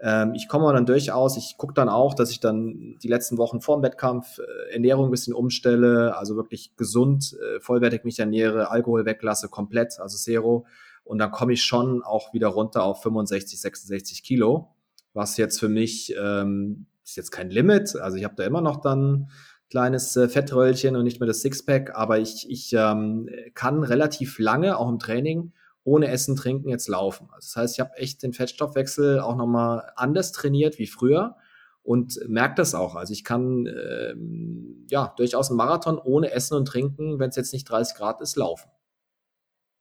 [0.00, 3.60] Ähm, ich komme dann durchaus, ich gucke dann auch, dass ich dann die letzten Wochen
[3.60, 8.70] vor dem Wettkampf äh, Ernährung ein bisschen umstelle, also wirklich gesund, äh, vollwertig mich ernähre,
[8.70, 10.66] Alkohol weglasse, komplett, also Zero.
[11.04, 14.68] Und dann komme ich schon auch wieder runter auf 65, 66 Kilo,
[15.14, 17.96] was jetzt für mich ähm, ist jetzt kein Limit.
[17.96, 19.30] Also ich habe da immer noch dann
[19.70, 24.78] kleines äh, Fettröllchen und nicht mehr das Sixpack, aber ich, ich ähm, kann relativ lange,
[24.78, 25.52] auch im Training,
[25.88, 27.28] ohne Essen, Trinken jetzt laufen.
[27.32, 31.36] Also das heißt, ich habe echt den Fettstoffwechsel auch nochmal anders trainiert wie früher
[31.82, 32.94] und merke das auch.
[32.94, 37.54] Also ich kann ähm, ja durchaus einen Marathon ohne Essen und Trinken, wenn es jetzt
[37.54, 38.70] nicht 30 Grad ist, laufen.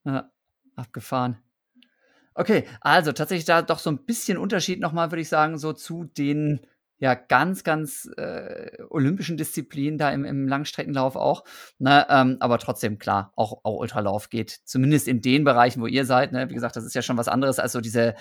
[0.06, 0.32] Ja,
[0.78, 1.38] abgefahren.
[2.34, 6.06] Okay, also tatsächlich da doch so ein bisschen Unterschied nochmal, würde ich sagen, so zu
[6.06, 6.62] den
[6.99, 11.44] ja ganz, ganz äh, olympischen Disziplinen da im, im Langstreckenlauf auch.
[11.80, 16.06] Ne, ähm, aber trotzdem, klar, auch, auch Ultralauf geht, zumindest in den Bereichen, wo ihr
[16.06, 16.32] seid.
[16.32, 16.49] Ne?
[16.49, 18.15] Wie gesagt, das ist ja schon was anderes als so diese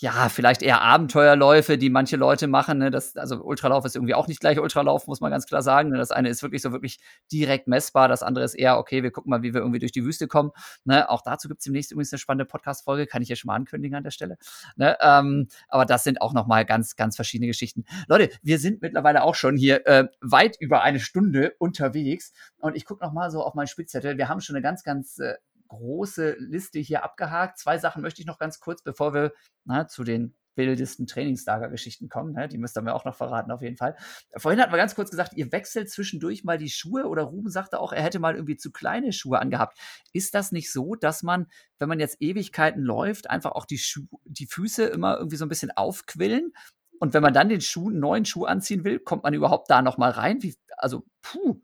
[0.00, 2.78] ja, vielleicht eher Abenteuerläufe, die manche Leute machen.
[2.78, 2.90] Ne?
[2.90, 5.90] Das, also Ultralauf ist irgendwie auch nicht gleich Ultralauf, muss man ganz klar sagen.
[5.90, 5.98] Ne?
[5.98, 6.98] Das eine ist wirklich so wirklich
[7.30, 10.04] direkt messbar, das andere ist eher, okay, wir gucken mal, wie wir irgendwie durch die
[10.04, 10.50] Wüste kommen.
[10.84, 11.08] Ne?
[11.08, 13.96] Auch dazu gibt es demnächst übrigens eine spannende Podcast-Folge, kann ich hier schon mal ankündigen
[13.96, 14.36] an der Stelle.
[14.74, 14.96] Ne?
[15.00, 17.84] Ähm, aber das sind auch nochmal ganz, ganz verschiedene Geschichten.
[18.08, 22.84] Leute, wir sind mittlerweile auch schon hier äh, weit über eine Stunde unterwegs und ich
[22.84, 24.18] gucke nochmal so auf meinen Spickzettel.
[24.18, 25.34] Wir haben schon eine ganz, ganz äh,
[25.76, 27.58] große Liste hier abgehakt.
[27.58, 29.32] Zwei Sachen möchte ich noch ganz kurz, bevor wir
[29.64, 32.32] na, zu den wildesten Trainingslager-Geschichten kommen.
[32.32, 32.48] Ne?
[32.48, 33.96] Die müsst ihr mir auch noch verraten, auf jeden Fall.
[34.36, 37.80] Vorhin hatten wir ganz kurz gesagt, ihr wechselt zwischendurch mal die Schuhe oder Ruben sagte
[37.80, 39.78] auch, er hätte mal irgendwie zu kleine Schuhe angehabt.
[40.12, 41.46] Ist das nicht so, dass man,
[41.78, 45.48] wenn man jetzt Ewigkeiten läuft, einfach auch die, Schu die Füße immer irgendwie so ein
[45.48, 46.52] bisschen aufquillen?
[47.00, 49.98] Und wenn man dann den Schuh, neuen Schuh anziehen will, kommt man überhaupt da noch
[49.98, 50.42] mal rein?
[50.42, 51.60] Wie, also, puh.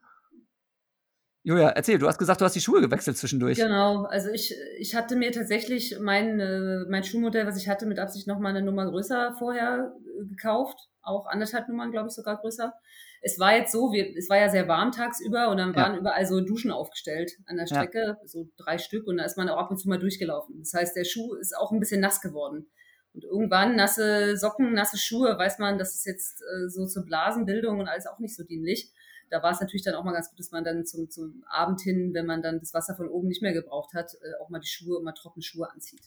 [1.42, 3.56] Julia, erzähl, du hast gesagt, du hast die Schuhe gewechselt zwischendurch.
[3.56, 7.98] Genau, also ich, ich hatte mir tatsächlich mein, äh, mein Schuhmodell, was ich hatte, mit
[7.98, 10.78] Absicht nochmal eine Nummer größer vorher äh, gekauft.
[11.02, 12.74] Auch anderthalb Nummern, glaube ich, sogar größer.
[13.22, 16.26] Es war jetzt so, wir, es war ja sehr warm tagsüber und dann waren überall
[16.26, 18.16] so Duschen aufgestellt an der Strecke, ja.
[18.26, 20.58] so drei Stück und da ist man auch ab und zu mal durchgelaufen.
[20.58, 22.70] Das heißt, der Schuh ist auch ein bisschen nass geworden.
[23.12, 27.80] Und irgendwann nasse Socken, nasse Schuhe, weiß man, das ist jetzt äh, so zur Blasenbildung
[27.80, 28.92] und alles auch nicht so dienlich
[29.30, 31.80] da war es natürlich dann auch mal ganz gut, dass man dann zum, zum Abend
[31.80, 34.58] hin, wenn man dann das Wasser von oben nicht mehr gebraucht hat, äh, auch mal
[34.58, 36.02] die Schuhe, mal trockene Schuhe anzieht.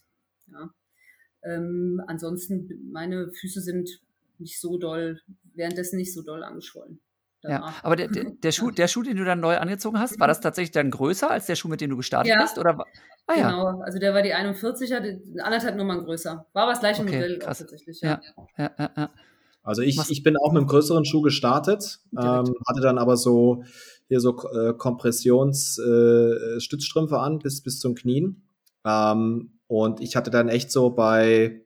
[0.48, 0.70] Ja.
[1.44, 4.02] Ähm, ansonsten, meine Füße sind
[4.40, 5.22] nicht so doll,
[5.56, 7.00] währenddessen nicht so doll angeschwollen.
[7.44, 10.28] Ja, aber der, der, der, Schuh, der Schuh, den du dann neu angezogen hast, war
[10.28, 12.42] das tatsächlich dann größer als der Schuh, mit dem du gestartet ja.
[12.42, 12.58] bist?
[12.58, 12.78] Oder?
[13.28, 13.50] Ah, ja.
[13.50, 16.46] Genau, also der war die 41er, anderthalb Nummern größer.
[16.54, 18.02] War aber das gleiche okay, Modell tatsächlich.
[18.02, 18.22] Ja.
[18.58, 19.10] Ja, ja, ja,
[19.64, 23.64] also ich, ich bin auch mit einem größeren Schuh gestartet, ähm, hatte dann aber so
[24.08, 28.44] hier so äh, Kompressionsstützstrümpfe äh, an bis, bis zum Knien.
[28.86, 31.62] Ähm, und ich hatte dann echt so bei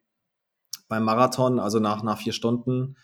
[0.88, 2.96] beim Marathon, also nach, nach vier Stunden,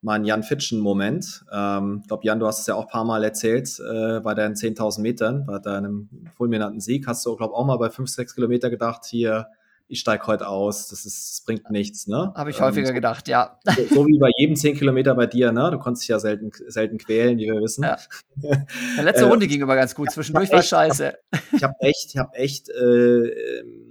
[0.00, 1.44] meinen Jan Fitschen-Moment.
[1.52, 4.34] Ähm, ich glaube, Jan, du hast es ja auch ein paar Mal erzählt, äh, bei
[4.34, 8.34] deinen 10.000 Metern, bei deinem fulminanten Sieg, hast du, glaube auch mal bei 5, 6
[8.34, 9.48] Kilometer gedacht, hier,
[9.88, 12.06] ich steige heute aus, das, ist, das bringt nichts.
[12.06, 12.32] Ne?
[12.34, 13.58] Habe ich häufiger ähm, gedacht, ja.
[13.64, 15.70] So, so, wie bei jedem 10 Kilometer bei dir, ne?
[15.70, 17.84] Du konntest dich ja selten, selten quälen, wie wir wissen.
[17.84, 17.96] Ja.
[18.36, 21.14] Die letzte Runde ging immer ganz gut, zwischendurch war scheiße.
[21.52, 23.88] Ich habe echt, ich habe echt, äh, ähm,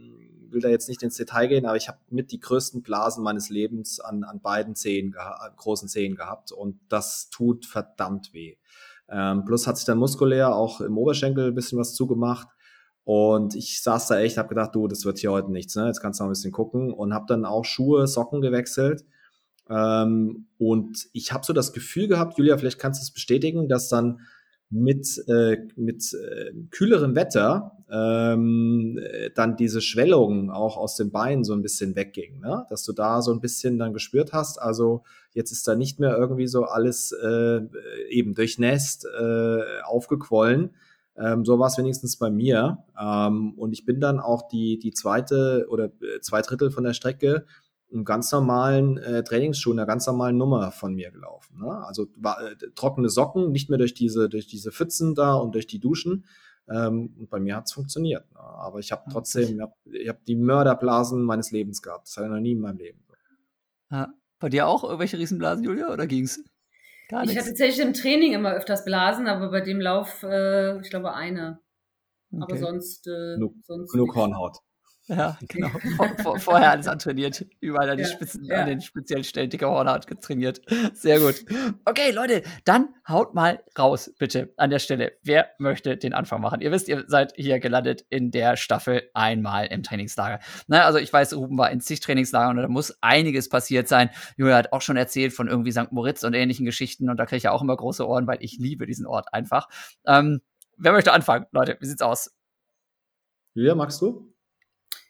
[0.51, 3.49] will da jetzt nicht ins Detail gehen, aber ich habe mit die größten Blasen meines
[3.49, 5.15] Lebens an, an beiden Zehen,
[5.55, 8.55] großen Zehen gehabt und das tut verdammt weh.
[9.09, 12.47] Ähm, plus hat sich dann muskulär auch im Oberschenkel ein bisschen was zugemacht.
[13.07, 15.87] Und ich saß da echt, habe gedacht, du, das wird hier heute nichts, ne?
[15.87, 19.05] Jetzt kannst du noch ein bisschen gucken und habe dann auch Schuhe, Socken gewechselt.
[19.69, 23.87] Ähm, und ich habe so das Gefühl gehabt, Julia, vielleicht kannst du es bestätigen, dass
[23.87, 24.19] dann
[24.69, 28.99] mit, äh, mit äh, kühlerem Wetter ähm,
[29.35, 32.65] dann diese Schwellung auch aus den Beinen so ein bisschen wegging, ne?
[32.69, 36.17] dass du da so ein bisschen dann gespürt hast, also jetzt ist da nicht mehr
[36.17, 37.61] irgendwie so alles äh,
[38.09, 40.71] eben durchnässt, äh, aufgequollen,
[41.17, 42.83] ähm, so war es wenigstens bei mir.
[42.99, 46.93] Ähm, und ich bin dann auch die, die zweite oder äh, zwei Drittel von der
[46.93, 47.45] Strecke
[47.89, 51.59] im ganz normalen äh, Trainingsschuh, einer ganz normalen Nummer von mir gelaufen.
[51.59, 51.85] Ne?
[51.85, 55.67] Also war, äh, trockene Socken, nicht mehr durch diese, durch diese Pfützen da und durch
[55.67, 56.25] die Duschen.
[56.69, 58.29] Ähm, und bei mir hat's funktioniert.
[58.33, 58.39] Ne?
[58.39, 59.73] Aber ich habe trotzdem, ich habe
[60.07, 62.07] hab die Mörderblasen meines Lebens gehabt.
[62.07, 62.99] Das hatte ich noch nie in meinem Leben.
[63.89, 64.13] Ja.
[64.39, 66.43] Bei dir auch irgendwelche Riesenblasen, Julia, oder ging's?
[67.09, 70.89] Gar ich hatte tatsächlich im Training immer öfters Blasen, aber bei dem Lauf, äh, ich
[70.89, 71.59] glaube, eine.
[72.31, 72.43] Okay.
[72.43, 74.57] Aber sonst, äh, genug, sonst genug Hornhaut.
[75.07, 75.69] Ja, genau.
[75.95, 77.45] Vor, vor, vorher alles antrainiert.
[77.61, 78.61] Überall an, die ja, Spitzen, ja.
[78.61, 80.61] an den speziellen Stellen dicke Hornhaut getrainiert.
[80.93, 81.45] Sehr gut.
[81.85, 85.13] Okay, Leute, dann haut mal raus, bitte, an der Stelle.
[85.23, 86.59] Wer möchte den Anfang machen?
[86.59, 90.39] Ihr wisst, ihr seid hier gelandet in der Staffel einmal im Trainingslager.
[90.67, 94.09] Na, also ich weiß, Ruben war in zig Trainingslagern und da muss einiges passiert sein.
[94.35, 95.91] Julia hat auch schon erzählt von irgendwie St.
[95.91, 98.57] Moritz und ähnlichen Geschichten und da kriege ich ja auch immer große Ohren, weil ich
[98.57, 99.69] liebe diesen Ort einfach.
[100.05, 100.41] Ähm,
[100.75, 101.45] wer möchte anfangen?
[101.51, 102.31] Leute, wie sieht's aus?
[103.53, 104.36] Julia, magst du?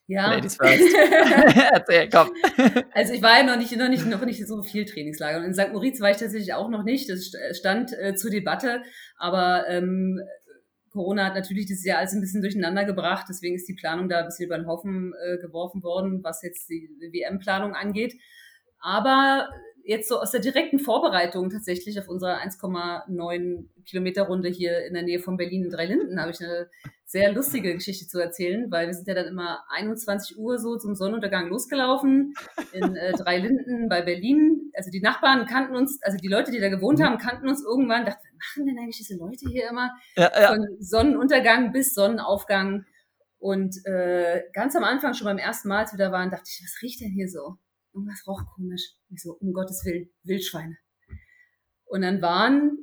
[0.07, 0.33] Ja.
[0.33, 0.83] Ladies first.
[1.73, 2.29] Erzähl, komm.
[2.93, 5.37] Also ich war ja noch nicht, noch nicht, noch nicht so viel Trainingslager.
[5.37, 5.73] Und in St.
[5.73, 7.09] Moritz war ich tatsächlich auch noch nicht.
[7.09, 8.81] Das stand äh, zur Debatte.
[9.17, 10.19] Aber ähm,
[10.91, 13.25] Corona hat natürlich dieses Jahr alles ein bisschen durcheinander gebracht.
[13.29, 16.69] Deswegen ist die Planung da ein bisschen über den Haufen äh, geworfen worden, was jetzt
[16.69, 18.15] die WM-Planung angeht.
[18.79, 19.49] Aber
[19.87, 25.03] jetzt so aus der direkten Vorbereitung tatsächlich auf unserer 1,9 Kilometer Runde hier in der
[25.03, 26.69] Nähe von Berlin in Dreilinden habe ich eine
[27.05, 30.93] sehr lustige Geschichte zu erzählen, weil wir sind ja dann immer 21 Uhr so zum
[30.93, 32.33] Sonnenuntergang losgelaufen
[32.73, 34.71] in äh, Dreilinden bei Berlin.
[34.75, 38.05] Also die Nachbarn kannten uns, also die Leute, die da gewohnt haben, kannten uns irgendwann.
[38.05, 39.91] Dachten, was machen denn eigentlich diese Leute hier immer?
[40.17, 40.47] Ja, ja.
[40.49, 42.85] Von Sonnenuntergang bis Sonnenaufgang.
[43.39, 46.61] Und äh, ganz am Anfang, schon beim ersten Mal, als wir da waren, dachte ich,
[46.61, 47.57] was riecht denn hier so?
[47.97, 48.93] Irgendwas roch komisch.
[49.09, 50.77] Ich so, um Gottes Willen, Wildschweine.
[51.85, 52.77] Und dann waren,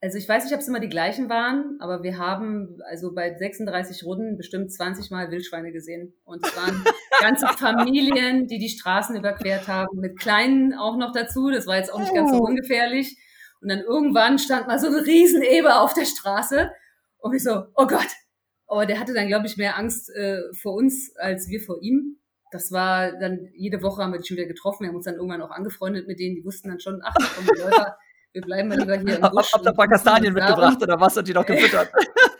[0.00, 3.34] also ich weiß nicht, ob es immer die gleichen waren, aber wir haben also bei
[3.34, 6.14] 36 Runden bestimmt 20 Mal Wildschweine gesehen.
[6.24, 6.84] Und es waren
[7.20, 11.50] ganze Familien, die die Straßen überquert haben, mit Kleinen auch noch dazu.
[11.50, 12.46] Das war jetzt auch nicht ganz so oh.
[12.46, 13.16] ungefährlich.
[13.60, 16.70] Und dann irgendwann stand mal so ein Rieseneber auf der Straße.
[17.18, 18.08] Und ich so, oh Gott.
[18.66, 22.18] Aber der hatte dann, glaube ich, mehr Angst äh, vor uns als wir vor ihm.
[22.54, 24.84] Das war dann, jede Woche haben wir die schon wieder getroffen.
[24.84, 26.36] Wir haben uns dann irgendwann auch angefreundet mit denen.
[26.36, 27.98] Die wussten dann schon, ach, da kommen die Läufer.
[28.30, 29.52] Wir bleiben mal lieber hier im Busch.
[29.52, 31.90] Habt ihr ein paar Kastanien mitgebracht oder was hat die noch gefüttert?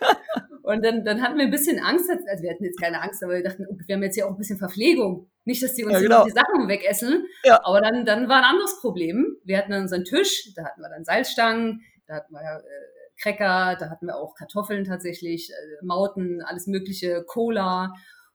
[0.62, 3.34] Und dann, dann hatten wir ein bisschen Angst, also wir hatten jetzt keine Angst, aber
[3.34, 5.28] wir dachten, wir haben jetzt ja auch ein bisschen Verpflegung.
[5.44, 6.24] Nicht, dass die uns ja, genau.
[6.24, 7.26] die Sachen wegessen.
[7.42, 7.60] Ja.
[7.64, 9.36] Aber dann, dann war ein anderes Problem.
[9.44, 13.76] Wir hatten dann unseren Tisch, da hatten wir dann Salzstangen, da hatten wir äh, Cracker,
[13.80, 17.92] da hatten wir auch Kartoffeln tatsächlich, äh, Mauten, alles mögliche, Cola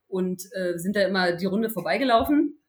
[0.10, 2.62] und äh, sind da immer die Runde vorbeigelaufen.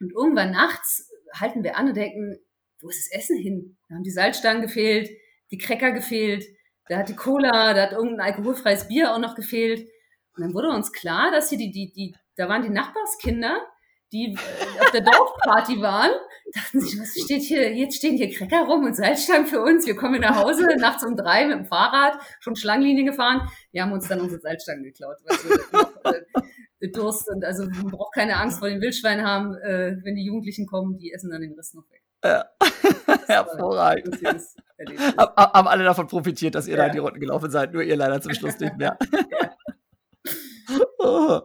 [0.00, 2.38] Und irgendwann nachts halten wir an und denken,
[2.80, 3.76] wo ist das Essen hin?
[3.88, 5.10] Da haben die Salzstangen gefehlt,
[5.50, 6.44] die Cracker gefehlt,
[6.88, 9.88] da hat die Cola, da hat irgendein alkoholfreies Bier auch noch gefehlt.
[10.36, 13.60] Und dann wurde uns klar, dass hier die, die, die, da waren die Nachbarskinder,
[14.12, 16.10] die äh, auf der Dorfparty waren,
[16.52, 19.94] dachten sich, was steht hier, jetzt stehen hier Cracker rum und Salzstangen für uns, wir
[19.94, 24.08] kommen nach Hause, nachts um drei mit dem Fahrrad, schon Schlangenlinie gefahren, die haben uns
[24.08, 25.92] dann unsere Salzstangen geklaut, weil wir noch,
[26.80, 30.66] Durst und also man braucht keine Angst vor den Wildschweinen haben, äh, wenn die Jugendlichen
[30.66, 32.02] kommen, die essen dann den Rest noch weg.
[32.24, 32.44] Ja.
[33.26, 34.18] Hervorragend.
[35.16, 36.82] Haben alle davon profitiert, dass ihr ja.
[36.82, 38.98] da in die Runden gelaufen seid, nur ihr leider zum Schluss nicht mehr.
[40.98, 41.40] oh.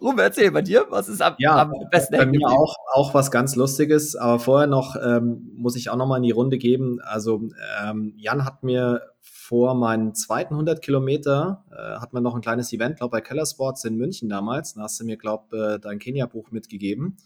[0.00, 2.16] Ruben, erzähl bei dir, was ist am, ja, am besten?
[2.16, 6.06] Bei mir auch, auch was ganz Lustiges, aber vorher noch ähm, muss ich auch noch
[6.06, 7.00] mal in die Runde geben.
[7.02, 7.42] Also
[7.82, 9.02] ähm, Jan hat mir
[9.48, 13.46] vor meinen zweiten 100 Kilometer äh, hat man noch ein kleines Event, glaube bei Keller
[13.46, 14.74] Sports in München damals.
[14.74, 17.16] Da hast du mir, glaube äh, dein Kenia-Buch mitgegeben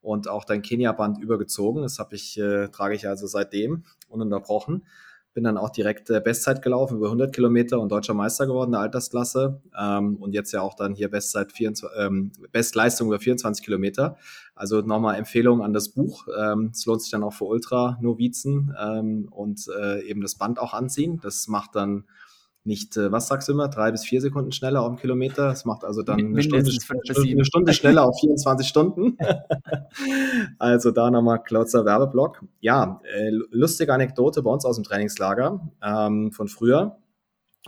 [0.00, 1.82] und auch dein Kenia-Band übergezogen.
[1.82, 4.86] Das habe ich, äh, trage ich also seitdem ununterbrochen.
[5.34, 8.80] Bin dann auch direkt äh, Bestzeit gelaufen, über 100 Kilometer und deutscher Meister geworden der
[8.80, 9.60] Altersklasse.
[9.78, 14.16] Ähm, und jetzt ja auch dann hier Bestzeit 24, ähm, Bestleistung über 24 Kilometer.
[14.54, 16.26] Also nochmal Empfehlung an das Buch.
[16.36, 20.74] Ähm, es lohnt sich dann auch für Ultra-Novizen ähm, und äh, eben das Band auch
[20.74, 21.20] anziehen.
[21.22, 22.04] Das macht dann
[22.68, 25.48] nicht, äh, was sagst du immer, drei bis vier Sekunden schneller auf dem Kilometer.
[25.48, 29.16] Das macht also dann eine Stunde, eine Stunde, schneller auf 24 Stunden.
[30.58, 32.44] also da nochmal kurzer Werbeblock.
[32.60, 36.98] Ja, äh, lustige Anekdote bei uns aus dem Trainingslager ähm, von früher.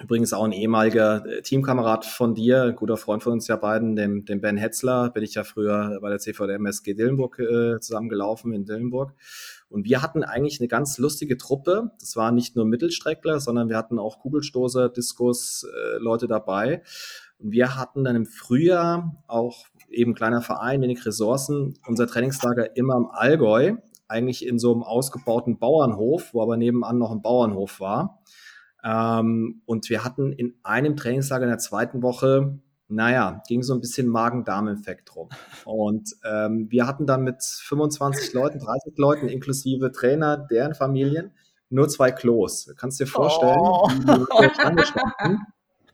[0.01, 3.97] Übrigens auch ein ehemaliger äh, Teamkamerad von dir, ein guter Freund von uns ja beiden,
[3.97, 8.53] dem, dem Ben Hetzler, bin ich ja früher bei der CVDM SG Dillenburg äh, zusammengelaufen
[8.53, 9.15] in Dillenburg.
[9.71, 11.93] Und wir hatten eigentlich eine ganz lustige Truppe.
[12.01, 16.83] Das waren nicht nur Mittelstreckler, sondern wir hatten auch Kugelstoßer, Diskus, äh, Leute dabei.
[17.39, 22.97] Und wir hatten dann im Frühjahr auch eben kleiner Verein, wenig Ressourcen, unser Trainingslager immer
[22.97, 23.77] im Allgäu,
[24.09, 28.21] eigentlich in so einem ausgebauten Bauernhof, wo aber nebenan noch ein Bauernhof war.
[28.83, 32.59] Ähm, und wir hatten in einem Trainingslager in der zweiten Woche
[32.91, 35.29] naja, ging so ein bisschen Magen-Darm-Infekt rum.
[35.65, 41.33] Und ähm, wir hatten dann mit 25 Leuten, 30 Leuten inklusive Trainer, deren Familien,
[41.69, 42.73] nur zwei Klos.
[42.77, 43.89] Kannst du dir vorstellen, oh.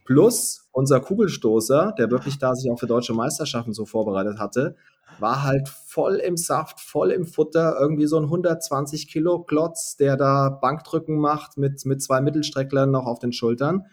[0.07, 4.77] Plus unser Kugelstoßer, der wirklich da sich auch für deutsche Meisterschaften so vorbereitet hatte,
[5.19, 10.17] war halt voll im Saft, voll im Futter, irgendwie so ein 120 Kilo Klotz, der
[10.17, 13.87] da Bankdrücken macht mit, mit zwei Mittelstrecklern noch auf den Schultern.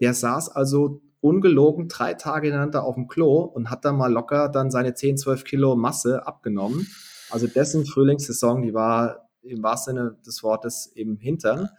[0.00, 4.50] Der saß also ungelogen drei Tage hintereinander auf dem Klo und hat dann mal locker
[4.50, 6.86] dann seine 10, 12 Kilo Masse abgenommen.
[7.30, 11.70] Also dessen Frühlingssaison, die war im wahrsten Sinne des Wortes im Hintern.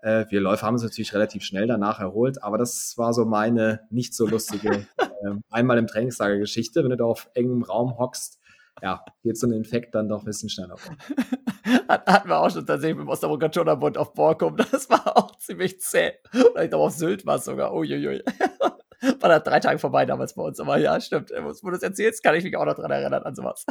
[0.00, 3.80] Äh, wir Läufer haben es natürlich relativ schnell danach erholt, aber das war so meine
[3.90, 6.82] nicht so lustige äh, einmal im Trainingslager Geschichte.
[6.82, 8.38] Wenn du da auf engem Raum hockst,
[8.82, 10.76] ja, geht so ein Infekt dann doch ein bisschen schneller.
[11.88, 14.56] hatten wir auch schon tatsächlich mit dem Osterburger Jonnerbund auf Borkum.
[14.70, 16.12] Das war auch ziemlich zäh.
[16.32, 17.74] Oder ich glaube, auf Sylt war es sogar.
[17.74, 18.22] Uiuiui.
[19.20, 20.60] war da drei Tage vorbei damals bei uns.
[20.60, 21.30] Aber ja, stimmt.
[21.30, 23.66] Wo du das erzählst, kann ich mich auch noch dran erinnern an sowas.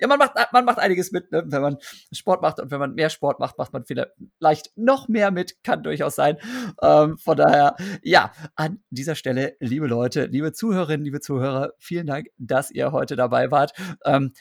[0.00, 1.44] Ja, man macht, man macht einiges mit, ne?
[1.46, 1.78] wenn man
[2.12, 5.82] Sport macht und wenn man mehr Sport macht, macht man vielleicht noch mehr mit, kann
[5.82, 6.38] durchaus sein.
[6.82, 12.28] Ähm, von daher, ja, an dieser Stelle, liebe Leute, liebe Zuhörerinnen, liebe Zuhörer, vielen Dank,
[12.38, 13.72] dass ihr heute dabei wart.
[14.04, 14.32] Ähm,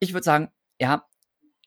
[0.00, 0.50] ich würde sagen,
[0.80, 1.04] ja,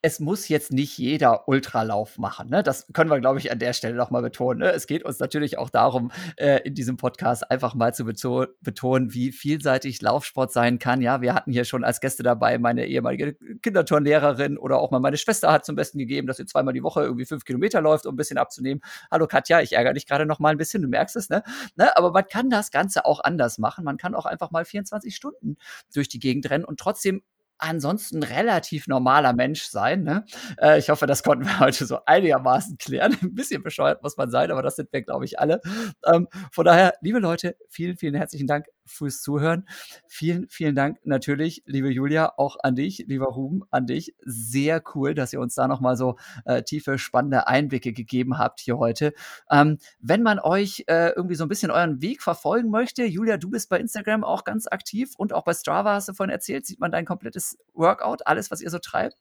[0.02, 2.50] es muss jetzt nicht jeder Ultralauf machen.
[2.50, 2.62] Ne?
[2.64, 4.60] Das können wir, glaube ich, an der Stelle nochmal betonen.
[4.60, 4.72] Ne?
[4.72, 9.14] Es geht uns natürlich auch darum, äh, in diesem Podcast einfach mal zu beto betonen,
[9.14, 11.02] wie vielseitig Laufsport sein kann.
[11.02, 15.18] Ja, wir hatten hier schon als Gäste dabei meine ehemalige Kinderturnlehrerin oder auch mal meine
[15.18, 18.14] Schwester hat zum Besten gegeben, dass sie zweimal die Woche irgendwie fünf Kilometer läuft, um
[18.14, 18.82] ein bisschen abzunehmen.
[19.10, 21.42] Hallo Katja, ich ärgere dich gerade noch mal ein bisschen, du merkst es, ne?
[21.76, 21.98] ne?
[21.98, 23.84] Aber man kann das Ganze auch anders machen.
[23.84, 25.58] Man kann auch einfach mal 24 Stunden
[25.94, 27.24] durch die Gegend rennen und trotzdem
[27.58, 30.04] ansonsten relativ normaler Mensch sein.
[30.04, 30.26] Ne?
[30.62, 33.18] Äh, ich hoffe, das konnten wir heute so einigermaßen klären.
[33.22, 35.62] Ein bisschen bescheuert muss man sein, aber das sind wir, glaube ich, alle.
[36.06, 39.68] Ähm, von daher, liebe Leute, vielen, vielen herzlichen Dank fürs Zuhören.
[40.08, 44.16] Vielen, vielen Dank natürlich, liebe Julia, auch an dich, lieber Ruben, an dich.
[44.24, 48.78] Sehr cool, dass ihr uns da nochmal so äh, tiefe, spannende Einblicke gegeben habt hier
[48.78, 49.14] heute.
[49.50, 53.50] Ähm, wenn man euch äh, irgendwie so ein bisschen euren Weg verfolgen möchte, Julia, du
[53.50, 56.80] bist bei Instagram auch ganz aktiv und auch bei Strava hast du vorhin erzählt, sieht
[56.80, 59.16] man dein komplettes Workout, alles, was ihr so treibt.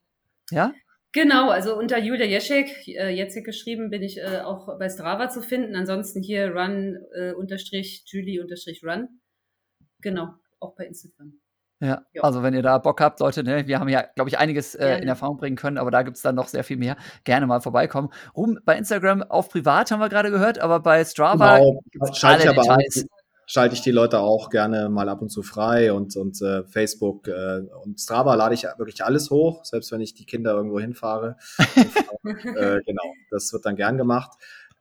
[0.51, 0.72] Ja?
[1.12, 5.42] Genau, also unter Julia Jeschek, äh, Jetzig geschrieben, bin ich äh, auch bei Strava zu
[5.42, 5.76] finden.
[5.76, 9.20] Ansonsten hier run äh, unterstrich Julie unterstrich run.
[10.01, 11.38] Genau, auch bei Instagram.
[11.80, 14.38] Ja, ja, also wenn ihr da Bock habt, Leute, ne, wir haben ja, glaube ich,
[14.38, 16.96] einiges äh, in Erfahrung bringen können, aber da gibt es dann noch sehr viel mehr.
[17.24, 18.09] Gerne mal vorbeikommen.
[18.36, 22.55] Ruhm, bei Instagram auf privat haben wir gerade gehört, aber bei Strava genau, gibt's alle
[22.55, 23.06] Details
[23.47, 27.29] schalte ich die Leute auch gerne mal ab und zu frei und, und äh, Facebook
[27.29, 31.37] äh, und Strava lade ich wirklich alles hoch, selbst wenn ich die Kinder irgendwo hinfahre.
[32.25, 34.33] äh, genau, das wird dann gern gemacht.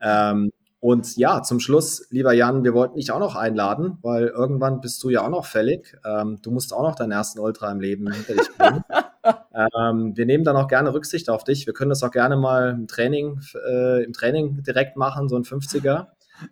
[0.01, 0.51] Ähm,
[0.83, 5.01] und ja, zum Schluss, lieber Jan, wir wollten dich auch noch einladen, weil irgendwann bist
[5.01, 5.97] du ja auch noch fällig.
[6.03, 8.83] Ähm, du musst auch noch deinen ersten Ultra im Leben hinter dich bringen.
[9.79, 11.65] ähm, wir nehmen dann auch gerne Rücksicht auf dich.
[11.65, 15.43] Wir können das auch gerne mal im Training, äh, im Training direkt machen, so ein
[15.43, 16.07] 50er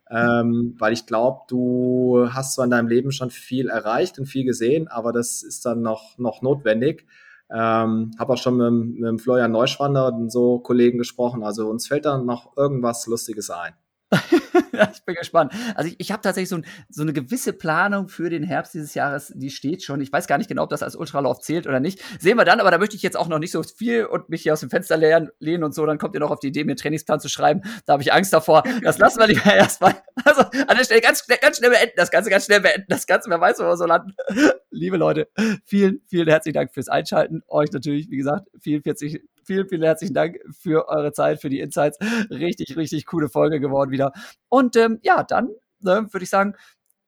[0.09, 4.45] ähm, weil ich glaube, du hast zwar in deinem Leben schon viel erreicht und viel
[4.45, 7.05] gesehen, aber das ist dann noch, noch notwendig.
[7.53, 11.43] Ähm, habe auch schon mit, mit Florian Neuschwander und so Kollegen gesprochen.
[11.43, 13.73] Also uns fällt dann noch irgendwas Lustiges ein.
[14.93, 15.53] ich bin gespannt.
[15.75, 18.93] Also ich, ich habe tatsächlich so, ein, so, eine gewisse Planung für den Herbst dieses
[18.93, 20.01] Jahres, die steht schon.
[20.01, 22.01] Ich weiß gar nicht genau, ob das als Ultralauf zählt oder nicht.
[22.19, 24.43] Sehen wir dann, aber da möchte ich jetzt auch noch nicht so viel und mich
[24.43, 25.85] hier aus dem Fenster lehnen und so.
[25.85, 27.61] Dann kommt ihr noch auf die Idee, mir einen Trainingsplan zu schreiben.
[27.85, 28.63] Da habe ich Angst davor.
[28.83, 29.95] Das lassen wir lieber erstmal.
[30.25, 31.93] Also an der Stelle ganz, ganz schnell beenden.
[31.95, 32.85] Das Ganze ganz schnell beenden.
[32.89, 34.13] Das Ganze, wer weiß, wo wir so landen.
[34.71, 35.29] Liebe Leute,
[35.65, 37.41] vielen, vielen herzlichen Dank fürs Einschalten.
[37.47, 39.21] Euch natürlich, wie gesagt, vielen, 40,
[39.51, 41.97] vielen, vielen herzlichen Dank für eure Zeit, für die Insights.
[42.29, 44.13] Richtig, richtig coole Folge geworden wieder.
[44.47, 45.49] Und ähm, ja, dann
[45.79, 46.55] ne, würde ich sagen,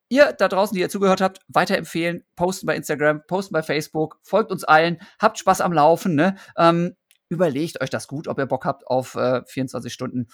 [0.10, 4.52] ihr da draußen, die ihr zugehört habt, weiterempfehlen, posten bei Instagram, posten bei Facebook, folgt
[4.52, 6.36] uns allen, habt Spaß am Laufen, ne?
[6.58, 6.96] Ähm,
[7.30, 10.28] überlegt euch das gut, ob ihr Bock habt auf äh, 24 Stunden.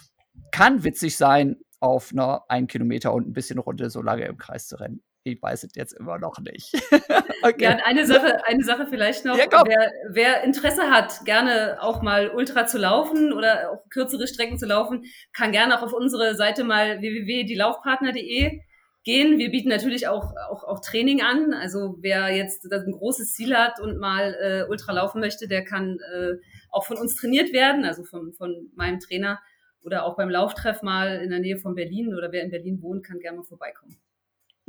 [0.52, 4.68] Kann witzig sein, auf einer 1 Kilometer und ein bisschen Runde so lange im Kreis
[4.68, 5.03] zu rennen.
[5.24, 6.74] Ich weiß es jetzt immer noch nicht.
[7.44, 7.64] okay.
[7.64, 9.38] Ja, eine Sache, eine Sache vielleicht noch.
[9.38, 14.58] Ja, wer, wer, Interesse hat, gerne auch mal Ultra zu laufen oder auch kürzere Strecken
[14.58, 18.62] zu laufen, kann gerne auch auf unsere Seite mal www.dielaufpartner.de
[19.04, 19.40] gehen.
[19.40, 21.54] Wir bieten natürlich auch, auch, auch Training an.
[21.54, 26.00] Also wer jetzt ein großes Ziel hat und mal äh, Ultra laufen möchte, der kann
[26.14, 26.36] äh,
[26.70, 29.40] auch von uns trainiert werden, also von, von meinem Trainer
[29.82, 33.06] oder auch beim Lauftreff mal in der Nähe von Berlin oder wer in Berlin wohnt,
[33.06, 33.98] kann gerne mal vorbeikommen.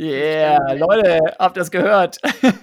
[0.01, 2.17] Yeah, Leute, habt ihr das gehört?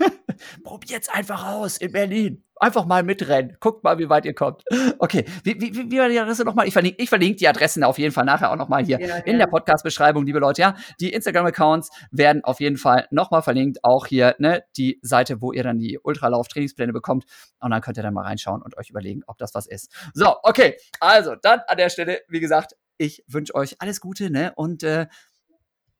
[0.63, 2.43] Probiert's einfach aus in Berlin.
[2.55, 3.57] Einfach mal mitrennen.
[3.59, 4.63] Guckt mal, wie weit ihr kommt.
[4.97, 6.65] Okay, wie, wie, wie war die Adresse nochmal?
[6.65, 9.33] Ich verlinke, ich verlinke die Adressen auf jeden Fall nachher auch nochmal hier ja, in
[9.33, 9.45] ja.
[9.45, 10.63] der Podcast-Beschreibung, liebe Leute.
[10.63, 13.83] Ja, die Instagram-Accounts werden auf jeden Fall nochmal verlinkt.
[13.83, 17.25] Auch hier, ne, die Seite, wo ihr dann die Ultralauf-Trainingspläne bekommt.
[17.59, 19.93] Und dann könnt ihr dann mal reinschauen und euch überlegen, ob das was ist.
[20.15, 20.75] So, okay.
[20.99, 24.53] Also, dann an der Stelle, wie gesagt, ich wünsche euch alles Gute, ne?
[24.55, 25.05] Und äh,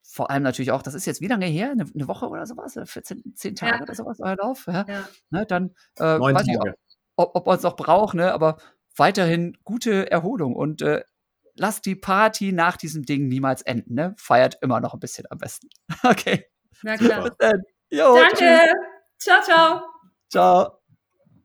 [0.09, 1.71] vor allem natürlich auch, das ist jetzt wie lange her?
[1.71, 2.79] Eine, eine Woche oder sowas?
[2.81, 3.81] 14, 10 Tage ja.
[3.81, 4.65] oder sowas, euer Lauf?
[4.67, 4.85] Ja.
[4.87, 5.07] ja.
[5.29, 6.75] Ne, dann äh, weiß ich, ob,
[7.17, 8.31] ob, ob man es noch braucht, ne?
[8.31, 8.57] aber
[8.95, 11.03] weiterhin gute Erholung und äh,
[11.55, 13.95] lasst die Party nach diesem Ding niemals enden.
[13.95, 14.15] Ne?
[14.17, 15.69] Feiert immer noch ein bisschen am besten.
[16.03, 16.45] Okay.
[16.83, 17.31] Na klar.
[17.89, 18.35] Jo, Danke.
[18.37, 18.73] Tschüss.
[19.19, 19.81] Ciao, ciao.
[20.29, 20.76] Ciao.